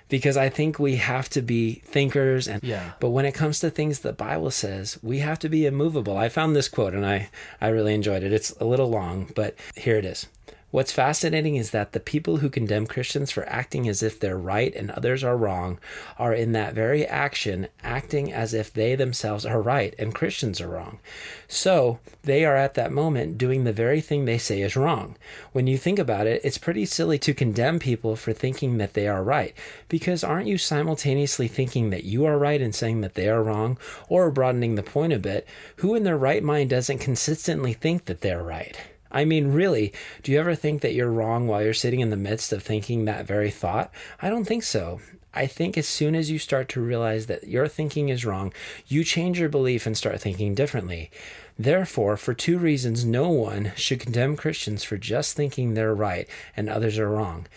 Because 0.08 0.38
I 0.38 0.50
think 0.50 0.78
we 0.78 0.98
have 0.98 1.30
to 1.30 1.42
be 1.42 1.82
thinkers, 1.84 2.48
and 2.48 2.62
Yeah. 2.64 2.92
but 3.00 3.10
when 3.10 3.26
it 3.26 3.32
comes 3.34 3.60
to 3.62 3.72
things 3.72 4.00
the 4.00 4.14
Bible 4.14 4.52
says, 4.52 5.00
we 5.02 5.18
have 5.20 5.40
to 5.40 5.50
be 5.50 5.66
immovable. 5.66 6.16
I 6.16 6.30
found 6.30 6.56
this 6.56 6.68
quote, 6.70 6.94
and 6.94 7.04
I 7.06 7.30
I 7.60 7.70
really 7.70 7.96
enjoyed 7.96 8.22
it. 8.22 8.32
It's 8.32 8.52
a 8.60 8.66
little 8.66 8.88
long, 8.90 9.32
but 9.34 9.56
here 9.76 9.98
it 9.98 10.06
is. 10.06 10.28
What's 10.76 10.92
fascinating 10.92 11.56
is 11.56 11.72
that 11.72 11.94
the 11.94 12.02
people 12.02 12.40
who 12.40 12.50
condemn 12.50 12.86
Christians 12.86 13.32
for 13.32 13.48
acting 13.48 13.88
as 13.88 14.04
if 14.04 14.20
they're 14.20 14.38
right 14.38 14.76
and 14.76 14.92
others 14.92 15.24
are 15.24 15.38
wrong 15.38 15.80
are 16.20 16.34
in 16.34 16.52
that 16.52 16.74
very 16.74 17.06
action 17.06 17.70
acting 17.82 18.34
as 18.34 18.54
if 18.54 18.74
they 18.74 18.94
themselves 18.94 19.46
are 19.46 19.62
right 19.62 19.96
and 19.98 20.14
Christians 20.14 20.60
are 20.60 20.68
wrong. 20.68 21.00
So 21.48 22.00
they 22.24 22.44
are 22.44 22.58
at 22.58 22.74
that 22.74 22.92
moment 22.92 23.38
doing 23.38 23.64
the 23.64 23.72
very 23.72 24.02
thing 24.02 24.26
they 24.26 24.38
say 24.38 24.60
is 24.60 24.76
wrong. 24.76 25.16
When 25.54 25.66
you 25.66 25.78
think 25.78 25.98
about 25.98 26.28
it, 26.28 26.42
it's 26.44 26.58
pretty 26.58 26.86
silly 26.86 27.20
to 27.20 27.34
condemn 27.34 27.80
people 27.80 28.18
for 28.18 28.34
thinking 28.34 28.78
that 28.78 28.96
they 28.96 29.08
are 29.08 29.24
right, 29.24 29.56
because 29.88 30.26
aren't 30.26 30.50
you 30.50 30.58
simultaneously 30.58 31.48
thinking 31.48 31.90
that 31.92 32.04
you 32.04 32.26
are 32.26 32.38
right 32.38 32.60
and 32.62 32.76
saying 32.76 33.00
that 33.00 33.14
they 33.14 33.30
are 33.30 33.42
wrong? 33.42 33.78
Or 34.10 34.30
broadening 34.30 34.76
the 34.76 34.84
point 34.84 35.14
a 35.14 35.20
bit, 35.20 35.48
who 35.78 35.96
in 35.96 36.04
their 36.04 36.18
right 36.18 36.44
mind 36.44 36.70
doesn't 36.70 37.00
consistently 37.00 37.72
think 37.72 38.08
that 38.08 38.20
they're 38.20 38.44
right? 38.44 38.78
I 39.16 39.24
mean, 39.24 39.54
really, 39.54 39.94
do 40.24 40.34
you 40.34 40.40
ever 40.42 40.56
think 40.56 40.82
that 40.82 40.94
you're 40.94 41.10
wrong 41.10 41.48
while 41.48 41.64
you're 41.64 41.74
sitting 41.74 42.02
in 42.02 42.10
the 42.10 42.18
midst 42.18 42.52
of 42.52 42.62
thinking 42.62 43.06
that 43.06 43.26
very 43.26 43.50
thought? 43.50 43.90
I 44.22 44.30
don't 44.30 44.44
think 44.44 44.64
so. 44.64 45.00
I 45.34 45.48
think 45.48 45.78
as 45.78 45.88
soon 45.88 46.16
as 46.16 46.30
you 46.30 46.38
start 46.38 46.68
to 46.70 46.82
realize 46.82 47.28
that 47.28 47.48
your 47.48 47.70
thinking 47.70 48.10
is 48.10 48.26
wrong, 48.26 48.52
you 48.88 49.06
change 49.06 49.40
your 49.40 49.48
belief 49.48 49.86
and 49.86 49.96
start 49.96 50.20
thinking 50.20 50.54
differently. 50.54 51.12
Therefore, 51.58 52.18
for 52.18 52.34
two 52.34 52.58
reasons, 52.58 53.06
no 53.06 53.30
one 53.30 53.72
should 53.78 54.02
condemn 54.02 54.36
Christians 54.36 54.84
for 54.84 54.98
just 54.98 55.34
thinking 55.34 55.74
they're 55.74 55.96
right 55.96 56.28
and 56.58 56.70
others 56.70 57.00
are 57.00 57.10
wrong. 57.10 57.48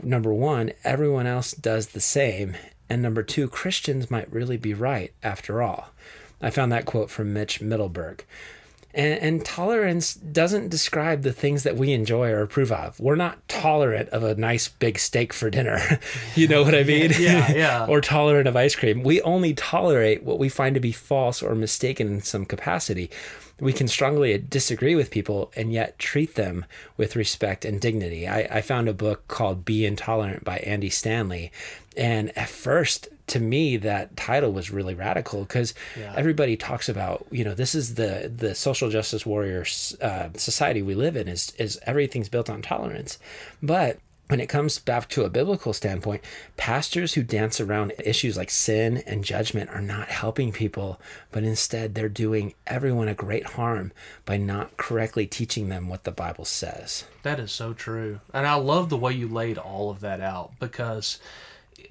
Number 0.00 0.32
one, 0.32 0.70
everyone 0.84 1.26
else 1.26 1.50
does 1.50 1.88
the 1.88 2.00
same. 2.00 2.54
And 2.88 3.02
number 3.02 3.24
two, 3.24 3.48
Christians 3.48 4.08
might 4.08 4.32
really 4.32 4.56
be 4.56 4.72
right 4.72 5.12
after 5.24 5.62
all. 5.62 5.90
I 6.40 6.50
found 6.50 6.70
that 6.70 6.86
quote 6.86 7.10
from 7.10 7.32
Mitch 7.32 7.60
Middleburg. 7.60 8.24
And, 8.94 9.20
and 9.20 9.44
tolerance 9.44 10.14
doesn't 10.14 10.70
describe 10.70 11.22
the 11.22 11.32
things 11.32 11.62
that 11.62 11.76
we 11.76 11.92
enjoy 11.92 12.30
or 12.30 12.42
approve 12.42 12.72
of. 12.72 12.98
We're 12.98 13.16
not 13.16 13.46
tolerant 13.48 14.08
of 14.10 14.22
a 14.22 14.34
nice 14.34 14.68
big 14.68 14.98
steak 14.98 15.32
for 15.32 15.50
dinner. 15.50 16.00
you 16.34 16.48
know 16.48 16.62
what 16.62 16.74
I 16.74 16.84
mean? 16.84 17.12
Yeah, 17.18 17.52
yeah. 17.52 17.86
or 17.88 18.00
tolerant 18.00 18.48
of 18.48 18.56
ice 18.56 18.74
cream. 18.74 19.02
We 19.02 19.20
only 19.22 19.54
tolerate 19.54 20.22
what 20.22 20.38
we 20.38 20.48
find 20.48 20.74
to 20.74 20.80
be 20.80 20.92
false 20.92 21.42
or 21.42 21.54
mistaken 21.54 22.08
in 22.08 22.22
some 22.22 22.46
capacity. 22.46 23.10
We 23.60 23.72
can 23.72 23.88
strongly 23.88 24.38
disagree 24.38 24.94
with 24.94 25.10
people 25.10 25.52
and 25.56 25.72
yet 25.72 25.98
treat 25.98 26.36
them 26.36 26.64
with 26.96 27.16
respect 27.16 27.64
and 27.64 27.80
dignity. 27.80 28.26
I, 28.26 28.40
I 28.50 28.60
found 28.60 28.88
a 28.88 28.94
book 28.94 29.26
called 29.28 29.64
Be 29.64 29.84
Intolerant 29.84 30.44
by 30.44 30.58
Andy 30.58 30.90
Stanley. 30.90 31.50
And 31.96 32.36
at 32.38 32.48
first, 32.48 33.08
to 33.28 33.40
me, 33.40 33.76
that 33.78 34.16
title 34.16 34.52
was 34.52 34.70
really 34.70 34.94
radical 34.94 35.42
because 35.42 35.74
Yeah. 35.98 36.14
everybody 36.16 36.56
talks 36.56 36.88
about, 36.88 37.26
you 37.30 37.44
know, 37.44 37.54
this 37.54 37.74
is 37.74 37.94
the 37.94 38.32
the 38.34 38.54
social 38.54 38.90
justice 38.90 39.24
warrior 39.26 39.64
uh, 40.00 40.28
society 40.34 40.82
we 40.82 40.94
live 40.94 41.16
in 41.16 41.28
is 41.28 41.52
is 41.58 41.78
everything's 41.84 42.28
built 42.28 42.50
on 42.50 42.62
tolerance, 42.62 43.18
but 43.62 43.98
when 44.28 44.40
it 44.40 44.46
comes 44.50 44.78
back 44.78 45.08
to 45.08 45.24
a 45.24 45.30
biblical 45.30 45.72
standpoint, 45.72 46.22
pastors 46.58 47.14
who 47.14 47.22
dance 47.22 47.62
around 47.62 47.94
issues 48.04 48.36
like 48.36 48.50
sin 48.50 48.98
and 49.06 49.24
judgment 49.24 49.70
are 49.70 49.80
not 49.80 50.08
helping 50.08 50.52
people, 50.52 51.00
but 51.32 51.44
instead 51.44 51.94
they're 51.94 52.10
doing 52.10 52.52
everyone 52.66 53.08
a 53.08 53.14
great 53.14 53.46
harm 53.56 53.90
by 54.26 54.36
not 54.36 54.76
correctly 54.76 55.26
teaching 55.26 55.70
them 55.70 55.88
what 55.88 56.04
the 56.04 56.10
Bible 56.10 56.44
says. 56.44 57.04
That 57.22 57.40
is 57.40 57.50
so 57.52 57.72
true. 57.72 58.20
And 58.34 58.46
I 58.46 58.56
love 58.56 58.90
the 58.90 58.98
way 58.98 59.14
you 59.14 59.28
laid 59.28 59.56
all 59.56 59.88
of 59.88 60.00
that 60.00 60.20
out 60.20 60.52
because, 60.60 61.18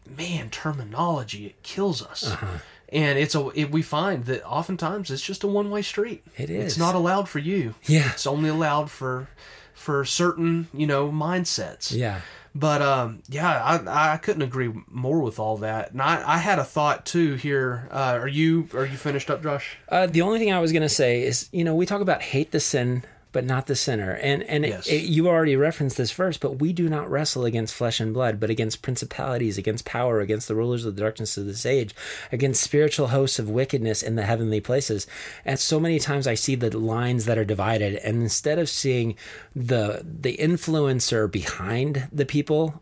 man, 0.06 0.50
terminology, 0.50 1.46
it 1.46 1.64
kills 1.64 2.02
us. 2.02 2.28
Uh-huh. 2.28 2.58
And 2.90 3.20
it's 3.20 3.36
a 3.36 3.50
it, 3.54 3.72
we 3.72 3.82
find 3.82 4.26
that 4.26 4.46
oftentimes 4.46 5.12
it's 5.12 5.22
just 5.22 5.44
a 5.44 5.48
one 5.48 5.70
way 5.70 5.82
street. 5.82 6.24
It 6.38 6.50
It's 6.50 6.78
not 6.78 6.96
allowed 6.96 7.28
for 7.28 7.40
you. 7.40 7.76
Yeah. 7.84 8.10
It's 8.12 8.26
only 8.26 8.50
allowed 8.50 8.90
for 8.90 9.28
for 9.74 10.06
certain 10.06 10.68
you 10.74 10.88
know 10.88 11.12
mindsets. 11.12 11.92
Yeah. 11.96 12.22
But 12.56 12.82
um, 12.82 13.22
yeah, 13.30 13.62
I, 13.64 14.14
I 14.14 14.18
couldn't 14.18 14.42
agree 14.42 14.74
more 14.88 15.20
with 15.20 15.38
all 15.38 15.58
that. 15.58 15.92
And 15.92 16.02
I, 16.02 16.24
I 16.26 16.38
had 16.38 16.58
a 16.58 16.64
thought 16.64 17.06
too 17.06 17.36
here. 17.36 17.88
Uh, 17.92 18.18
are 18.20 18.28
you 18.28 18.68
are 18.74 18.86
you 18.86 18.98
finished 18.98 19.30
up, 19.30 19.44
Josh? 19.44 19.78
Uh, 19.90 20.08
the 20.08 20.22
only 20.22 20.40
thing 20.40 20.52
I 20.52 20.60
was 20.60 20.72
going 20.72 20.82
to 20.82 20.90
say 20.90 21.22
is, 21.22 21.50
you 21.52 21.64
know, 21.64 21.76
we 21.76 21.86
talk 21.86 22.02
about 22.02 22.22
hate 22.22 22.52
the 22.52 22.60
sin, 22.60 23.04
but 23.38 23.46
not 23.46 23.68
the 23.68 23.76
sinner. 23.76 24.14
And 24.14 24.42
and 24.46 24.66
it- 24.66 24.88
it- 24.88 25.04
you 25.04 25.28
already 25.28 25.56
referenced 25.56 25.96
this 25.96 26.12
verse, 26.12 26.40
but 26.40 26.58
we 26.60 26.74
do 26.74 26.90
not 26.90 27.08
wrestle 27.08 27.46
against 27.46 27.76
flesh 27.76 28.00
and 28.00 28.12
blood, 28.12 28.40
but 28.40 28.50
against 28.50 28.82
principalities, 28.82 29.60
against 29.60 29.86
power, 29.86 30.22
against 30.22 30.48
the 30.48 30.56
rulers 30.56 30.86
of 30.86 30.96
the 30.96 31.02
darkness 31.04 31.38
of 31.38 31.46
this 31.46 31.64
age, 31.64 31.94
against 32.32 32.64
spiritual 32.64 33.10
hosts 33.10 33.38
of 33.38 33.48
wickedness 33.48 34.02
in 34.02 34.16
the 34.16 34.26
heavenly 34.26 34.60
places. 34.60 35.06
And 35.46 35.60
so 35.60 35.80
many 35.80 36.00
times 36.00 36.26
I 36.26 36.34
see 36.34 36.56
the 36.56 36.76
lines 36.76 37.26
that 37.26 37.38
are 37.38 37.46
divided, 37.46 37.98
and 37.98 38.24
instead 38.24 38.58
of 38.58 38.70
seeing 38.70 39.14
the 39.56 40.04
the 40.04 40.36
influencer 40.38 41.32
behind 41.32 42.08
the 42.12 42.26
people 42.26 42.82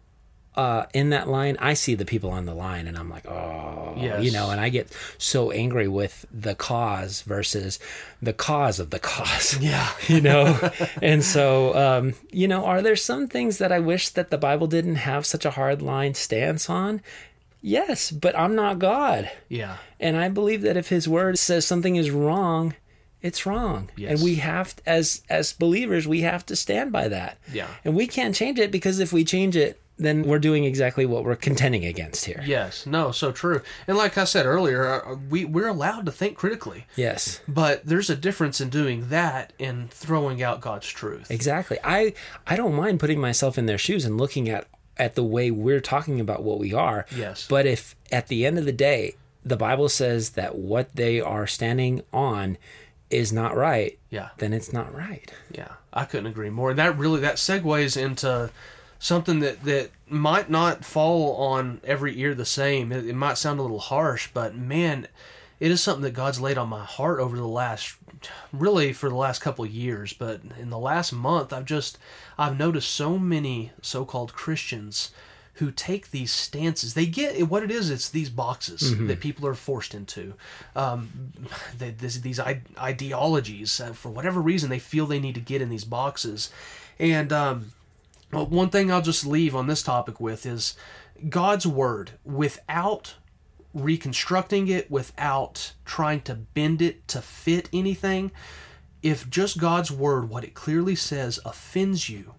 uh, 0.57 0.85
in 0.93 1.09
that 1.09 1.27
line, 1.27 1.57
I 1.59 1.73
see 1.73 1.95
the 1.95 2.05
people 2.05 2.29
on 2.31 2.45
the 2.45 2.53
line, 2.53 2.87
and 2.87 2.97
I'm 2.97 3.09
like, 3.09 3.27
oh, 3.27 3.93
Yes. 3.97 4.23
you 4.23 4.31
know, 4.31 4.49
and 4.49 4.59
I 4.61 4.69
get 4.69 4.87
so 5.17 5.51
angry 5.51 5.87
with 5.87 6.25
the 6.31 6.55
cause 6.55 7.21
versus 7.21 7.79
the 8.21 8.33
cause 8.33 8.79
of 8.79 8.89
the 8.89 8.99
cause. 8.99 9.57
Yeah. 9.61 9.89
you 10.07 10.21
know, 10.21 10.57
and 11.01 11.23
so 11.23 11.75
um, 11.75 12.13
you 12.31 12.47
know, 12.47 12.65
are 12.65 12.81
there 12.81 12.95
some 12.95 13.27
things 13.27 13.57
that 13.57 13.71
I 13.71 13.79
wish 13.79 14.09
that 14.09 14.29
the 14.29 14.37
Bible 14.37 14.67
didn't 14.67 14.95
have 14.95 15.25
such 15.25 15.45
a 15.45 15.51
hard 15.51 15.81
line 15.81 16.13
stance 16.13 16.69
on? 16.69 17.01
Yes, 17.61 18.11
but 18.11 18.37
I'm 18.37 18.53
not 18.55 18.77
God, 18.79 19.31
Yeah. 19.49 19.77
and 19.99 20.15
I 20.17 20.29
believe 20.29 20.61
that 20.61 20.77
if 20.77 20.89
His 20.89 21.07
Word 21.07 21.39
says 21.39 21.65
something 21.65 21.95
is 21.95 22.11
wrong, 22.11 22.75
it's 23.23 23.45
wrong, 23.47 23.89
Yes. 23.97 24.11
and 24.11 24.21
we 24.21 24.35
have 24.35 24.75
as 24.85 25.23
as 25.29 25.51
believers 25.53 26.07
we 26.07 26.21
have 26.21 26.45
to 26.45 26.55
stand 26.55 26.91
by 26.91 27.07
that. 27.07 27.39
Yeah. 27.51 27.67
and 27.83 27.95
we 27.95 28.05
can't 28.07 28.35
change 28.35 28.59
it 28.59 28.69
because 28.71 28.99
if 28.99 29.11
we 29.11 29.23
change 29.25 29.55
it, 29.57 29.79
then 29.97 30.23
we're 30.23 30.39
doing 30.39 30.65
exactly 30.65 31.05
what 31.05 31.23
we're 31.23 31.35
contending 31.37 31.85
against 31.85 32.25
here. 32.25 32.43
Yes. 32.45 32.85
No. 32.85 33.11
So 33.11 33.31
true. 33.31 33.61
And 33.87 33.95
like 33.97 34.17
I 34.17 34.25
said 34.25 34.45
earlier, 34.45 34.85
uh, 35.05 35.15
we 35.29 35.45
we're 35.45 35.67
allowed 35.69 36.05
to 36.07 36.11
think 36.11 36.35
critically, 36.37 36.85
Yes. 36.95 37.39
but 37.47 37.85
there's 37.85 38.09
a 38.09 38.15
difference 38.15 38.59
in 38.59 38.69
doing 38.69 39.09
that 39.09 39.53
and 39.59 39.89
throwing 39.89 40.43
out 40.43 40.59
God's 40.61 40.87
truth. 40.87 41.31
Exactly. 41.31 41.77
I 41.83 42.13
I 42.45 42.55
don't 42.57 42.73
mind 42.75 42.99
putting 42.99 43.19
myself 43.21 43.57
in 43.57 43.65
their 43.67 43.77
shoes 43.77 44.03
and 44.05 44.17
looking 44.17 44.49
at 44.49 44.67
at 44.97 45.15
the 45.15 45.23
way 45.23 45.51
we're 45.51 45.81
talking 45.81 46.19
about 46.19 46.43
what 46.43 46.59
we 46.59 46.73
are. 46.73 47.05
Yes. 47.15 47.47
But 47.49 47.65
if 47.65 47.95
at 48.11 48.27
the 48.27 48.45
end 48.45 48.57
of 48.57 48.65
the 48.65 48.71
day 48.73 49.15
the 49.45 49.57
Bible 49.57 49.89
says 49.89 50.31
that 50.31 50.55
what 50.55 50.95
they 50.95 51.21
are 51.21 51.45
standing 51.47 52.01
on 52.11 52.57
is 53.11 53.31
not 53.31 53.55
right, 53.55 53.99
Yeah. 54.09 54.29
then 54.39 54.51
it's 54.51 54.73
not 54.73 54.91
right. 54.93 55.31
Yeah, 55.51 55.73
I 55.93 56.05
couldn't 56.05 56.25
agree 56.25 56.49
more. 56.49 56.71
And 56.71 56.79
that 56.79 56.97
really 56.97 57.19
that 57.21 57.35
segues 57.35 57.95
into 57.95 58.49
something 59.05 59.39
that 59.39 59.63
that 59.63 59.91
might 60.09 60.49
not 60.49 60.83
fall 60.83 61.35
on 61.35 61.79
every 61.83 62.19
ear 62.19 62.33
the 62.33 62.43
same. 62.43 62.91
It, 62.91 63.05
it 63.05 63.13
might 63.13 63.37
sound 63.37 63.59
a 63.59 63.61
little 63.61 63.79
harsh, 63.79 64.29
but 64.33 64.55
man, 64.55 65.07
it 65.59 65.69
is 65.69 65.79
something 65.79 66.01
that 66.01 66.13
God's 66.13 66.41
laid 66.41 66.57
on 66.57 66.69
my 66.69 66.83
heart 66.83 67.19
over 67.19 67.37
the 67.37 67.47
last 67.47 67.97
really 68.51 68.93
for 68.93 69.07
the 69.07 69.15
last 69.15 69.43
couple 69.43 69.63
of 69.63 69.69
years, 69.69 70.11
but 70.13 70.41
in 70.59 70.71
the 70.71 70.79
last 70.79 71.13
month 71.13 71.53
I've 71.53 71.65
just 71.65 71.99
I've 72.35 72.57
noticed 72.57 72.89
so 72.89 73.19
many 73.19 73.71
so-called 73.79 74.33
Christians 74.33 75.11
who 75.55 75.69
take 75.71 76.09
these 76.09 76.31
stances. 76.31 76.95
They 76.95 77.05
get 77.05 77.47
what 77.47 77.61
it 77.61 77.69
is. 77.69 77.91
It's 77.91 78.09
these 78.09 78.31
boxes 78.31 78.97
that 79.07 79.19
people 79.19 79.47
are 79.47 79.53
forced 79.53 79.93
into. 79.93 80.33
Um, 80.75 81.31
they, 81.77 81.91
this, 81.91 82.17
these 82.17 82.41
ideologies, 82.41 83.79
uh, 83.79 83.93
for 83.93 84.09
whatever 84.09 84.41
reason, 84.41 84.69
they 84.69 84.79
feel 84.79 85.05
they 85.05 85.19
need 85.19 85.35
to 85.35 85.41
get 85.41 85.61
in 85.61 85.69
these 85.69 85.85
boxes. 85.85 86.49
And 86.99 87.31
um, 87.31 87.71
well, 88.31 88.45
one 88.45 88.69
thing 88.69 88.91
I'll 88.91 89.01
just 89.01 89.25
leave 89.25 89.55
on 89.55 89.67
this 89.67 89.83
topic 89.83 90.19
with 90.19 90.45
is 90.45 90.75
God's 91.29 91.65
word 91.65 92.11
without 92.23 93.15
reconstructing 93.73 94.67
it, 94.67 94.89
without 94.89 95.73
trying 95.83 96.21
to 96.21 96.33
bend 96.35 96.81
it 96.81 97.07
to 97.09 97.21
fit 97.21 97.69
anything. 97.73 98.31
If 99.03 99.29
just 99.29 99.59
God's 99.59 99.91
word, 99.91 100.29
what 100.29 100.43
it 100.43 100.53
clearly 100.53 100.95
says, 100.95 101.39
offends 101.45 102.09
you, 102.09 102.33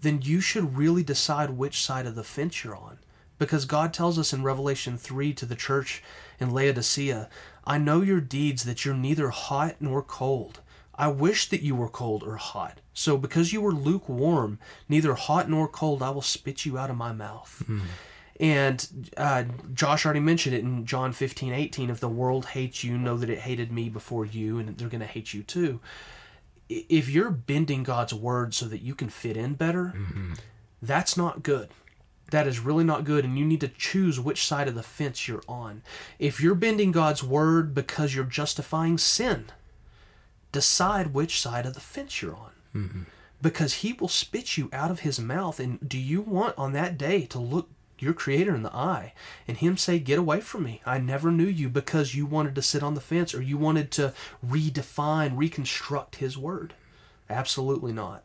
then 0.00 0.22
you 0.22 0.40
should 0.40 0.76
really 0.76 1.02
decide 1.02 1.50
which 1.50 1.82
side 1.82 2.06
of 2.06 2.14
the 2.14 2.24
fence 2.24 2.64
you're 2.64 2.76
on. 2.76 2.98
Because 3.38 3.66
God 3.66 3.92
tells 3.92 4.18
us 4.18 4.32
in 4.32 4.42
Revelation 4.42 4.98
3 4.98 5.32
to 5.34 5.46
the 5.46 5.54
church 5.54 6.02
in 6.40 6.50
Laodicea, 6.50 7.28
I 7.64 7.78
know 7.78 8.00
your 8.00 8.20
deeds, 8.20 8.64
that 8.64 8.84
you're 8.84 8.94
neither 8.94 9.28
hot 9.28 9.76
nor 9.78 10.02
cold. 10.02 10.60
I 10.98 11.08
wish 11.08 11.48
that 11.50 11.62
you 11.62 11.76
were 11.76 11.88
cold 11.88 12.24
or 12.24 12.36
hot. 12.36 12.80
So 12.92 13.16
because 13.16 13.52
you 13.52 13.60
were 13.60 13.72
lukewarm, 13.72 14.58
neither 14.88 15.14
hot 15.14 15.48
nor 15.48 15.68
cold, 15.68 16.02
I 16.02 16.10
will 16.10 16.22
spit 16.22 16.66
you 16.66 16.76
out 16.76 16.90
of 16.90 16.96
my 16.96 17.12
mouth. 17.12 17.62
And 18.40 19.10
uh, 19.16 19.44
Josh 19.74 20.04
already 20.04 20.20
mentioned 20.20 20.54
it 20.54 20.62
in 20.64 20.84
John 20.86 21.12
15, 21.12 21.52
18. 21.52 21.90
If 21.90 22.00
the 22.00 22.08
world 22.08 22.46
hates 22.46 22.82
you, 22.84 22.98
know 22.98 23.16
that 23.16 23.30
it 23.30 23.38
hated 23.38 23.72
me 23.72 23.88
before 23.88 24.24
you, 24.24 24.58
and 24.58 24.76
they're 24.76 24.88
going 24.88 25.00
to 25.00 25.06
hate 25.06 25.32
you 25.32 25.42
too. 25.42 25.80
If 26.68 27.08
you're 27.08 27.30
bending 27.30 27.82
God's 27.82 28.12
word 28.12 28.52
so 28.54 28.66
that 28.66 28.82
you 28.82 28.94
can 28.94 29.08
fit 29.08 29.36
in 29.36 29.54
better, 29.54 29.94
that's 30.82 31.16
not 31.16 31.42
good. 31.42 31.68
That 32.30 32.46
is 32.46 32.60
really 32.60 32.84
not 32.84 33.04
good, 33.04 33.24
and 33.24 33.38
you 33.38 33.44
need 33.46 33.62
to 33.62 33.68
choose 33.68 34.20
which 34.20 34.46
side 34.46 34.68
of 34.68 34.74
the 34.74 34.82
fence 34.82 35.26
you're 35.26 35.42
on. 35.48 35.82
If 36.18 36.40
you're 36.40 36.54
bending 36.54 36.92
God's 36.92 37.24
word 37.24 37.74
because 37.74 38.14
you're 38.14 38.24
justifying 38.24 38.98
sin, 38.98 39.46
decide 40.52 41.12
which 41.14 41.40
side 41.40 41.66
of 41.66 41.74
the 41.74 41.80
fence 41.80 42.22
you're 42.22 42.36
on. 42.36 42.50
Because 43.40 43.74
he 43.74 43.92
will 43.92 44.08
spit 44.08 44.56
you 44.56 44.68
out 44.72 44.90
of 44.90 45.00
his 45.00 45.20
mouth. 45.20 45.60
And 45.60 45.86
do 45.86 45.98
you 45.98 46.20
want 46.20 46.58
on 46.58 46.72
that 46.72 46.98
day 46.98 47.26
to 47.26 47.38
look 47.38 47.68
your 47.98 48.12
creator 48.12 48.54
in 48.54 48.62
the 48.62 48.74
eye 48.74 49.12
and 49.46 49.56
him 49.56 49.76
say, 49.76 49.98
Get 49.98 50.18
away 50.18 50.40
from 50.40 50.64
me? 50.64 50.80
I 50.86 50.98
never 50.98 51.30
knew 51.30 51.46
you 51.46 51.68
because 51.68 52.14
you 52.14 52.26
wanted 52.26 52.54
to 52.56 52.62
sit 52.62 52.82
on 52.82 52.94
the 52.94 53.00
fence 53.00 53.34
or 53.34 53.42
you 53.42 53.56
wanted 53.58 53.90
to 53.92 54.12
redefine, 54.46 55.36
reconstruct 55.36 56.16
his 56.16 56.36
word. 56.36 56.74
Absolutely 57.30 57.92
not. 57.92 58.24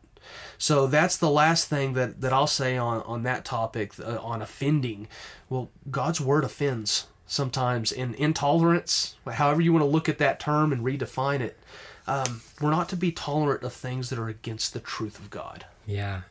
So 0.56 0.86
that's 0.86 1.16
the 1.16 1.30
last 1.30 1.68
thing 1.68 1.92
that, 1.94 2.20
that 2.20 2.32
I'll 2.32 2.46
say 2.46 2.76
on, 2.76 3.02
on 3.02 3.24
that 3.24 3.44
topic, 3.44 3.92
uh, 4.00 4.18
on 4.22 4.40
offending. 4.40 5.08
Well, 5.48 5.70
God's 5.90 6.20
word 6.20 6.44
offends 6.44 7.06
sometimes, 7.26 7.92
and 7.92 8.14
intolerance, 8.16 9.16
however 9.30 9.60
you 9.60 9.72
want 9.72 9.82
to 9.82 9.88
look 9.88 10.08
at 10.08 10.18
that 10.18 10.40
term 10.40 10.72
and 10.72 10.84
redefine 10.84 11.40
it, 11.40 11.58
um, 12.06 12.42
we're 12.60 12.70
not 12.70 12.88
to 12.90 12.96
be 12.96 13.12
tolerant 13.12 13.62
of 13.62 13.72
things 13.72 14.10
that 14.10 14.18
are 14.18 14.28
against 14.28 14.72
the 14.74 14.80
truth 14.80 15.18
of 15.18 15.30
God. 15.30 15.64
Yeah, 15.86 16.22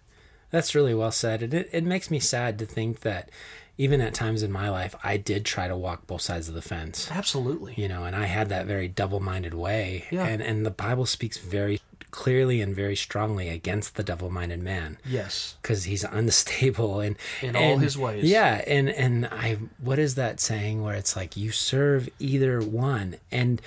that's 0.51 0.75
really 0.75 0.93
well 0.93 1.11
said. 1.11 1.41
And 1.43 1.53
it, 1.53 1.69
it 1.71 1.83
makes 1.83 2.09
me 2.11 2.19
sad 2.19 2.59
to 2.59 2.65
think 2.65 3.01
that 3.01 3.29
even 3.77 4.01
at 4.01 4.13
times 4.13 4.43
in 4.43 4.51
my 4.51 4.69
life, 4.69 4.93
I 5.03 5.17
did 5.17 5.45
try 5.45 5.67
to 5.67 5.75
walk 5.75 6.05
both 6.05 6.21
sides 6.21 6.47
of 6.47 6.53
the 6.53 6.61
fence, 6.61 7.09
Absolutely. 7.11 7.73
you 7.75 7.87
know, 7.87 8.03
and 8.05 8.15
I 8.15 8.25
had 8.25 8.49
that 8.49 8.67
very 8.67 8.87
double 8.87 9.19
minded 9.19 9.55
way. 9.55 10.05
Yeah. 10.11 10.25
And, 10.27 10.41
and 10.43 10.63
the 10.65 10.69
Bible 10.71 11.07
speaks 11.07 11.37
very 11.39 11.81
clearly 12.11 12.61
and 12.61 12.75
very 12.75 12.95
strongly 12.95 13.49
against 13.49 13.95
the 13.95 14.03
double 14.03 14.29
minded 14.29 14.61
man. 14.61 14.99
Yes. 15.03 15.55
because 15.63 15.85
he's 15.85 16.03
unstable 16.11 16.99
and 16.99 17.15
In 17.41 17.55
all 17.55 17.73
and- 17.73 17.81
his 17.81 17.97
ways. 17.97 18.25
Yeah, 18.25 18.61
and 18.67 18.89
and 18.89 19.25
I 19.25 19.57
what 19.79 19.97
is 19.97 20.13
that 20.15 20.39
saying 20.39 20.83
where 20.83 20.93
it's 20.93 21.15
like 21.15 21.35
you 21.35 21.49
serve 21.51 22.07
either 22.19 22.59
one, 22.61 23.15
and 23.31 23.59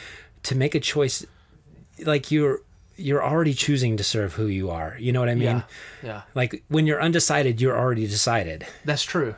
to 0.44 0.54
make 0.54 0.76
a 0.76 0.80
choice, 0.80 1.26
like 2.04 2.30
you're 2.30 2.60
you're 2.96 3.22
already 3.24 3.52
choosing 3.54 3.96
to 3.98 4.04
serve 4.04 4.34
who 4.34 4.46
you 4.46 4.70
are. 4.70 4.96
You 4.98 5.12
know 5.12 5.20
what 5.20 5.28
I 5.28 5.34
mean? 5.34 5.42
Yeah. 5.42 5.62
Yeah. 6.02 6.22
Like 6.34 6.62
when 6.68 6.86
you're 6.86 7.00
undecided, 7.02 7.60
you're 7.60 7.76
already 7.78 8.06
decided. 8.06 8.66
That's 8.84 9.02
true. 9.02 9.34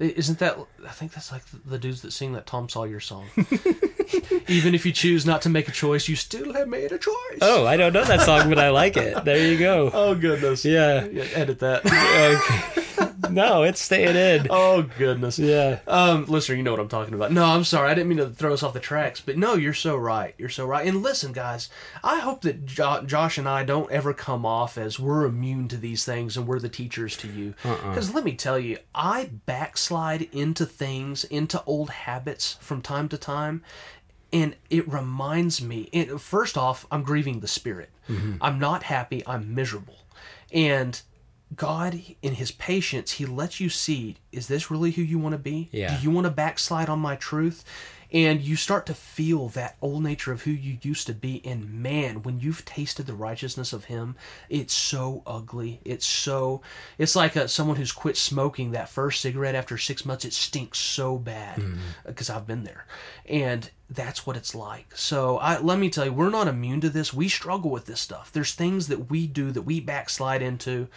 Isn't 0.00 0.38
that? 0.38 0.56
I 0.86 0.90
think 0.90 1.12
that's 1.12 1.32
like 1.32 1.42
the 1.64 1.78
dudes 1.78 2.02
that 2.02 2.12
sing 2.12 2.32
that 2.34 2.46
Tom 2.46 2.68
Sawyer 2.68 3.00
song. 3.00 3.26
Even 4.48 4.74
if 4.74 4.86
you 4.86 4.92
choose 4.92 5.26
not 5.26 5.42
to 5.42 5.48
make 5.48 5.68
a 5.68 5.72
choice, 5.72 6.08
you 6.08 6.14
still 6.16 6.52
have 6.54 6.68
made 6.68 6.92
a 6.92 6.98
choice. 6.98 7.38
Oh, 7.42 7.66
I 7.66 7.76
don't 7.76 7.92
know 7.92 8.04
that 8.04 8.20
song, 8.20 8.48
but 8.48 8.58
I 8.58 8.70
like 8.70 8.96
it. 8.96 9.24
There 9.24 9.44
you 9.50 9.58
go. 9.58 9.90
Oh 9.92 10.14
goodness. 10.14 10.64
Yeah. 10.64 11.04
Yeah, 11.06 11.24
edit 11.34 11.58
that. 11.60 11.82
Okay. 12.78 12.87
No, 13.30 13.62
it's 13.62 13.80
staying 13.80 14.16
in. 14.16 14.46
Oh 14.60 14.82
goodness. 14.98 15.38
Yeah. 15.38 15.80
Um, 15.86 16.24
listener, 16.26 16.56
you 16.56 16.62
know 16.62 16.70
what 16.70 16.80
I'm 16.80 16.88
talking 16.88 17.14
about. 17.14 17.32
No, 17.32 17.44
I'm 17.44 17.64
sorry. 17.64 17.90
I 17.90 17.94
didn't 17.94 18.08
mean 18.08 18.18
to 18.18 18.30
throw 18.30 18.52
us 18.52 18.62
off 18.62 18.72
the 18.72 18.80
tracks, 18.80 19.20
but 19.20 19.36
no, 19.36 19.54
you're 19.54 19.74
so 19.74 19.96
right. 19.96 20.34
You're 20.38 20.48
so 20.48 20.66
right. 20.66 20.86
And 20.86 21.02
listen, 21.02 21.32
guys, 21.32 21.68
I 22.02 22.20
hope 22.20 22.42
that 22.42 22.64
jo- 22.66 23.02
Josh 23.04 23.38
and 23.38 23.48
I 23.48 23.64
don't 23.64 23.90
ever 23.90 24.12
come 24.14 24.44
off 24.46 24.76
as 24.78 24.98
we're 24.98 25.24
immune 25.26 25.68
to 25.68 25.76
these 25.76 26.04
things 26.04 26.36
and 26.36 26.46
we're 26.46 26.58
the 26.60 26.68
teachers 26.68 27.16
to 27.18 27.28
you. 27.28 27.54
Because 27.62 28.14
let 28.14 28.24
me 28.24 28.34
tell 28.34 28.58
you, 28.58 28.78
I 28.94 29.30
backslide 29.46 30.22
into 30.32 30.64
things, 30.66 31.24
into 31.24 31.62
old 31.64 31.90
habits 31.90 32.56
from 32.60 32.82
time 32.82 33.08
to 33.10 33.18
time, 33.18 33.62
and 34.32 34.56
it 34.70 34.86
reminds 34.90 35.62
me. 35.62 35.88
And 35.92 36.20
first 36.20 36.56
off, 36.58 36.86
I'm 36.90 37.02
grieving 37.02 37.40
the 37.40 37.48
spirit. 37.48 37.90
I'm 38.40 38.58
not 38.58 38.84
happy. 38.84 39.22
I'm 39.26 39.54
miserable, 39.54 39.98
and 40.50 41.00
God, 41.56 42.00
in 42.22 42.34
His 42.34 42.50
patience, 42.50 43.12
He 43.12 43.26
lets 43.26 43.60
you 43.60 43.68
see: 43.68 44.16
is 44.32 44.48
this 44.48 44.70
really 44.70 44.90
who 44.90 45.02
you 45.02 45.18
want 45.18 45.32
to 45.32 45.38
be? 45.38 45.68
Yeah. 45.72 45.96
Do 45.96 46.02
you 46.02 46.10
want 46.10 46.26
to 46.26 46.30
backslide 46.30 46.88
on 46.88 47.00
my 47.00 47.16
truth? 47.16 47.64
And 48.10 48.40
you 48.40 48.56
start 48.56 48.86
to 48.86 48.94
feel 48.94 49.48
that 49.50 49.76
old 49.82 50.02
nature 50.02 50.32
of 50.32 50.42
who 50.42 50.50
you 50.50 50.78
used 50.80 51.06
to 51.08 51.12
be. 51.12 51.42
And 51.44 51.82
man, 51.82 52.22
when 52.22 52.40
you've 52.40 52.64
tasted 52.64 53.06
the 53.06 53.12
righteousness 53.12 53.74
of 53.74 53.84
Him, 53.84 54.16
it's 54.48 54.72
so 54.72 55.22
ugly. 55.26 55.80
It's 55.84 56.06
so. 56.06 56.62
It's 56.96 57.14
like 57.14 57.36
a, 57.36 57.48
someone 57.48 57.76
who's 57.76 57.92
quit 57.92 58.16
smoking 58.16 58.70
that 58.70 58.88
first 58.88 59.20
cigarette 59.20 59.54
after 59.54 59.76
six 59.76 60.06
months. 60.06 60.24
It 60.24 60.32
stinks 60.32 60.78
so 60.78 61.18
bad 61.18 61.58
hmm. 61.58 61.74
because 62.06 62.30
I've 62.30 62.46
been 62.46 62.64
there, 62.64 62.86
and 63.26 63.68
that's 63.90 64.26
what 64.26 64.36
it's 64.36 64.54
like. 64.54 64.96
So 64.96 65.36
I, 65.38 65.58
let 65.58 65.78
me 65.78 65.90
tell 65.90 66.06
you, 66.06 66.12
we're 66.12 66.30
not 66.30 66.48
immune 66.48 66.80
to 66.82 66.90
this. 66.90 67.12
We 67.12 67.28
struggle 67.28 67.70
with 67.70 67.86
this 67.86 68.00
stuff. 68.00 68.32
There's 68.32 68.54
things 68.54 68.88
that 68.88 69.10
we 69.10 69.26
do 69.26 69.50
that 69.52 69.62
we 69.62 69.80
backslide 69.80 70.40
into. 70.40 70.88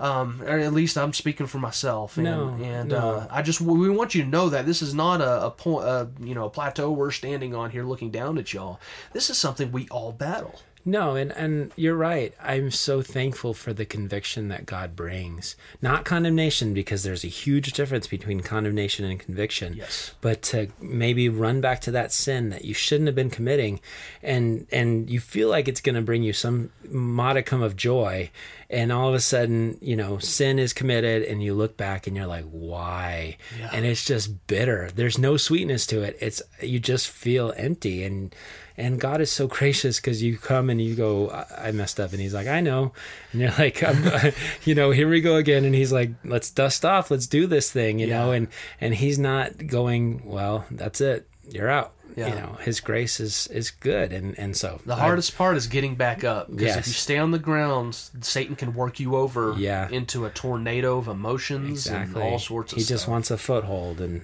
Um, 0.00 0.40
or 0.42 0.58
at 0.58 0.72
least 0.72 0.96
I'm 0.96 1.12
speaking 1.12 1.46
for 1.46 1.58
myself. 1.58 2.16
And, 2.16 2.24
No, 2.24 2.56
and 2.62 2.88
no. 2.88 2.96
Uh, 2.96 3.26
I 3.30 3.42
just 3.42 3.60
we 3.60 3.90
want 3.90 4.14
you 4.14 4.22
to 4.22 4.28
know 4.28 4.48
that 4.48 4.64
this 4.64 4.80
is 4.80 4.94
not 4.94 5.20
a, 5.20 5.46
a 5.46 5.50
point, 5.50 5.84
uh, 5.86 6.06
you 6.18 6.34
know, 6.34 6.46
a 6.46 6.50
plateau 6.50 6.90
we're 6.90 7.10
standing 7.10 7.54
on 7.54 7.70
here 7.70 7.84
looking 7.84 8.10
down 8.10 8.38
at 8.38 8.52
y'all. 8.54 8.80
This 9.12 9.28
is 9.28 9.36
something 9.36 9.70
we 9.70 9.86
all 9.88 10.12
battle. 10.12 10.58
No, 10.84 11.14
and 11.14 11.30
and 11.32 11.72
you're 11.76 11.96
right. 11.96 12.34
I'm 12.42 12.70
so 12.70 13.02
thankful 13.02 13.52
for 13.52 13.72
the 13.72 13.84
conviction 13.84 14.48
that 14.48 14.64
God 14.66 14.96
brings. 14.96 15.56
Not 15.82 16.04
condemnation 16.04 16.72
because 16.72 17.02
there's 17.02 17.24
a 17.24 17.28
huge 17.28 17.72
difference 17.72 18.06
between 18.06 18.40
condemnation 18.40 19.04
and 19.04 19.20
conviction. 19.20 19.74
Yes. 19.74 20.14
But 20.20 20.42
to 20.42 20.68
maybe 20.80 21.28
run 21.28 21.60
back 21.60 21.80
to 21.82 21.90
that 21.90 22.12
sin 22.12 22.48
that 22.50 22.64
you 22.64 22.72
shouldn't 22.72 23.08
have 23.08 23.14
been 23.14 23.30
committing 23.30 23.80
and 24.22 24.66
and 24.72 25.10
you 25.10 25.20
feel 25.20 25.48
like 25.48 25.68
it's 25.68 25.80
going 25.80 25.96
to 25.96 26.02
bring 26.02 26.22
you 26.22 26.32
some 26.32 26.70
modicum 26.88 27.62
of 27.62 27.76
joy 27.76 28.30
and 28.70 28.92
all 28.92 29.08
of 29.08 29.14
a 29.14 29.20
sudden, 29.20 29.76
you 29.80 29.96
know, 29.96 30.18
sin 30.18 30.58
is 30.58 30.72
committed 30.72 31.24
and 31.24 31.42
you 31.42 31.54
look 31.54 31.76
back 31.76 32.06
and 32.06 32.16
you're 32.16 32.26
like, 32.26 32.44
"Why?" 32.50 33.36
Yeah. 33.58 33.70
And 33.72 33.84
it's 33.84 34.04
just 34.04 34.46
bitter. 34.46 34.90
There's 34.94 35.18
no 35.18 35.36
sweetness 35.36 35.86
to 35.88 36.02
it. 36.02 36.16
It's 36.20 36.40
you 36.62 36.78
just 36.78 37.08
feel 37.08 37.52
empty 37.56 38.04
and 38.04 38.34
and 38.80 38.98
God 39.00 39.20
is 39.20 39.30
so 39.30 39.46
gracious 39.46 40.00
because 40.00 40.22
you 40.22 40.38
come 40.38 40.70
and 40.70 40.80
you 40.80 40.94
go, 40.94 41.30
I 41.30 41.68
I 41.68 41.72
messed 41.72 42.00
up. 42.00 42.12
And 42.12 42.20
he's 42.20 42.34
like, 42.34 42.46
I 42.48 42.60
know. 42.60 42.92
And 43.32 43.40
you're 43.40 43.52
like, 43.58 43.80
you 44.64 44.74
know, 44.74 44.90
here 44.90 45.08
we 45.08 45.20
go 45.20 45.36
again. 45.36 45.64
And 45.64 45.74
he's 45.74 45.92
like, 45.92 46.10
let's 46.24 46.50
dust 46.50 46.84
off. 46.84 47.10
Let's 47.10 47.26
do 47.26 47.46
this 47.46 47.70
thing, 47.70 47.98
you 47.98 48.06
know? 48.06 48.32
And, 48.32 48.48
and 48.80 48.94
he's 48.94 49.18
not 49.18 49.66
going, 49.66 50.22
well, 50.24 50.64
that's 50.70 51.00
it. 51.00 51.28
You're 51.48 51.68
out. 51.70 51.92
Yeah. 52.16 52.28
You 52.28 52.34
know, 52.34 52.52
his 52.60 52.80
grace 52.80 53.20
is, 53.20 53.46
is 53.48 53.70
good. 53.70 54.12
And, 54.12 54.36
and 54.36 54.56
so 54.56 54.80
The 54.84 54.94
I- 54.94 54.98
hardest 54.98 55.36
part 55.38 55.56
is 55.56 55.68
getting 55.68 55.94
back 55.94 56.24
up 56.24 56.48
because 56.50 56.62
Yes. 56.66 56.76
if 56.78 56.86
you 56.88 56.92
stay 56.94 57.18
on 57.18 57.30
the 57.30 57.38
ground, 57.38 57.94
Satan 58.20 58.56
can 58.56 58.74
work 58.74 58.98
you 58.98 59.14
over 59.14 59.54
Yeah. 59.56 59.88
into 59.90 60.26
a 60.26 60.30
tornado 60.30 60.98
of 60.98 61.06
emotions 61.06 61.86
exactly. 61.86 62.20
and 62.22 62.32
all 62.32 62.38
sorts 62.40 62.72
of 62.72 62.78
he 62.78 62.82
stuff. 62.84 62.94
just 62.96 63.08
wants 63.08 63.30
a 63.30 63.38
foothold. 63.38 64.00
And 64.00 64.22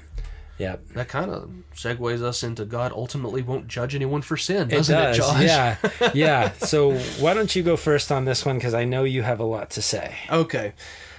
yeah, 0.58 0.76
that 0.94 1.08
kind 1.08 1.30
of 1.30 1.50
segues 1.74 2.22
us 2.22 2.42
into 2.42 2.64
God 2.64 2.92
ultimately 2.92 3.42
won't 3.42 3.68
judge 3.68 3.94
anyone 3.94 4.22
for 4.22 4.36
sin, 4.36 4.70
it 4.70 4.76
doesn't 4.76 4.96
it, 4.96 5.02
does. 5.02 5.16
Josh? 5.16 5.42
Yeah. 5.42 5.76
Yeah. 6.14 6.52
So 6.52 6.96
why 7.20 7.34
don't 7.34 7.54
you 7.54 7.62
go 7.62 7.76
first 7.76 8.10
on 8.10 8.24
this 8.24 8.44
one? 8.44 8.56
Because 8.56 8.74
I 8.74 8.84
know 8.84 9.04
you 9.04 9.22
have 9.22 9.40
a 9.40 9.44
lot 9.44 9.70
to 9.70 9.82
say. 9.82 10.14
Okay. 10.30 10.72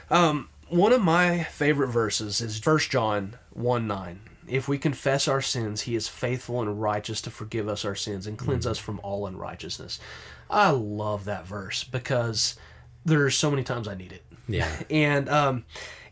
Um, 0.09 0.49
one 0.69 0.93
of 0.93 1.01
my 1.01 1.43
favorite 1.43 1.89
verses 1.89 2.41
is 2.41 2.65
1 2.65 2.79
John 2.89 3.35
1 3.51 3.87
9. 3.87 4.19
If 4.47 4.67
we 4.67 4.77
confess 4.77 5.27
our 5.27 5.41
sins, 5.41 5.81
he 5.81 5.95
is 5.95 6.07
faithful 6.07 6.61
and 6.61 6.81
righteous 6.81 7.21
to 7.23 7.29
forgive 7.29 7.67
us 7.67 7.83
our 7.83 7.95
sins 7.95 8.27
and 8.27 8.37
cleanse 8.37 8.65
us 8.65 8.77
from 8.77 8.99
all 9.03 9.27
unrighteousness. 9.27 9.99
I 10.49 10.69
love 10.69 11.25
that 11.25 11.45
verse 11.45 11.83
because 11.83 12.55
there's 13.03 13.35
so 13.35 13.49
many 13.49 13.63
times 13.63 13.87
I 13.87 13.95
need 13.95 14.13
it. 14.13 14.23
Yeah. 14.47 14.69
And 14.89 15.27
um, 15.27 15.65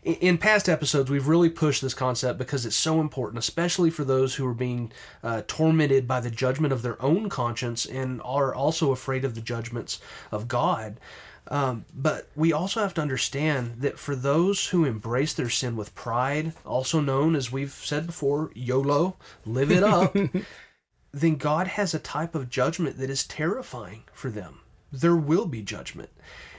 in 0.06 0.38
past 0.38 0.68
episodes, 0.68 1.10
we've 1.10 1.26
really 1.26 1.50
pushed 1.50 1.82
this 1.82 1.94
concept 1.94 2.38
because 2.38 2.64
it's 2.64 2.76
so 2.76 3.00
important, 3.00 3.38
especially 3.38 3.90
for 3.90 4.04
those 4.04 4.36
who 4.36 4.46
are 4.46 4.54
being 4.54 4.92
uh, 5.22 5.42
tormented 5.48 6.06
by 6.06 6.20
the 6.20 6.30
judgment 6.30 6.72
of 6.72 6.82
their 6.82 7.00
own 7.02 7.28
conscience 7.28 7.84
and 7.84 8.22
are 8.24 8.54
also 8.54 8.92
afraid 8.92 9.24
of 9.24 9.34
the 9.34 9.40
judgments 9.40 10.00
of 10.30 10.46
God. 10.46 11.00
Um, 11.48 11.84
but 11.92 12.28
we 12.36 12.52
also 12.52 12.80
have 12.80 12.94
to 12.94 13.00
understand 13.00 13.80
that 13.80 13.98
for 13.98 14.14
those 14.14 14.68
who 14.68 14.84
embrace 14.84 15.32
their 15.34 15.50
sin 15.50 15.76
with 15.76 15.94
pride, 15.94 16.52
also 16.64 17.00
known 17.00 17.34
as 17.34 17.52
we've 17.52 17.72
said 17.72 18.06
before, 18.06 18.50
YOLO, 18.54 19.16
live 19.44 19.70
it 19.70 19.82
up, 19.82 20.16
then 21.12 21.36
God 21.36 21.66
has 21.68 21.94
a 21.94 21.98
type 21.98 22.34
of 22.34 22.50
judgment 22.50 22.98
that 22.98 23.10
is 23.10 23.26
terrifying 23.26 24.04
for 24.12 24.30
them. 24.30 24.60
There 24.92 25.16
will 25.16 25.46
be 25.46 25.62
judgment. 25.62 26.10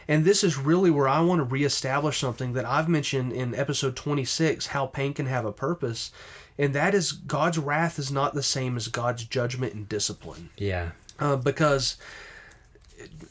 And 0.07 0.23
this 0.23 0.43
is 0.43 0.57
really 0.57 0.89
where 0.89 1.07
I 1.07 1.19
want 1.21 1.39
to 1.39 1.43
reestablish 1.43 2.17
something 2.19 2.53
that 2.53 2.65
I've 2.65 2.87
mentioned 2.87 3.33
in 3.33 3.53
episode 3.53 3.95
26 3.95 4.67
how 4.67 4.85
pain 4.87 5.13
can 5.13 5.25
have 5.25 5.45
a 5.45 5.51
purpose. 5.51 6.11
And 6.57 6.73
that 6.73 6.95
is 6.95 7.11
God's 7.11 7.57
wrath 7.57 7.99
is 7.99 8.11
not 8.11 8.33
the 8.33 8.41
same 8.43 8.77
as 8.77 8.87
God's 8.87 9.25
judgment 9.25 9.73
and 9.73 9.87
discipline 9.89 10.49
Yeah. 10.57 10.91
uh, 11.19 11.35
because 11.35 11.97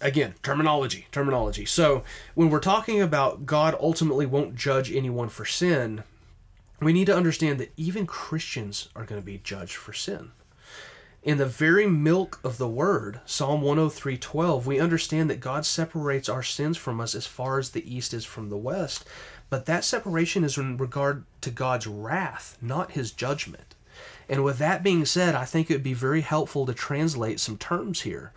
again 0.01 0.33
terminology 0.45 1.07
terminology 1.11 1.64
so 1.64 2.05
when 2.37 2.51
we're 2.51 2.61
talking 2.61 3.01
about 3.01 3.45
god 3.47 3.74
ultimately 3.81 4.24
won't 4.24 4.55
judge 4.55 4.93
anyone 4.93 5.29
for 5.29 5.45
sin 5.45 6.05
we 6.81 6.93
need 6.93 7.07
to 7.07 7.16
understand 7.16 7.59
that 7.59 7.72
even 7.77 8.07
christians 8.07 8.89
are 8.95 9.03
going 9.05 9.20
to 9.20 9.24
be 9.27 9.41
judged 9.43 9.74
for 9.74 9.93
sin 9.93 10.31
in 11.27 11.39
the 11.39 11.45
very 11.45 11.89
milk 11.89 12.39
of 12.45 12.57
the 12.57 12.68
word 12.68 13.20
psalm 13.27 13.61
103.12 13.61 14.64
we 14.64 14.79
understand 14.79 15.29
that 15.29 15.41
god 15.41 15.66
separates 15.66 16.29
our 16.29 16.43
sins 16.43 16.77
from 16.77 17.01
us 17.01 17.16
as 17.16 17.27
far 17.27 17.59
as 17.59 17.70
the 17.70 17.95
east 17.95 18.14
is 18.14 18.24
from 18.24 18.49
the 18.49 18.57
west. 18.57 19.05
But 19.51 19.66
that 19.66 19.85
separation 19.85 20.45
is 20.45 20.57
in 20.57 20.77
regard 20.77 21.24
to 21.41 21.51
god's 21.51 21.89
wrath 21.89 22.57
not 22.62 22.93
his 22.93 23.11
judgment. 23.11 23.74
And 24.29 24.45
with 24.45 24.59
that 24.59 24.85
being 24.85 25.05
said 25.05 25.35
i 25.35 25.45
think 25.45 25.68
it 25.68 25.74
would 25.74 25.83
be 25.83 25.95
very 25.95 26.20
helpful 26.20 26.64
to 26.64 26.72
translate 26.72 27.41
some 27.41 27.59
terms 27.59 28.03
here. 28.03 28.33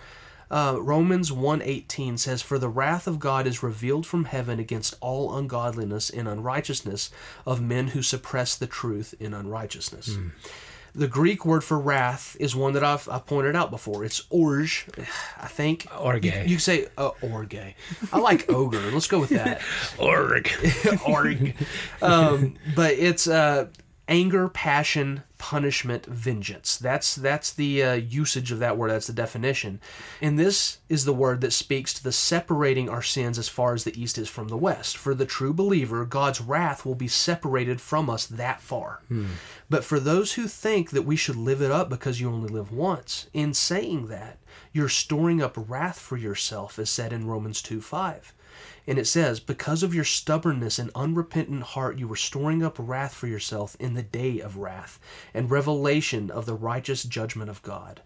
Uh, 0.51 0.77
Romans 0.81 1.31
1:18 1.31 2.17
says 2.17 2.41
for 2.41 2.57
the 2.57 2.69
wrath 2.69 3.05
of 3.05 3.19
God 3.19 3.45
is 3.45 3.61
revealed 3.61 4.07
from 4.07 4.25
heaven 4.25 4.59
against 4.59 4.95
all 4.99 5.37
ungodliness 5.37 6.09
and 6.09 6.27
unrighteousness 6.27 7.11
of 7.45 7.61
men 7.61 7.89
who 7.89 8.01
suppress 8.01 8.55
the 8.55 8.65
truth 8.65 9.13
in 9.19 9.35
unrighteousness. 9.35 10.17
The 10.95 11.07
Greek 11.07 11.45
word 11.45 11.63
for 11.63 11.77
wrath 11.79 12.35
is 12.39 12.55
one 12.55 12.73
that 12.73 12.83
I've, 12.83 13.07
I've 13.09 13.25
pointed 13.25 13.55
out 13.55 13.71
before. 13.71 14.03
It's 14.03 14.23
orge, 14.29 14.87
I 15.39 15.47
think. 15.47 15.87
Orge. 15.97 16.25
You, 16.25 16.33
you 16.45 16.59
say 16.59 16.87
uh, 16.97 17.11
orge. 17.21 17.55
I 18.11 18.19
like 18.19 18.51
ogre. 18.51 18.91
Let's 18.91 19.07
go 19.07 19.19
with 19.19 19.29
that. 19.29 19.61
Org. 19.99 20.49
Org. 21.07 21.55
Um, 22.01 22.55
but 22.75 22.93
it's 22.93 23.27
uh, 23.27 23.67
anger, 24.09 24.49
passion, 24.49 25.23
punishment, 25.37 26.05
vengeance. 26.07 26.75
That's 26.75 27.15
that's 27.15 27.53
the 27.53 27.83
uh, 27.83 27.93
usage 27.93 28.51
of 28.51 28.59
that 28.59 28.75
word. 28.77 28.91
That's 28.91 29.07
the 29.07 29.13
definition. 29.13 29.79
And 30.19 30.37
this 30.37 30.79
is 30.89 31.05
the 31.05 31.13
word 31.13 31.41
that 31.41 31.53
speaks 31.53 31.93
to 31.93 32.03
the 32.03 32.11
separating 32.11 32.89
our 32.89 33.03
sins 33.03 33.37
as 33.39 33.47
far 33.47 33.73
as 33.73 33.83
the 33.85 34.01
east 34.01 34.17
is 34.17 34.27
from 34.27 34.49
the 34.49 34.57
west. 34.57 34.97
For 34.97 35.13
the 35.13 35.25
true 35.25 35.53
believer, 35.53 36.03
God's 36.03 36.41
wrath 36.41 36.85
will 36.85 36.95
be 36.95 37.07
separated 37.07 37.79
from 37.79 38.09
us 38.09 38.25
that 38.25 38.59
far. 38.59 39.01
But 39.69 39.85
for 39.85 39.99
those 39.99 40.33
who 40.33 40.47
think 40.47 40.89
that 40.89 41.03
we 41.03 41.15
should 41.15 41.37
live 41.37 41.61
it 41.61 41.71
up 41.71 41.89
because 41.89 42.19
you 42.19 42.29
only 42.29 42.49
live 42.49 42.71
once, 42.73 43.27
in 43.33 43.53
saying 43.53 44.07
that, 44.07 44.39
you're 44.73 44.89
storing 44.89 45.41
up 45.41 45.53
wrath 45.55 45.99
for 45.99 46.17
yourself, 46.17 46.79
as 46.79 46.89
said 46.89 47.13
in 47.13 47.27
Romans 47.27 47.61
2 47.61 47.79
5. 47.79 48.33
And 48.89 48.97
it 48.97 49.05
says, 49.05 49.39
Because 49.39 49.83
of 49.83 49.93
your 49.93 50.03
stubbornness 50.03 50.79
and 50.79 50.89
unrepentant 50.95 51.61
heart, 51.61 51.99
you 51.99 52.07
were 52.07 52.15
storing 52.15 52.63
up 52.63 52.77
wrath 52.79 53.13
for 53.13 53.27
yourself 53.27 53.77
in 53.79 53.93
the 53.93 54.01
day 54.01 54.39
of 54.39 54.57
wrath 54.57 54.99
and 55.31 55.51
revelation 55.51 56.31
of 56.31 56.47
the 56.47 56.55
righteous 56.55 57.03
judgment 57.03 57.51
of 57.51 57.61
God. 57.61 58.01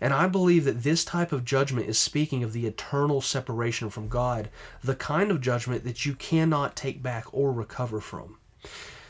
And 0.00 0.12
I 0.12 0.26
believe 0.26 0.64
that 0.64 0.82
this 0.82 1.04
type 1.04 1.30
of 1.30 1.44
judgment 1.44 1.88
is 1.88 1.96
speaking 1.96 2.42
of 2.42 2.52
the 2.52 2.66
eternal 2.66 3.20
separation 3.20 3.88
from 3.88 4.08
God, 4.08 4.50
the 4.82 4.96
kind 4.96 5.30
of 5.30 5.40
judgment 5.40 5.84
that 5.84 6.04
you 6.04 6.16
cannot 6.16 6.74
take 6.74 7.04
back 7.04 7.32
or 7.32 7.52
recover 7.52 8.00
from. 8.00 8.38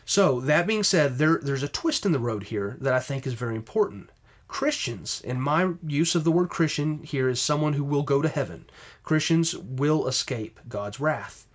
So, 0.05 0.39
that 0.41 0.67
being 0.67 0.85
said, 0.85 1.17
there, 1.17 1.41
there's 1.43 1.63
a 1.63 1.69
twist 1.69 2.05
in 2.05 2.13
the 2.13 2.19
road 2.19 2.43
here 2.45 2.77
that 2.83 2.93
I 2.93 3.01
think 3.01 3.27
is 3.27 3.33
very 3.33 3.57
important. 3.57 4.11
Christians, 4.49 5.23
and 5.25 5.43
my 5.43 5.73
use 5.85 6.15
of 6.15 6.25
the 6.25 6.31
word 6.31 6.51
Christian 6.51 7.03
here 7.03 7.29
is 7.29 7.41
someone 7.41 7.73
who 7.73 7.85
will 7.85 8.05
go 8.05 8.23
to 8.23 8.29
heaven. 8.29 8.67
Christians 9.07 9.57
will 9.57 10.09
escape 10.09 10.59
God's 10.69 10.99
wrath, 10.99 11.47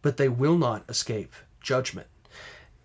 but 0.00 0.16
they 0.16 0.28
will 0.28 0.56
not 0.56 0.88
escape 0.88 1.34
judgment. 1.60 2.06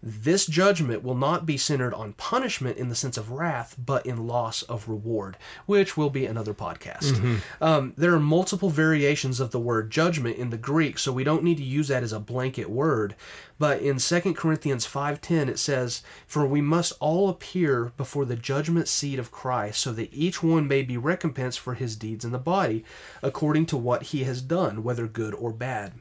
This 0.07 0.45
judgment 0.45 1.01
will 1.03 1.15
not 1.15 1.47
be 1.47 1.57
centered 1.57 1.91
on 1.95 2.13
punishment 2.13 2.77
in 2.77 2.89
the 2.89 2.95
sense 2.95 3.17
of 3.17 3.31
wrath, 3.31 3.75
but 3.83 4.05
in 4.05 4.27
loss 4.27 4.61
of 4.61 4.87
reward, 4.87 5.35
which 5.65 5.97
will 5.97 6.11
be 6.11 6.27
another 6.27 6.53
podcast. 6.53 7.39
Um, 7.59 7.93
there 7.97 8.13
are 8.13 8.19
multiple 8.19 8.69
variations 8.69 9.39
of 9.39 9.49
the 9.49 9.59
word 9.59 9.89
judgment 9.89 10.37
in 10.37 10.51
the 10.51 10.57
Greek, 10.57 10.99
so 10.99 11.11
we 11.11 11.23
don't 11.23 11.43
need 11.43 11.57
to 11.57 11.63
use 11.63 11.87
that 11.87 12.03
as 12.03 12.13
a 12.13 12.19
blanket 12.19 12.69
word. 12.69 13.15
But 13.57 13.81
in 13.81 13.97
2 13.97 14.35
Corinthians 14.35 14.85
5:10 14.85 15.49
it 15.49 15.57
says, 15.57 16.03
"For 16.27 16.45
we 16.45 16.61
must 16.61 16.93
all 16.99 17.27
appear 17.27 17.91
before 17.97 18.25
the 18.25 18.35
judgment 18.35 18.87
seat 18.87 19.17
of 19.17 19.31
Christ, 19.31 19.81
so 19.81 19.91
that 19.93 20.13
each 20.13 20.43
one 20.43 20.67
may 20.67 20.83
be 20.83 20.97
recompensed 20.97 21.59
for 21.59 21.73
his 21.73 21.95
deeds 21.95 22.23
in 22.23 22.31
the 22.31 22.37
body, 22.37 22.85
according 23.23 23.65
to 23.67 23.77
what 23.77 24.03
he 24.03 24.23
has 24.25 24.41
done, 24.41 24.83
whether 24.83 25.07
good 25.07 25.33
or 25.33 25.51
bad." 25.51 25.93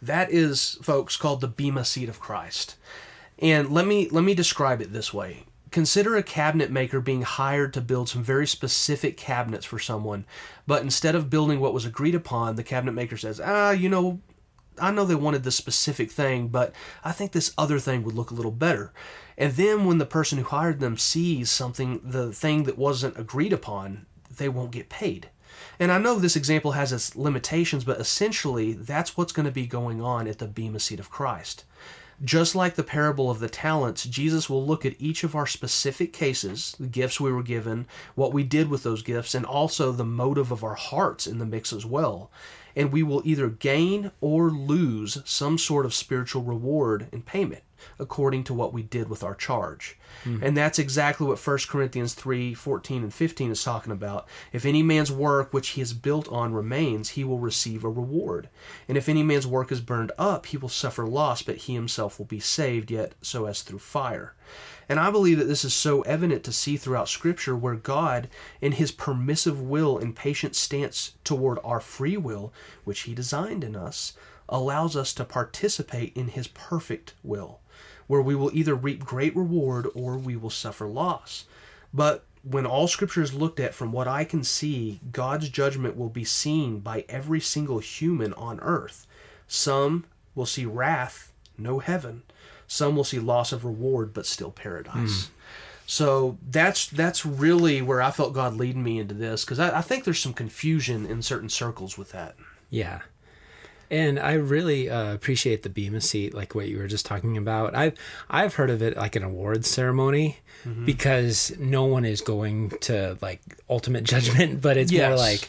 That 0.00 0.30
is, 0.30 0.78
folks, 0.82 1.16
called 1.16 1.40
the 1.40 1.48
Bema 1.48 1.84
seat 1.84 2.08
of 2.08 2.20
Christ. 2.20 2.76
And 3.38 3.70
let 3.70 3.86
me 3.86 4.08
let 4.10 4.24
me 4.24 4.34
describe 4.34 4.80
it 4.80 4.92
this 4.92 5.14
way. 5.14 5.44
Consider 5.70 6.16
a 6.16 6.22
cabinet 6.22 6.70
maker 6.70 7.00
being 7.00 7.22
hired 7.22 7.72
to 7.74 7.80
build 7.80 8.08
some 8.08 8.22
very 8.22 8.46
specific 8.46 9.16
cabinets 9.16 9.66
for 9.66 9.78
someone, 9.78 10.24
but 10.66 10.82
instead 10.82 11.14
of 11.14 11.30
building 11.30 11.60
what 11.60 11.74
was 11.74 11.84
agreed 11.84 12.14
upon, 12.14 12.56
the 12.56 12.62
cabinet 12.64 12.92
maker 12.92 13.16
says, 13.16 13.40
"Ah, 13.44 13.70
you 13.70 13.88
know, 13.88 14.20
I 14.80 14.90
know 14.90 15.04
they 15.04 15.14
wanted 15.14 15.44
this 15.44 15.56
specific 15.56 16.10
thing, 16.10 16.48
but 16.48 16.72
I 17.04 17.12
think 17.12 17.32
this 17.32 17.52
other 17.58 17.78
thing 17.78 18.02
would 18.02 18.14
look 18.14 18.30
a 18.30 18.34
little 18.34 18.50
better." 18.50 18.92
And 19.36 19.52
then 19.54 19.84
when 19.84 19.98
the 19.98 20.06
person 20.06 20.38
who 20.38 20.44
hired 20.44 20.80
them 20.80 20.96
sees 20.96 21.50
something, 21.50 22.00
the 22.02 22.32
thing 22.32 22.64
that 22.64 22.78
wasn't 22.78 23.18
agreed 23.18 23.52
upon, 23.52 24.06
they 24.36 24.48
won't 24.48 24.72
get 24.72 24.88
paid. 24.88 25.28
And 25.80 25.92
I 25.92 25.98
know 25.98 26.18
this 26.18 26.36
example 26.36 26.72
has 26.72 26.92
its 26.92 27.14
limitations, 27.14 27.84
but 27.84 28.00
essentially 28.00 28.72
that's 28.72 29.16
what's 29.16 29.32
going 29.32 29.46
to 29.46 29.52
be 29.52 29.66
going 29.66 30.00
on 30.00 30.26
at 30.26 30.38
the 30.38 30.48
Bema 30.48 30.80
seat 30.80 30.98
of 30.98 31.10
Christ. 31.10 31.64
Just 32.24 32.56
like 32.56 32.74
the 32.74 32.82
parable 32.82 33.30
of 33.30 33.38
the 33.38 33.48
talents, 33.48 34.02
Jesus 34.04 34.50
will 34.50 34.66
look 34.66 34.84
at 34.84 35.00
each 35.00 35.22
of 35.22 35.36
our 35.36 35.46
specific 35.46 36.12
cases, 36.12 36.74
the 36.80 36.88
gifts 36.88 37.20
we 37.20 37.30
were 37.30 37.44
given, 37.44 37.86
what 38.16 38.32
we 38.32 38.42
did 38.42 38.68
with 38.68 38.82
those 38.82 39.02
gifts, 39.02 39.36
and 39.36 39.46
also 39.46 39.92
the 39.92 40.04
motive 40.04 40.50
of 40.50 40.64
our 40.64 40.74
hearts 40.74 41.28
in 41.28 41.38
the 41.38 41.46
mix 41.46 41.72
as 41.72 41.86
well. 41.86 42.32
And 42.76 42.92
we 42.92 43.02
will 43.02 43.22
either 43.24 43.48
gain 43.48 44.10
or 44.20 44.50
lose 44.50 45.18
some 45.24 45.58
sort 45.58 45.86
of 45.86 45.94
spiritual 45.94 46.42
reward 46.42 47.08
and 47.12 47.24
payment 47.24 47.62
according 47.98 48.44
to 48.44 48.54
what 48.54 48.72
we 48.72 48.82
did 48.82 49.08
with 49.08 49.22
our 49.22 49.34
charge. 49.34 49.96
Hmm. 50.24 50.42
And 50.42 50.56
that's 50.56 50.78
exactly 50.78 51.26
what 51.26 51.44
1 51.44 51.58
Corinthians 51.68 52.14
3 52.14 52.54
14 52.54 53.02
and 53.02 53.14
15 53.14 53.50
is 53.50 53.62
talking 53.62 53.92
about. 53.92 54.28
If 54.52 54.64
any 54.64 54.82
man's 54.82 55.12
work 55.12 55.52
which 55.52 55.70
he 55.70 55.80
has 55.80 55.92
built 55.92 56.28
on 56.28 56.52
remains, 56.52 57.10
he 57.10 57.24
will 57.24 57.38
receive 57.38 57.84
a 57.84 57.88
reward. 57.88 58.48
And 58.88 58.96
if 58.96 59.08
any 59.08 59.22
man's 59.22 59.46
work 59.46 59.70
is 59.72 59.80
burned 59.80 60.12
up, 60.18 60.46
he 60.46 60.56
will 60.56 60.68
suffer 60.68 61.06
loss, 61.06 61.42
but 61.42 61.56
he 61.56 61.74
himself 61.74 62.18
will 62.18 62.26
be 62.26 62.40
saved, 62.40 62.90
yet 62.90 63.14
so 63.22 63.46
as 63.46 63.62
through 63.62 63.78
fire. 63.78 64.34
And 64.88 64.98
I 64.98 65.10
believe 65.10 65.38
that 65.38 65.44
this 65.44 65.64
is 65.64 65.74
so 65.74 66.00
evident 66.02 66.44
to 66.44 66.52
see 66.52 66.76
throughout 66.76 67.08
Scripture 67.08 67.54
where 67.54 67.74
God, 67.74 68.28
in 68.60 68.72
His 68.72 68.90
permissive 68.90 69.60
will 69.60 69.98
and 69.98 70.16
patient 70.16 70.56
stance 70.56 71.12
toward 71.24 71.58
our 71.62 71.80
free 71.80 72.16
will, 72.16 72.52
which 72.84 73.00
He 73.00 73.14
designed 73.14 73.64
in 73.64 73.76
us, 73.76 74.14
allows 74.48 74.96
us 74.96 75.12
to 75.14 75.24
participate 75.24 76.16
in 76.16 76.28
His 76.28 76.48
perfect 76.48 77.14
will, 77.22 77.60
where 78.06 78.22
we 78.22 78.34
will 78.34 78.50
either 78.54 78.74
reap 78.74 79.04
great 79.04 79.36
reward 79.36 79.86
or 79.94 80.16
we 80.16 80.36
will 80.36 80.48
suffer 80.48 80.86
loss. 80.86 81.44
But 81.92 82.24
when 82.42 82.64
all 82.64 82.88
Scripture 82.88 83.22
is 83.22 83.34
looked 83.34 83.60
at 83.60 83.74
from 83.74 83.92
what 83.92 84.08
I 84.08 84.24
can 84.24 84.42
see, 84.42 85.00
God's 85.12 85.50
judgment 85.50 85.96
will 85.96 86.08
be 86.08 86.24
seen 86.24 86.80
by 86.80 87.04
every 87.10 87.40
single 87.40 87.80
human 87.80 88.32
on 88.34 88.58
earth. 88.60 89.06
Some 89.46 90.06
will 90.34 90.46
see 90.46 90.64
wrath, 90.64 91.32
no 91.58 91.80
heaven. 91.80 92.22
Some 92.68 92.94
will 92.94 93.04
see 93.04 93.18
loss 93.18 93.50
of 93.50 93.64
reward, 93.64 94.14
but 94.14 94.26
still 94.26 94.50
paradise. 94.52 95.30
So 95.86 96.36
that's 96.50 96.86
that's 96.86 97.24
really 97.24 97.80
where 97.80 98.02
I 98.02 98.10
felt 98.10 98.34
God 98.34 98.54
leading 98.54 98.82
me 98.82 98.98
into 98.98 99.14
this 99.14 99.44
because 99.44 99.58
I, 99.58 99.78
I 99.78 99.80
think 99.80 100.04
there's 100.04 100.20
some 100.20 100.34
confusion 100.34 101.06
in 101.06 101.22
certain 101.22 101.48
circles 101.48 101.96
with 101.96 102.12
that. 102.12 102.36
Yeah. 102.68 103.00
And 103.90 104.18
I 104.18 104.34
really 104.34 104.90
uh, 104.90 105.14
appreciate 105.14 105.62
the 105.62 105.70
Bema 105.70 106.02
seat, 106.02 106.34
like 106.34 106.54
what 106.54 106.68
you 106.68 106.76
were 106.76 106.88
just 106.88 107.06
talking 107.06 107.38
about. 107.38 107.74
I've 107.74 107.94
I've 108.28 108.56
heard 108.56 108.68
of 108.68 108.82
it 108.82 108.98
like 108.98 109.16
an 109.16 109.22
awards 109.22 109.66
ceremony 109.66 110.40
because 110.84 111.56
no 111.58 111.86
one 111.86 112.04
is 112.04 112.20
going 112.20 112.70
to 112.82 113.16
like 113.22 113.40
ultimate 113.70 114.04
judgment, 114.12 114.60
but 114.60 114.76
it's 114.76 114.92
more 114.92 115.16
like 115.16 115.48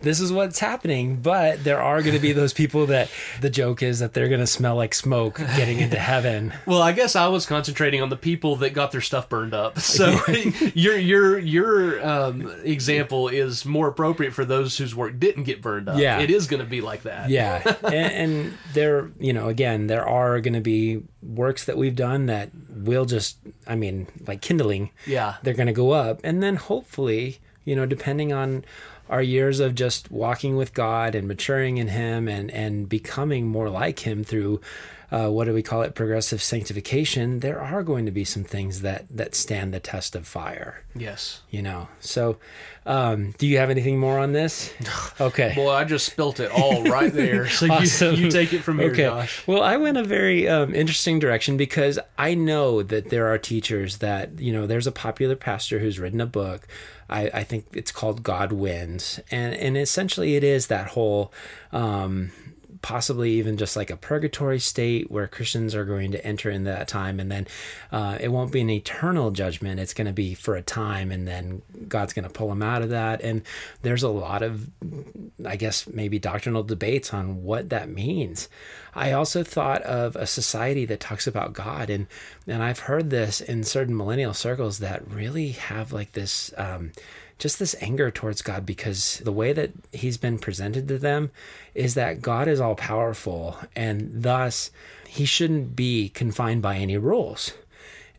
this 0.00 0.20
is 0.20 0.32
what's 0.32 0.58
happening. 0.58 1.16
But 1.16 1.64
there 1.64 1.80
are 1.80 2.02
going 2.02 2.14
to 2.14 2.20
be 2.20 2.32
those 2.32 2.52
people 2.52 2.86
that 2.86 3.10
the 3.40 3.50
joke 3.50 3.82
is 3.82 3.98
that 3.98 4.14
they're 4.14 4.28
going 4.28 4.40
to 4.40 4.46
smell 4.46 4.76
like 4.76 4.94
smoke 4.94 5.38
getting 5.38 5.80
into 5.80 5.98
heaven. 5.98 6.52
Well, 6.66 6.82
I 6.82 6.92
guess 6.92 7.16
I 7.16 7.28
was 7.28 7.46
concentrating 7.46 8.02
on 8.02 8.08
the 8.10 8.16
people 8.16 8.56
that 8.56 8.74
got 8.74 8.92
their 8.92 9.00
stuff 9.00 9.28
burned 9.28 9.54
up. 9.54 9.78
So 9.98 10.18
your 10.74 10.96
your 10.96 11.38
your 11.38 12.06
um, 12.06 12.50
example 12.62 13.28
is 13.28 13.64
more 13.64 13.88
appropriate 13.88 14.32
for 14.34 14.44
those 14.44 14.76
whose 14.78 14.94
work 14.94 15.18
didn't 15.18 15.44
get 15.44 15.62
burned 15.62 15.88
up. 15.88 15.98
Yeah. 15.98 16.20
it 16.20 16.30
is 16.30 16.46
going 16.46 16.62
to 16.62 16.68
be 16.68 16.80
like 16.80 17.02
that. 17.02 17.30
yeah 17.30 17.62
and, 17.82 17.94
and 17.94 18.58
there 18.74 19.10
you 19.18 19.32
know 19.32 19.48
again 19.48 19.86
there 19.88 20.06
are 20.06 20.40
going 20.40 20.54
to 20.54 20.60
be 20.60 21.02
works 21.22 21.64
that 21.64 21.76
we've 21.76 21.96
done 21.96 22.26
that 22.26 22.50
will 22.70 23.04
just 23.04 23.38
i 23.66 23.74
mean 23.74 24.06
like 24.26 24.40
kindling 24.40 24.90
Yeah. 25.06 25.36
they're 25.42 25.54
going 25.54 25.66
to 25.66 25.72
go 25.72 25.90
up 25.90 26.20
and 26.22 26.42
then 26.42 26.56
hopefully 26.56 27.38
you 27.64 27.74
know 27.74 27.86
depending 27.86 28.32
on 28.32 28.64
our 29.08 29.22
years 29.22 29.60
of 29.60 29.74
just 29.74 30.10
walking 30.10 30.56
with 30.56 30.74
god 30.74 31.14
and 31.14 31.26
maturing 31.28 31.78
in 31.78 31.88
him 31.88 32.28
and 32.28 32.50
and 32.50 32.88
becoming 32.88 33.46
more 33.46 33.70
like 33.70 34.00
him 34.00 34.24
through 34.24 34.60
uh, 35.10 35.28
what 35.30 35.44
do 35.46 35.54
we 35.54 35.62
call 35.62 35.82
it 35.82 35.94
progressive 35.94 36.42
sanctification 36.42 37.40
there 37.40 37.60
are 37.60 37.82
going 37.82 38.04
to 38.06 38.12
be 38.12 38.24
some 38.24 38.44
things 38.44 38.82
that 38.82 39.06
that 39.10 39.34
stand 39.34 39.72
the 39.72 39.80
test 39.80 40.14
of 40.14 40.26
fire 40.26 40.82
Yes. 40.94 41.42
you 41.50 41.62
know 41.62 41.88
so 42.00 42.36
um 42.86 43.32
do 43.38 43.46
you 43.46 43.58
have 43.58 43.70
anything 43.70 43.98
more 43.98 44.18
on 44.18 44.32
this 44.32 44.72
okay 45.20 45.52
Boy, 45.54 45.70
I 45.70 45.84
just 45.84 46.06
spilt 46.06 46.40
it 46.40 46.50
all 46.50 46.82
right 46.84 47.12
there. 47.12 47.46
So 47.58 47.70
Awesome. 47.70 48.14
you, 48.14 48.24
you 48.26 48.30
take 48.30 48.52
it 48.52 48.60
from 48.60 48.78
here, 48.78 48.92
Josh. 48.94 49.46
Well, 49.46 49.62
I 49.62 49.76
went 49.76 49.96
a 49.96 50.04
very 50.04 50.48
um, 50.48 50.74
interesting 50.74 51.18
direction 51.18 51.56
because 51.56 51.98
I 52.16 52.34
know 52.34 52.82
that 52.82 53.10
there 53.10 53.26
are 53.26 53.36
teachers 53.38 53.98
that, 53.98 54.38
you 54.38 54.52
know, 54.52 54.66
there's 54.66 54.86
a 54.86 54.92
popular 54.92 55.34
pastor 55.36 55.78
who's 55.80 55.98
written 55.98 56.20
a 56.20 56.26
book. 56.26 56.66
I, 57.10 57.30
I 57.34 57.44
think 57.44 57.66
it's 57.72 57.90
called 57.90 58.22
God 58.22 58.52
Wins. 58.52 59.18
And, 59.30 59.54
and 59.54 59.76
essentially 59.76 60.36
it 60.36 60.44
is 60.44 60.68
that 60.68 60.88
whole, 60.88 61.32
um, 61.72 62.30
possibly 62.82 63.32
even 63.32 63.56
just 63.56 63.76
like 63.76 63.90
a 63.90 63.96
purgatory 63.96 64.58
state 64.58 65.10
where 65.10 65.26
Christians 65.26 65.74
are 65.74 65.84
going 65.84 66.12
to 66.12 66.24
enter 66.24 66.50
in 66.50 66.64
that 66.64 66.88
time. 66.88 67.20
And 67.20 67.30
then 67.30 67.46
uh, 67.92 68.18
it 68.20 68.28
won't 68.28 68.52
be 68.52 68.60
an 68.60 68.70
eternal 68.70 69.30
judgment. 69.30 69.80
It's 69.80 69.94
going 69.94 70.06
to 70.06 70.12
be 70.12 70.34
for 70.34 70.56
a 70.56 70.62
time. 70.62 71.10
And 71.10 71.26
then 71.26 71.62
God's 71.88 72.12
going 72.12 72.26
to 72.26 72.32
pull 72.32 72.48
them 72.48 72.62
out 72.62 72.82
of 72.82 72.90
that. 72.90 73.22
And 73.22 73.42
there's 73.82 74.02
a 74.02 74.08
lot 74.08 74.42
of 74.42 74.70
I 75.44 75.56
guess 75.56 75.86
maybe 75.86 76.18
doctrinal 76.18 76.62
debates 76.62 77.14
on 77.14 77.42
what 77.42 77.68
that 77.70 77.88
means. 77.88 78.48
I 78.94 79.12
also 79.12 79.44
thought 79.44 79.82
of 79.82 80.16
a 80.16 80.26
society 80.26 80.84
that 80.86 81.00
talks 81.00 81.26
about 81.26 81.52
God, 81.52 81.90
and 81.90 82.06
and 82.46 82.62
I've 82.62 82.80
heard 82.80 83.10
this 83.10 83.40
in 83.40 83.62
certain 83.64 83.96
millennial 83.96 84.34
circles 84.34 84.78
that 84.78 85.08
really 85.08 85.50
have 85.52 85.92
like 85.92 86.12
this. 86.12 86.52
Um, 86.56 86.92
just 87.38 87.58
this 87.58 87.76
anger 87.80 88.10
towards 88.10 88.42
God 88.42 88.66
because 88.66 89.18
the 89.24 89.32
way 89.32 89.52
that 89.52 89.70
he's 89.92 90.16
been 90.16 90.38
presented 90.38 90.88
to 90.88 90.98
them 90.98 91.30
is 91.74 91.94
that 91.94 92.20
God 92.20 92.48
is 92.48 92.60
all 92.60 92.74
powerful 92.74 93.56
and 93.76 94.10
thus 94.12 94.70
he 95.06 95.24
shouldn't 95.24 95.76
be 95.76 96.08
confined 96.08 96.62
by 96.62 96.76
any 96.76 96.98
rules. 96.98 97.52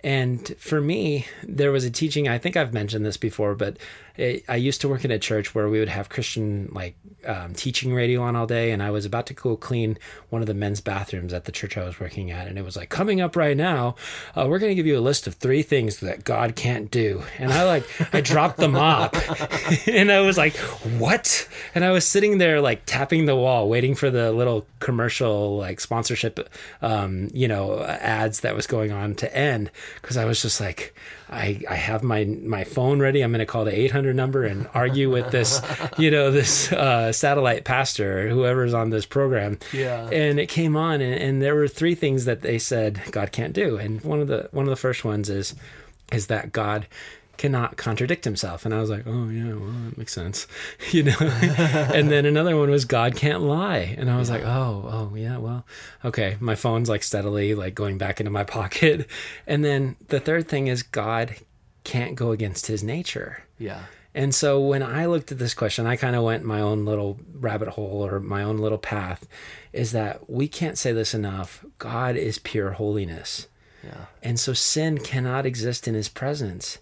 And 0.02 0.56
for 0.58 0.80
me, 0.80 1.28
there 1.44 1.72
was 1.72 1.84
a 1.84 1.92
teaching, 1.92 2.28
I 2.28 2.38
think 2.38 2.56
I've 2.56 2.74
mentioned 2.74 3.06
this 3.06 3.18
before, 3.18 3.54
but 3.56 3.76
I 4.20 4.56
used 4.56 4.82
to 4.82 4.90
work 4.90 5.06
in 5.06 5.12
a 5.12 5.20
church 5.20 5.56
where 5.56 5.70
we 5.70 5.80
would 5.80 5.88
have 5.88 6.10
Christian 6.10 6.70
like 6.74 6.96
um, 7.26 7.54
teaching 7.54 7.94
radio 7.94 8.22
on 8.22 8.36
all 8.36 8.46
day. 8.46 8.72
And 8.72 8.84
I 8.84 8.92
was 8.92 9.06
about 9.06 9.26
to 9.28 9.34
go 9.34 9.56
clean 9.56 9.98
one 10.30 10.42
of 10.42 10.48
the 10.48 10.54
men's 10.54 10.82
bathrooms 10.82 11.32
at 11.32 11.46
the 11.46 11.52
church 11.52 11.78
I 11.78 11.86
was 11.86 12.00
working 12.00 12.30
at. 12.30 12.48
And 12.48 12.58
it 12.58 12.66
was 12.66 12.76
like, 12.76 12.90
coming 12.90 13.22
up 13.22 13.36
right 13.36 13.56
now, 13.56 13.96
uh, 14.36 14.46
we're 14.50 14.60
going 14.60 14.72
to 14.72 14.76
give 14.76 14.86
you 14.86 14.98
a 14.98 15.02
list 15.02 15.26
of 15.26 15.36
three 15.36 15.62
things 15.62 16.00
that 16.00 16.26
God 16.26 16.56
can't 16.56 16.92
do. 16.92 17.24
And 17.38 17.54
I 17.54 17.64
like, 17.64 17.86
I 18.14 18.20
dropped 18.20 18.58
the 18.58 18.68
mop 18.68 19.16
and 19.88 20.12
I 20.12 20.20
was 20.22 20.38
like, 20.38 20.56
what? 20.58 21.48
And 21.74 21.86
I 21.86 21.92
was 21.92 22.06
sitting 22.06 22.40
there 22.40 22.60
like 22.60 22.86
tapping 22.86 23.26
the 23.26 23.36
wall, 23.36 23.70
waiting 23.70 23.96
for 23.96 24.10
the 24.10 24.34
little 24.34 24.66
commercial 24.80 25.58
like 25.58 25.80
sponsorship, 25.80 26.50
um, 26.82 27.30
you 27.34 27.48
know, 27.48 27.82
ads 27.84 28.42
that 28.42 28.56
was 28.56 28.68
going 28.68 28.92
on 28.92 29.16
to 29.16 29.36
end 29.36 29.72
because 30.02 30.18
I 30.18 30.26
was 30.26 30.42
just 30.42 30.60
like, 30.60 30.94
I, 31.32 31.62
I 31.70 31.76
have 31.76 32.04
my 32.04 32.26
my 32.26 32.64
phone 32.64 33.00
ready. 33.00 33.22
I'm 33.22 33.32
going 33.32 33.40
to 33.40 33.46
call 33.46 33.66
the 33.66 33.78
800 33.78 34.16
number 34.16 34.44
and 34.46 34.68
argue 34.74 35.12
with 35.12 35.32
this, 35.32 35.62
you 35.98 36.10
know, 36.10 36.32
this 36.32 36.72
uh, 36.72 37.12
satellite 37.12 37.66
pastor, 37.66 38.28
or 38.28 38.30
whoever's 38.30 38.74
on 38.74 38.90
this 38.90 39.06
program. 39.06 39.60
Yeah. 39.72 40.10
And 40.10 40.40
it 40.40 40.48
came 40.48 40.76
on, 40.76 41.02
and, 41.02 41.14
and 41.22 41.42
there 41.42 41.56
were 41.56 41.68
three 41.68 41.96
things 41.96 42.26
that 42.26 42.42
they 42.42 42.58
said 42.58 43.02
God 43.12 43.32
can't 43.32 43.54
do, 43.54 43.78
and 43.78 44.02
one 44.02 44.20
of 44.20 44.28
the 44.28 44.50
one 44.52 44.66
of 44.66 44.70
the 44.70 44.76
first 44.76 45.06
ones 45.06 45.30
is 45.30 45.56
is 46.12 46.28
that 46.28 46.52
God 46.52 46.88
cannot 47.40 47.78
contradict 47.78 48.26
himself. 48.26 48.66
And 48.66 48.74
I 48.74 48.82
was 48.82 48.90
like, 48.90 49.08
oh, 49.08 49.30
yeah, 49.30 49.54
well, 49.54 49.72
that 49.86 49.98
makes 49.98 50.14
sense. 50.14 50.46
You 50.92 51.04
know? 51.04 51.16
and 51.22 52.10
then 52.10 52.26
another 52.26 52.58
one 52.58 52.70
was 52.70 52.84
God 52.84 53.16
can't 53.16 53.44
lie. 53.44 53.96
And 53.98 54.10
I 54.10 54.18
was 54.18 54.30
like, 54.30 54.44
oh, 54.44 54.90
oh, 54.92 55.16
yeah, 55.16 55.38
well, 55.38 55.66
okay. 56.04 56.36
My 56.40 56.56
phone's 56.56 56.90
like 56.90 57.04
steadily 57.04 57.56
like 57.56 57.76
going 57.76 57.98
back 57.98 58.20
into 58.20 58.32
my 58.32 58.44
pocket. 58.58 59.08
And 59.48 59.64
then 59.64 59.96
the 60.08 60.20
third 60.20 60.48
thing 60.48 60.68
is 60.68 60.84
God 60.84 61.36
can't 61.84 62.16
go 62.16 62.32
against 62.32 62.68
his 62.68 62.84
nature. 62.84 63.44
Yeah. 63.58 63.84
And 64.16 64.34
so 64.34 64.60
when 64.60 64.82
I 64.84 65.06
looked 65.06 65.32
at 65.32 65.38
this 65.38 65.54
question, 65.54 65.86
I 65.86 65.96
kind 65.96 66.16
of 66.16 66.24
went 66.24 66.44
my 66.44 66.60
own 66.60 66.86
little 66.86 67.20
rabbit 67.34 67.70
hole 67.70 68.06
or 68.06 68.20
my 68.20 68.44
own 68.44 68.58
little 68.58 68.80
path 68.80 69.28
is 69.72 69.92
that 69.92 70.30
we 70.30 70.48
can't 70.48 70.78
say 70.78 70.92
this 70.92 71.14
enough. 71.14 71.64
God 71.78 72.16
is 72.16 72.40
pure 72.40 72.72
holiness. 72.72 73.48
Yeah. 73.84 74.06
And 74.24 74.40
so 74.40 74.54
sin 74.54 74.98
cannot 74.98 75.46
exist 75.46 75.88
in 75.88 75.94
his 75.94 76.10
presence. 76.10 76.80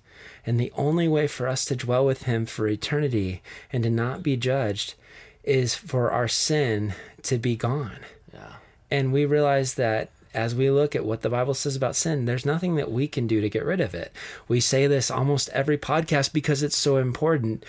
And 0.47 0.59
the 0.59 0.71
only 0.77 1.09
way 1.09 1.27
for 1.27 1.47
us 1.47 1.65
to 1.65 1.75
dwell 1.75 2.05
with 2.05 2.23
him 2.23 2.45
for 2.45 2.67
eternity 2.69 3.41
and 3.71 3.83
to 3.83 3.89
not 3.89 4.23
be 4.23 4.37
judged 4.37 4.95
is 5.43 5.75
for 5.75 6.09
our 6.09 6.29
sin 6.29 6.93
to 7.23 7.37
be 7.37 7.57
gone. 7.57 7.99
Yeah. 8.33 8.53
And 8.89 9.11
we 9.11 9.25
realize 9.25 9.73
that 9.73 10.09
as 10.33 10.55
we 10.55 10.71
look 10.71 10.95
at 10.95 11.05
what 11.05 11.21
the 11.21 11.29
Bible 11.29 11.53
says 11.53 11.75
about 11.75 11.97
sin, 11.97 12.25
there's 12.25 12.45
nothing 12.45 12.75
that 12.75 12.91
we 12.91 13.07
can 13.09 13.27
do 13.27 13.41
to 13.41 13.49
get 13.49 13.65
rid 13.65 13.81
of 13.81 13.93
it. 13.93 14.13
We 14.47 14.61
say 14.61 14.87
this 14.87 15.11
almost 15.11 15.49
every 15.49 15.77
podcast 15.77 16.31
because 16.31 16.63
it's 16.63 16.77
so 16.77 16.95
important. 16.95 17.65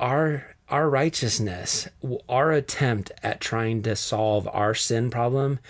Our 0.00 0.56
our 0.68 0.90
righteousness, 0.90 1.86
our 2.28 2.50
attempt 2.50 3.12
at 3.22 3.40
trying 3.40 3.82
to 3.82 3.94
solve 3.94 4.48
our 4.48 4.74
sin 4.74 5.10
problem 5.10 5.60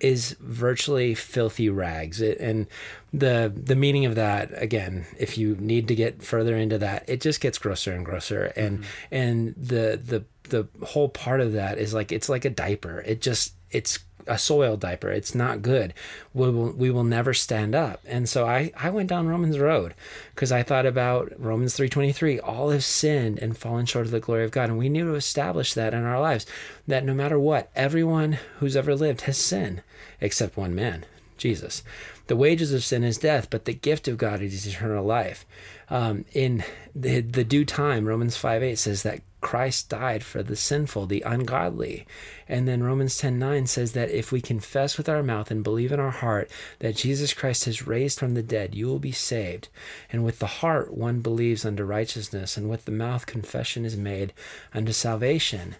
is 0.00 0.36
virtually 0.40 1.14
filthy 1.14 1.68
rags. 1.68 2.20
It, 2.20 2.38
and 2.38 2.66
the 3.12 3.52
the 3.54 3.76
meaning 3.76 4.06
of 4.06 4.14
that 4.14 4.50
again, 4.54 5.06
if 5.18 5.36
you 5.36 5.56
need 5.56 5.88
to 5.88 5.94
get 5.94 6.22
further 6.22 6.56
into 6.56 6.78
that, 6.78 7.04
it 7.08 7.20
just 7.20 7.40
gets 7.40 7.58
grosser 7.58 7.92
and 7.92 8.04
grosser. 8.04 8.52
And 8.56 8.80
mm-hmm. 8.80 9.14
and 9.14 9.54
the 9.56 10.00
the 10.02 10.24
the 10.50 10.86
whole 10.86 11.08
part 11.08 11.40
of 11.40 11.52
that 11.52 11.78
is 11.78 11.94
like 11.94 12.12
it's 12.12 12.28
like 12.28 12.44
a 12.44 12.50
diaper. 12.50 13.02
It 13.06 13.20
just 13.20 13.54
it's 13.70 14.00
a 14.26 14.38
soil 14.38 14.76
diaper. 14.76 15.10
It's 15.10 15.34
not 15.34 15.62
good. 15.62 15.94
We 16.32 16.50
will 16.50 16.72
we 16.72 16.90
will 16.90 17.04
never 17.04 17.34
stand 17.34 17.74
up. 17.74 18.00
And 18.06 18.28
so 18.28 18.46
I 18.46 18.72
I 18.76 18.90
went 18.90 19.08
down 19.08 19.28
Romans 19.28 19.58
road 19.58 19.94
because 20.34 20.52
I 20.52 20.62
thought 20.62 20.86
about 20.86 21.32
Romans 21.38 21.76
3:23. 21.76 22.38
All 22.42 22.70
have 22.70 22.84
sinned 22.84 23.38
and 23.38 23.56
fallen 23.56 23.86
short 23.86 24.06
of 24.06 24.12
the 24.12 24.20
glory 24.20 24.44
of 24.44 24.50
God, 24.50 24.68
and 24.68 24.78
we 24.78 24.88
need 24.88 25.02
to 25.02 25.14
establish 25.14 25.74
that 25.74 25.94
in 25.94 26.04
our 26.04 26.20
lives 26.20 26.46
that 26.86 27.04
no 27.04 27.14
matter 27.14 27.38
what, 27.38 27.70
everyone 27.74 28.38
who's 28.58 28.76
ever 28.76 28.94
lived 28.94 29.22
has 29.22 29.38
sinned 29.38 29.82
except 30.20 30.56
one 30.56 30.74
man, 30.74 31.04
Jesus. 31.36 31.82
The 32.26 32.36
wages 32.36 32.72
of 32.72 32.84
sin 32.84 33.02
is 33.02 33.18
death, 33.18 33.48
but 33.50 33.64
the 33.64 33.72
gift 33.72 34.06
of 34.06 34.18
God 34.18 34.40
is 34.40 34.66
eternal 34.66 35.04
life. 35.04 35.44
Um, 35.88 36.24
in 36.32 36.62
the, 36.94 37.20
the 37.20 37.44
due 37.44 37.64
time, 37.64 38.06
Romans 38.06 38.36
5 38.36 38.62
8 38.62 38.78
says 38.78 39.02
that 39.02 39.22
Christ 39.40 39.88
died 39.88 40.22
for 40.22 40.42
the 40.42 40.54
sinful, 40.54 41.06
the 41.06 41.22
ungodly. 41.22 42.06
And 42.46 42.68
then 42.68 42.82
Romans 42.82 43.16
10 43.18 43.38
9 43.38 43.66
says 43.66 43.92
that 43.92 44.10
if 44.10 44.30
we 44.30 44.40
confess 44.40 44.98
with 44.98 45.08
our 45.08 45.22
mouth 45.22 45.50
and 45.50 45.64
believe 45.64 45.92
in 45.92 46.00
our 46.00 46.10
heart 46.10 46.50
that 46.80 46.96
Jesus 46.96 47.32
Christ 47.32 47.64
has 47.64 47.86
raised 47.86 48.18
from 48.18 48.34
the 48.34 48.42
dead, 48.42 48.74
you 48.74 48.86
will 48.86 48.98
be 48.98 49.12
saved. 49.12 49.68
And 50.12 50.24
with 50.24 50.38
the 50.38 50.46
heart 50.46 50.92
one 50.92 51.20
believes 51.20 51.64
unto 51.64 51.84
righteousness, 51.84 52.56
and 52.56 52.68
with 52.68 52.84
the 52.84 52.92
mouth 52.92 53.26
confession 53.26 53.84
is 53.84 53.96
made 53.96 54.32
unto 54.74 54.92
salvation. 54.92 55.76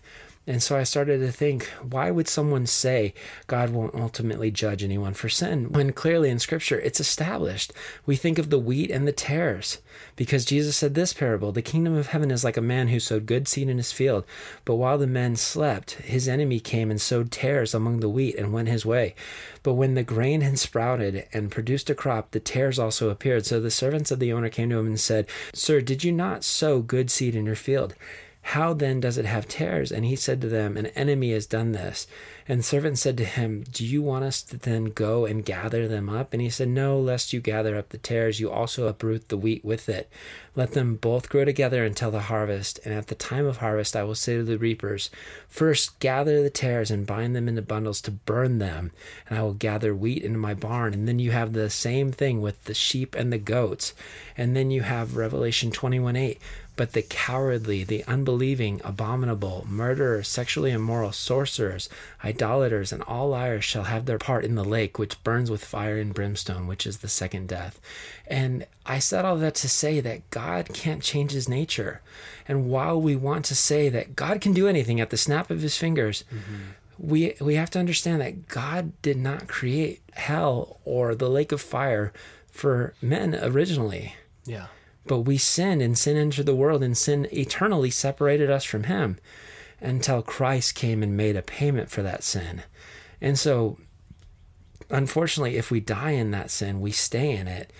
And 0.46 0.62
so 0.62 0.76
I 0.76 0.84
started 0.84 1.18
to 1.18 1.30
think, 1.30 1.66
why 1.82 2.10
would 2.10 2.26
someone 2.26 2.64
say 2.64 3.12
God 3.46 3.70
won't 3.70 3.94
ultimately 3.94 4.50
judge 4.50 4.82
anyone 4.82 5.12
for 5.12 5.28
sin 5.28 5.70
when 5.70 5.92
clearly 5.92 6.30
in 6.30 6.38
Scripture 6.38 6.80
it's 6.80 6.98
established? 6.98 7.74
We 8.06 8.16
think 8.16 8.38
of 8.38 8.48
the 8.48 8.58
wheat 8.58 8.90
and 8.90 9.06
the 9.06 9.12
tares 9.12 9.78
because 10.16 10.46
Jesus 10.46 10.78
said 10.78 10.94
this 10.94 11.12
parable 11.12 11.52
The 11.52 11.60
kingdom 11.60 11.94
of 11.94 12.08
heaven 12.08 12.30
is 12.30 12.42
like 12.42 12.56
a 12.56 12.62
man 12.62 12.88
who 12.88 12.98
sowed 12.98 13.26
good 13.26 13.48
seed 13.48 13.68
in 13.68 13.76
his 13.76 13.92
field, 13.92 14.24
but 14.64 14.76
while 14.76 14.96
the 14.96 15.06
men 15.06 15.36
slept, 15.36 15.92
his 15.92 16.26
enemy 16.26 16.58
came 16.58 16.90
and 16.90 17.00
sowed 17.00 17.30
tares 17.30 17.74
among 17.74 18.00
the 18.00 18.08
wheat 18.08 18.36
and 18.36 18.50
went 18.50 18.68
his 18.68 18.86
way. 18.86 19.14
But 19.62 19.74
when 19.74 19.94
the 19.94 20.02
grain 20.02 20.40
had 20.40 20.58
sprouted 20.58 21.28
and 21.34 21.50
produced 21.50 21.90
a 21.90 21.94
crop, 21.94 22.30
the 22.30 22.40
tares 22.40 22.78
also 22.78 23.10
appeared. 23.10 23.44
So 23.44 23.60
the 23.60 23.70
servants 23.70 24.10
of 24.10 24.18
the 24.18 24.32
owner 24.32 24.48
came 24.48 24.70
to 24.70 24.78
him 24.78 24.86
and 24.86 24.98
said, 24.98 25.26
Sir, 25.52 25.82
did 25.82 26.02
you 26.02 26.12
not 26.12 26.44
sow 26.44 26.80
good 26.80 27.10
seed 27.10 27.34
in 27.34 27.44
your 27.44 27.56
field? 27.56 27.94
How 28.42 28.72
then 28.72 29.00
does 29.00 29.18
it 29.18 29.26
have 29.26 29.46
tares? 29.46 29.92
And 29.92 30.04
he 30.04 30.16
said 30.16 30.40
to 30.40 30.48
them, 30.48 30.76
An 30.76 30.86
enemy 30.86 31.32
has 31.32 31.46
done 31.46 31.72
this. 31.72 32.06
And 32.48 32.60
the 32.60 32.64
servant 32.64 32.98
said 32.98 33.16
to 33.18 33.24
him, 33.24 33.64
Do 33.70 33.86
you 33.86 34.02
want 34.02 34.24
us 34.24 34.42
to 34.42 34.56
then 34.56 34.86
go 34.86 35.24
and 35.24 35.44
gather 35.44 35.86
them 35.86 36.08
up? 36.08 36.32
And 36.32 36.42
he 36.42 36.50
said, 36.50 36.68
No, 36.68 36.98
lest 36.98 37.32
you 37.32 37.40
gather 37.40 37.76
up 37.76 37.90
the 37.90 37.98
tares, 37.98 38.40
you 38.40 38.50
also 38.50 38.88
uproot 38.88 39.28
the 39.28 39.36
wheat 39.36 39.64
with 39.64 39.88
it. 39.88 40.10
Let 40.56 40.72
them 40.72 40.96
both 40.96 41.28
grow 41.28 41.44
together 41.44 41.84
until 41.84 42.10
the 42.10 42.22
harvest. 42.22 42.80
And 42.84 42.92
at 42.92 43.06
the 43.06 43.14
time 43.14 43.46
of 43.46 43.58
harvest, 43.58 43.94
I 43.94 44.02
will 44.02 44.16
say 44.16 44.36
to 44.36 44.42
the 44.42 44.58
reapers, 44.58 45.10
First 45.48 46.00
gather 46.00 46.42
the 46.42 46.50
tares 46.50 46.90
and 46.90 47.06
bind 47.06 47.36
them 47.36 47.46
into 47.46 47.62
bundles 47.62 48.00
to 48.02 48.10
burn 48.10 48.58
them, 48.58 48.90
and 49.28 49.38
I 49.38 49.42
will 49.42 49.54
gather 49.54 49.94
wheat 49.94 50.24
into 50.24 50.38
my 50.38 50.54
barn. 50.54 50.92
And 50.92 51.06
then 51.06 51.20
you 51.20 51.30
have 51.30 51.52
the 51.52 51.70
same 51.70 52.10
thing 52.10 52.40
with 52.40 52.64
the 52.64 52.74
sheep 52.74 53.14
and 53.14 53.32
the 53.32 53.38
goats. 53.38 53.94
And 54.36 54.56
then 54.56 54.72
you 54.72 54.82
have 54.82 55.16
Revelation 55.16 55.70
21 55.70 56.16
8 56.16 56.40
but 56.80 56.94
the 56.94 57.02
cowardly, 57.02 57.84
the 57.84 58.02
unbelieving, 58.04 58.80
abominable, 58.82 59.66
murderers, 59.68 60.26
sexually 60.26 60.70
immoral, 60.70 61.12
sorcerers, 61.12 61.90
idolaters, 62.24 62.90
and 62.90 63.02
all 63.02 63.28
liars 63.28 63.66
shall 63.66 63.82
have 63.82 64.06
their 64.06 64.16
part 64.16 64.46
in 64.46 64.54
the 64.54 64.64
lake 64.64 64.98
which 64.98 65.22
burns 65.22 65.50
with 65.50 65.62
fire 65.62 65.98
and 65.98 66.14
brimstone, 66.14 66.66
which 66.66 66.86
is 66.86 67.00
the 67.00 67.06
second 67.06 67.48
death. 67.48 67.78
And 68.26 68.66
I 68.86 68.98
said 68.98 69.26
all 69.26 69.36
that 69.36 69.56
to 69.56 69.68
say 69.68 70.00
that 70.00 70.30
God 70.30 70.70
can't 70.72 71.02
change 71.02 71.32
his 71.32 71.50
nature. 71.50 72.00
And 72.48 72.70
while 72.70 72.98
we 72.98 73.14
want 73.14 73.44
to 73.44 73.54
say 73.54 73.90
that 73.90 74.16
God 74.16 74.40
can 74.40 74.54
do 74.54 74.66
anything 74.66 75.02
at 75.02 75.10
the 75.10 75.18
snap 75.18 75.50
of 75.50 75.60
his 75.60 75.76
fingers, 75.76 76.24
mm-hmm. 76.32 76.62
we 76.98 77.34
we 77.42 77.56
have 77.56 77.68
to 77.72 77.78
understand 77.78 78.22
that 78.22 78.48
God 78.48 78.92
did 79.02 79.18
not 79.18 79.48
create 79.48 80.00
hell 80.14 80.80
or 80.86 81.14
the 81.14 81.28
lake 81.28 81.52
of 81.52 81.60
fire 81.60 82.10
for 82.50 82.94
men 83.02 83.38
originally. 83.42 84.14
Yeah. 84.46 84.68
But 85.10 85.22
we 85.22 85.38
sinned, 85.38 85.82
and 85.82 85.98
sin 85.98 86.16
entered 86.16 86.46
the 86.46 86.54
world, 86.54 86.84
and 86.84 86.96
sin 86.96 87.26
eternally 87.32 87.90
separated 87.90 88.48
us 88.48 88.62
from 88.62 88.84
Him 88.84 89.18
until 89.80 90.22
Christ 90.22 90.76
came 90.76 91.02
and 91.02 91.16
made 91.16 91.34
a 91.34 91.42
payment 91.42 91.90
for 91.90 92.00
that 92.02 92.22
sin. 92.22 92.62
And 93.20 93.36
so, 93.36 93.76
unfortunately, 94.88 95.56
if 95.56 95.68
we 95.68 95.80
die 95.80 96.12
in 96.12 96.30
that 96.30 96.48
sin, 96.48 96.80
we 96.80 96.92
stay 96.92 97.32
in 97.32 97.48
it, 97.48 97.72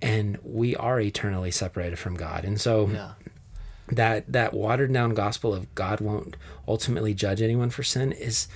and 0.00 0.38
we 0.44 0.76
are 0.76 1.00
eternally 1.00 1.50
separated 1.50 1.98
from 1.98 2.14
God. 2.14 2.44
And 2.44 2.60
so, 2.60 2.86
yeah. 2.86 3.14
that 3.88 4.32
that 4.32 4.54
watered 4.54 4.92
down 4.92 5.14
gospel 5.14 5.52
of 5.52 5.74
God 5.74 6.00
won't 6.00 6.36
ultimately 6.68 7.12
judge 7.12 7.42
anyone 7.42 7.70
for 7.70 7.82
sin 7.82 8.12
is 8.12 8.46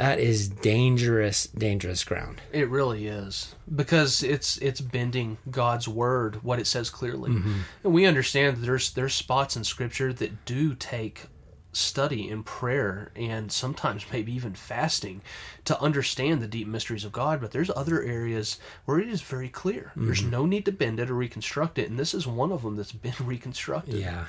that 0.00 0.18
is 0.18 0.48
dangerous 0.48 1.46
dangerous 1.48 2.04
ground 2.04 2.40
it 2.52 2.68
really 2.68 3.06
is 3.06 3.54
because 3.74 4.22
it's 4.22 4.56
it's 4.58 4.80
bending 4.80 5.38
god's 5.50 5.86
word 5.86 6.42
what 6.42 6.58
it 6.58 6.66
says 6.66 6.90
clearly 6.90 7.30
mm-hmm. 7.30 7.60
and 7.84 7.92
we 7.92 8.06
understand 8.06 8.56
that 8.56 8.60
there's 8.60 8.92
there's 8.92 9.14
spots 9.14 9.56
in 9.56 9.64
scripture 9.64 10.12
that 10.12 10.44
do 10.44 10.74
take 10.74 11.26
study 11.72 12.28
and 12.28 12.44
prayer 12.44 13.12
and 13.14 13.50
sometimes 13.52 14.04
maybe 14.12 14.32
even 14.32 14.54
fasting 14.54 15.22
to 15.64 15.80
understand 15.80 16.40
the 16.40 16.48
deep 16.48 16.66
mysteries 16.66 17.04
of 17.04 17.12
God, 17.12 17.40
but 17.40 17.52
there's 17.52 17.70
other 17.74 18.02
areas 18.02 18.58
where 18.84 18.98
it 18.98 19.08
is 19.08 19.22
very 19.22 19.48
clear. 19.48 19.92
Mm-hmm. 19.92 20.06
There's 20.06 20.22
no 20.22 20.46
need 20.46 20.64
to 20.64 20.72
bend 20.72 21.00
it 21.00 21.10
or 21.10 21.14
reconstruct 21.14 21.78
it, 21.78 21.88
and 21.88 21.98
this 21.98 22.14
is 22.14 22.26
one 22.26 22.52
of 22.52 22.62
them 22.62 22.76
that's 22.76 22.92
been 22.92 23.14
reconstructed. 23.20 23.94
Yeah. 23.94 24.26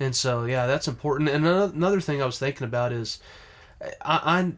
And 0.00 0.14
so, 0.14 0.44
yeah, 0.44 0.66
that's 0.66 0.86
important. 0.86 1.28
And 1.28 1.44
another 1.44 2.00
thing 2.00 2.22
I 2.22 2.26
was 2.26 2.38
thinking 2.38 2.64
about 2.64 2.92
is 2.92 3.18
I, 3.80 3.92
I, 4.02 4.52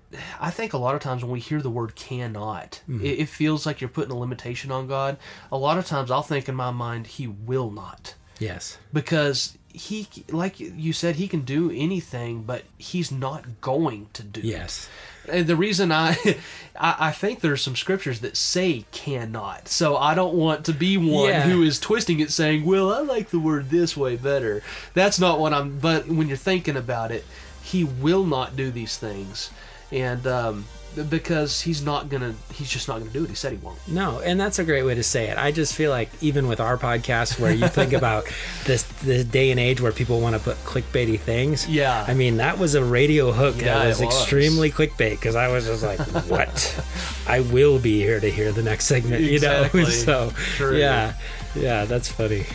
I 0.47 0.51
think 0.51 0.73
a 0.73 0.79
lot 0.79 0.95
of 0.95 1.01
times 1.03 1.23
when 1.23 1.33
we 1.33 1.41
hear 1.41 1.61
the 1.61 1.71
word 1.71 1.95
cannot, 1.95 2.83
mm-hmm. 2.89 3.05
it, 3.05 3.21
it, 3.21 3.29
feels 3.29 3.67
like 3.67 3.81
you're 3.81 3.91
putting 3.91 4.13
a 4.13 4.19
limitation 4.19 4.71
on 4.71 4.87
God. 4.87 5.19
A 5.53 5.59
lot 5.59 5.79
of 5.79 5.87
times 5.87 6.11
I'll 6.11 6.23
think 6.23 6.49
in 6.49 6.55
my 6.55 6.71
mind, 6.71 7.07
He 7.07 7.27
will 7.27 7.71
not. 7.71 8.15
Yes. 8.39 8.79
Because 8.93 9.59
He, 9.69 10.09
like 10.31 10.59
you 10.59 10.95
said, 10.95 11.17
He 11.17 11.29
can 11.29 11.43
do 11.43 11.71
anything, 11.71 12.45
but 12.45 12.65
He's 12.79 13.13
not 13.13 13.61
going 13.61 14.09
to 14.15 14.23
do 14.23 14.41
it. 14.41 14.47
Yes. 14.47 14.89
And 15.29 15.47
the 15.47 15.57
reason 15.57 15.93
I, 15.93 16.17
I, 16.77 16.97
I 16.99 17.13
think 17.13 17.41
there's 17.41 17.61
some 17.61 17.77
scriptures 17.77 18.21
that 18.21 18.39
say 18.39 18.87
cannot, 18.91 19.69
so 19.69 19.99
I 19.99 20.15
don't 20.15 20.35
want 20.35 20.65
to 20.65 20.73
be 20.73 20.97
one 20.97 21.29
yeah. 21.29 21.43
who 21.43 21.63
is 21.63 21.79
twisting 21.79 22.21
it, 22.21 22.31
saying, 22.31 22.65
"Well, 22.65 22.91
I 22.91 23.01
like 23.01 23.29
the 23.29 23.39
word 23.39 23.69
this 23.69 23.99
way 23.99 24.17
better." 24.17 24.63
That's 24.95 25.21
not 25.21 25.39
what 25.39 25.53
I'm. 25.53 25.79
But 25.79 26.09
when 26.09 26.27
you're 26.27 26.39
thinking 26.39 26.77
about 26.77 27.13
it, 27.13 27.25
he 27.71 27.85
will 27.85 28.25
not 28.25 28.57
do 28.57 28.71
these 28.71 28.97
things, 28.97 29.51
and 29.93 30.27
um, 30.27 30.65
because 31.09 31.61
he's 31.61 31.85
not 31.85 32.09
gonna, 32.09 32.35
he's 32.53 32.69
just 32.69 32.89
not 32.89 32.99
gonna 32.99 33.11
do 33.11 33.23
it. 33.25 33.31
He 33.31 33.37
said 33.37 33.53
he 33.53 33.59
won't. 33.59 33.79
No, 33.87 34.21
and 34.21 34.41
that's 34.41 34.59
a 34.59 34.65
great 34.65 34.83
way 34.83 34.95
to 34.97 35.03
say 35.05 35.29
it. 35.29 35.39
I 35.39 35.53
just 35.53 35.75
feel 35.75 35.91
like 35.91 36.11
even 36.21 36.49
with 36.49 36.59
our 36.59 36.77
podcast, 36.77 37.39
where 37.39 37.53
you 37.53 37.69
think 37.69 37.93
about 38.01 38.25
this 38.65 38.83
this 39.03 39.25
day 39.25 39.51
and 39.51 39.61
age 39.61 39.81
where 39.81 39.93
people 39.93 40.21
want 40.21 40.35
to 40.35 40.43
put 40.43 40.57
clickbaity 40.65 41.19
things. 41.19 41.69
Yeah. 41.69 42.05
I 42.07 42.15
mean, 42.15 42.39
that 42.39 42.59
was 42.59 42.75
a 42.75 42.85
radio 42.85 43.31
hook 43.31 43.57
yeah, 43.59 43.79
that 43.79 43.87
was, 43.87 44.01
was, 44.01 44.15
extremely 44.15 44.71
clickbait 44.71 45.11
because 45.11 45.37
I 45.37 45.49
was 45.49 45.67
just 45.67 45.85
like, 45.85 46.01
what? 46.29 46.85
I 47.29 47.41
will 47.41 47.79
be 47.79 48.01
here 48.01 48.19
to 48.19 48.31
hear 48.31 48.51
the 48.51 48.63
next 48.63 48.87
segment. 48.87 49.25
Exactly. 49.25 49.81
You 49.81 49.87
know. 49.87 49.93
So 50.01 50.33
True. 50.57 50.79
yeah, 50.79 51.15
yeah, 51.55 51.85
that's 51.85 52.09
funny. 52.11 52.47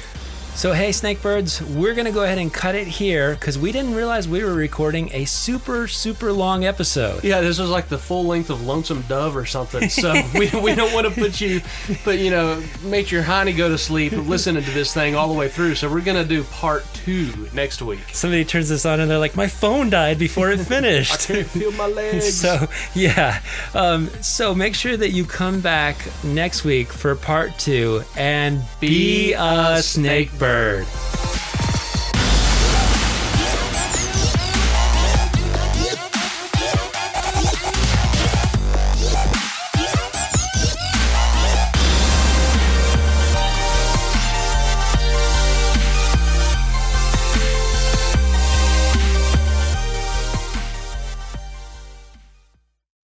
So, 0.55 0.71
hey, 0.71 0.91
Snakebirds, 0.91 1.61
we're 1.75 1.93
going 1.93 2.05
to 2.05 2.13
go 2.13 2.23
ahead 2.23 2.37
and 2.37 2.51
cut 2.51 2.75
it 2.75 2.87
here 2.87 3.35
because 3.35 3.59
we 3.59 3.73
didn't 3.73 3.93
realize 3.93 4.25
we 4.25 4.41
were 4.41 4.53
recording 4.53 5.09
a 5.11 5.25
super, 5.25 5.85
super 5.85 6.31
long 6.31 6.63
episode. 6.63 7.25
Yeah, 7.25 7.41
this 7.41 7.59
was 7.59 7.69
like 7.69 7.89
the 7.89 7.97
full 7.97 8.23
length 8.23 8.49
of 8.49 8.65
Lonesome 8.65 9.01
Dove 9.01 9.35
or 9.35 9.45
something. 9.45 9.89
So 9.89 10.13
we, 10.33 10.49
we 10.61 10.73
don't 10.73 10.93
want 10.93 11.07
to 11.07 11.11
put 11.13 11.41
you, 11.41 11.59
but 12.05 12.19
you 12.19 12.31
know, 12.31 12.63
make 12.83 13.11
your 13.11 13.21
honey 13.21 13.51
go 13.51 13.67
to 13.67 13.77
sleep 13.77 14.13
listening 14.13 14.63
to 14.63 14.71
this 14.71 14.93
thing 14.93 15.13
all 15.13 15.27
the 15.27 15.37
way 15.37 15.49
through. 15.49 15.75
So 15.75 15.91
we're 15.91 15.99
gonna 15.99 16.23
do 16.23 16.45
part 16.45 16.85
two 16.93 17.49
next 17.53 17.81
week. 17.81 17.99
Somebody 18.13 18.45
turns 18.45 18.69
this 18.69 18.85
on 18.85 19.01
and 19.01 19.11
they're 19.11 19.19
like, 19.19 19.35
my 19.35 19.47
phone 19.47 19.89
died 19.89 20.17
before 20.17 20.51
it 20.51 20.59
I 20.61 20.63
finished. 20.63 21.27
can't 21.27 21.45
feel 21.45 21.73
my 21.73 21.87
legs. 21.87 22.33
so, 22.39 22.65
yeah. 22.93 23.41
Um, 23.73 24.07
so 24.21 24.55
make 24.55 24.73
sure 24.73 24.95
that 24.95 25.09
you 25.09 25.25
come 25.25 25.59
back 25.59 25.97
next 26.23 26.63
week 26.63 26.93
for 26.93 27.13
part 27.13 27.59
two 27.59 28.03
and 28.15 28.61
be, 28.79 28.87
Be 28.87 29.33
a 29.33 29.75
a 29.75 29.81
snake 29.83 30.31
Bird. 30.45 30.85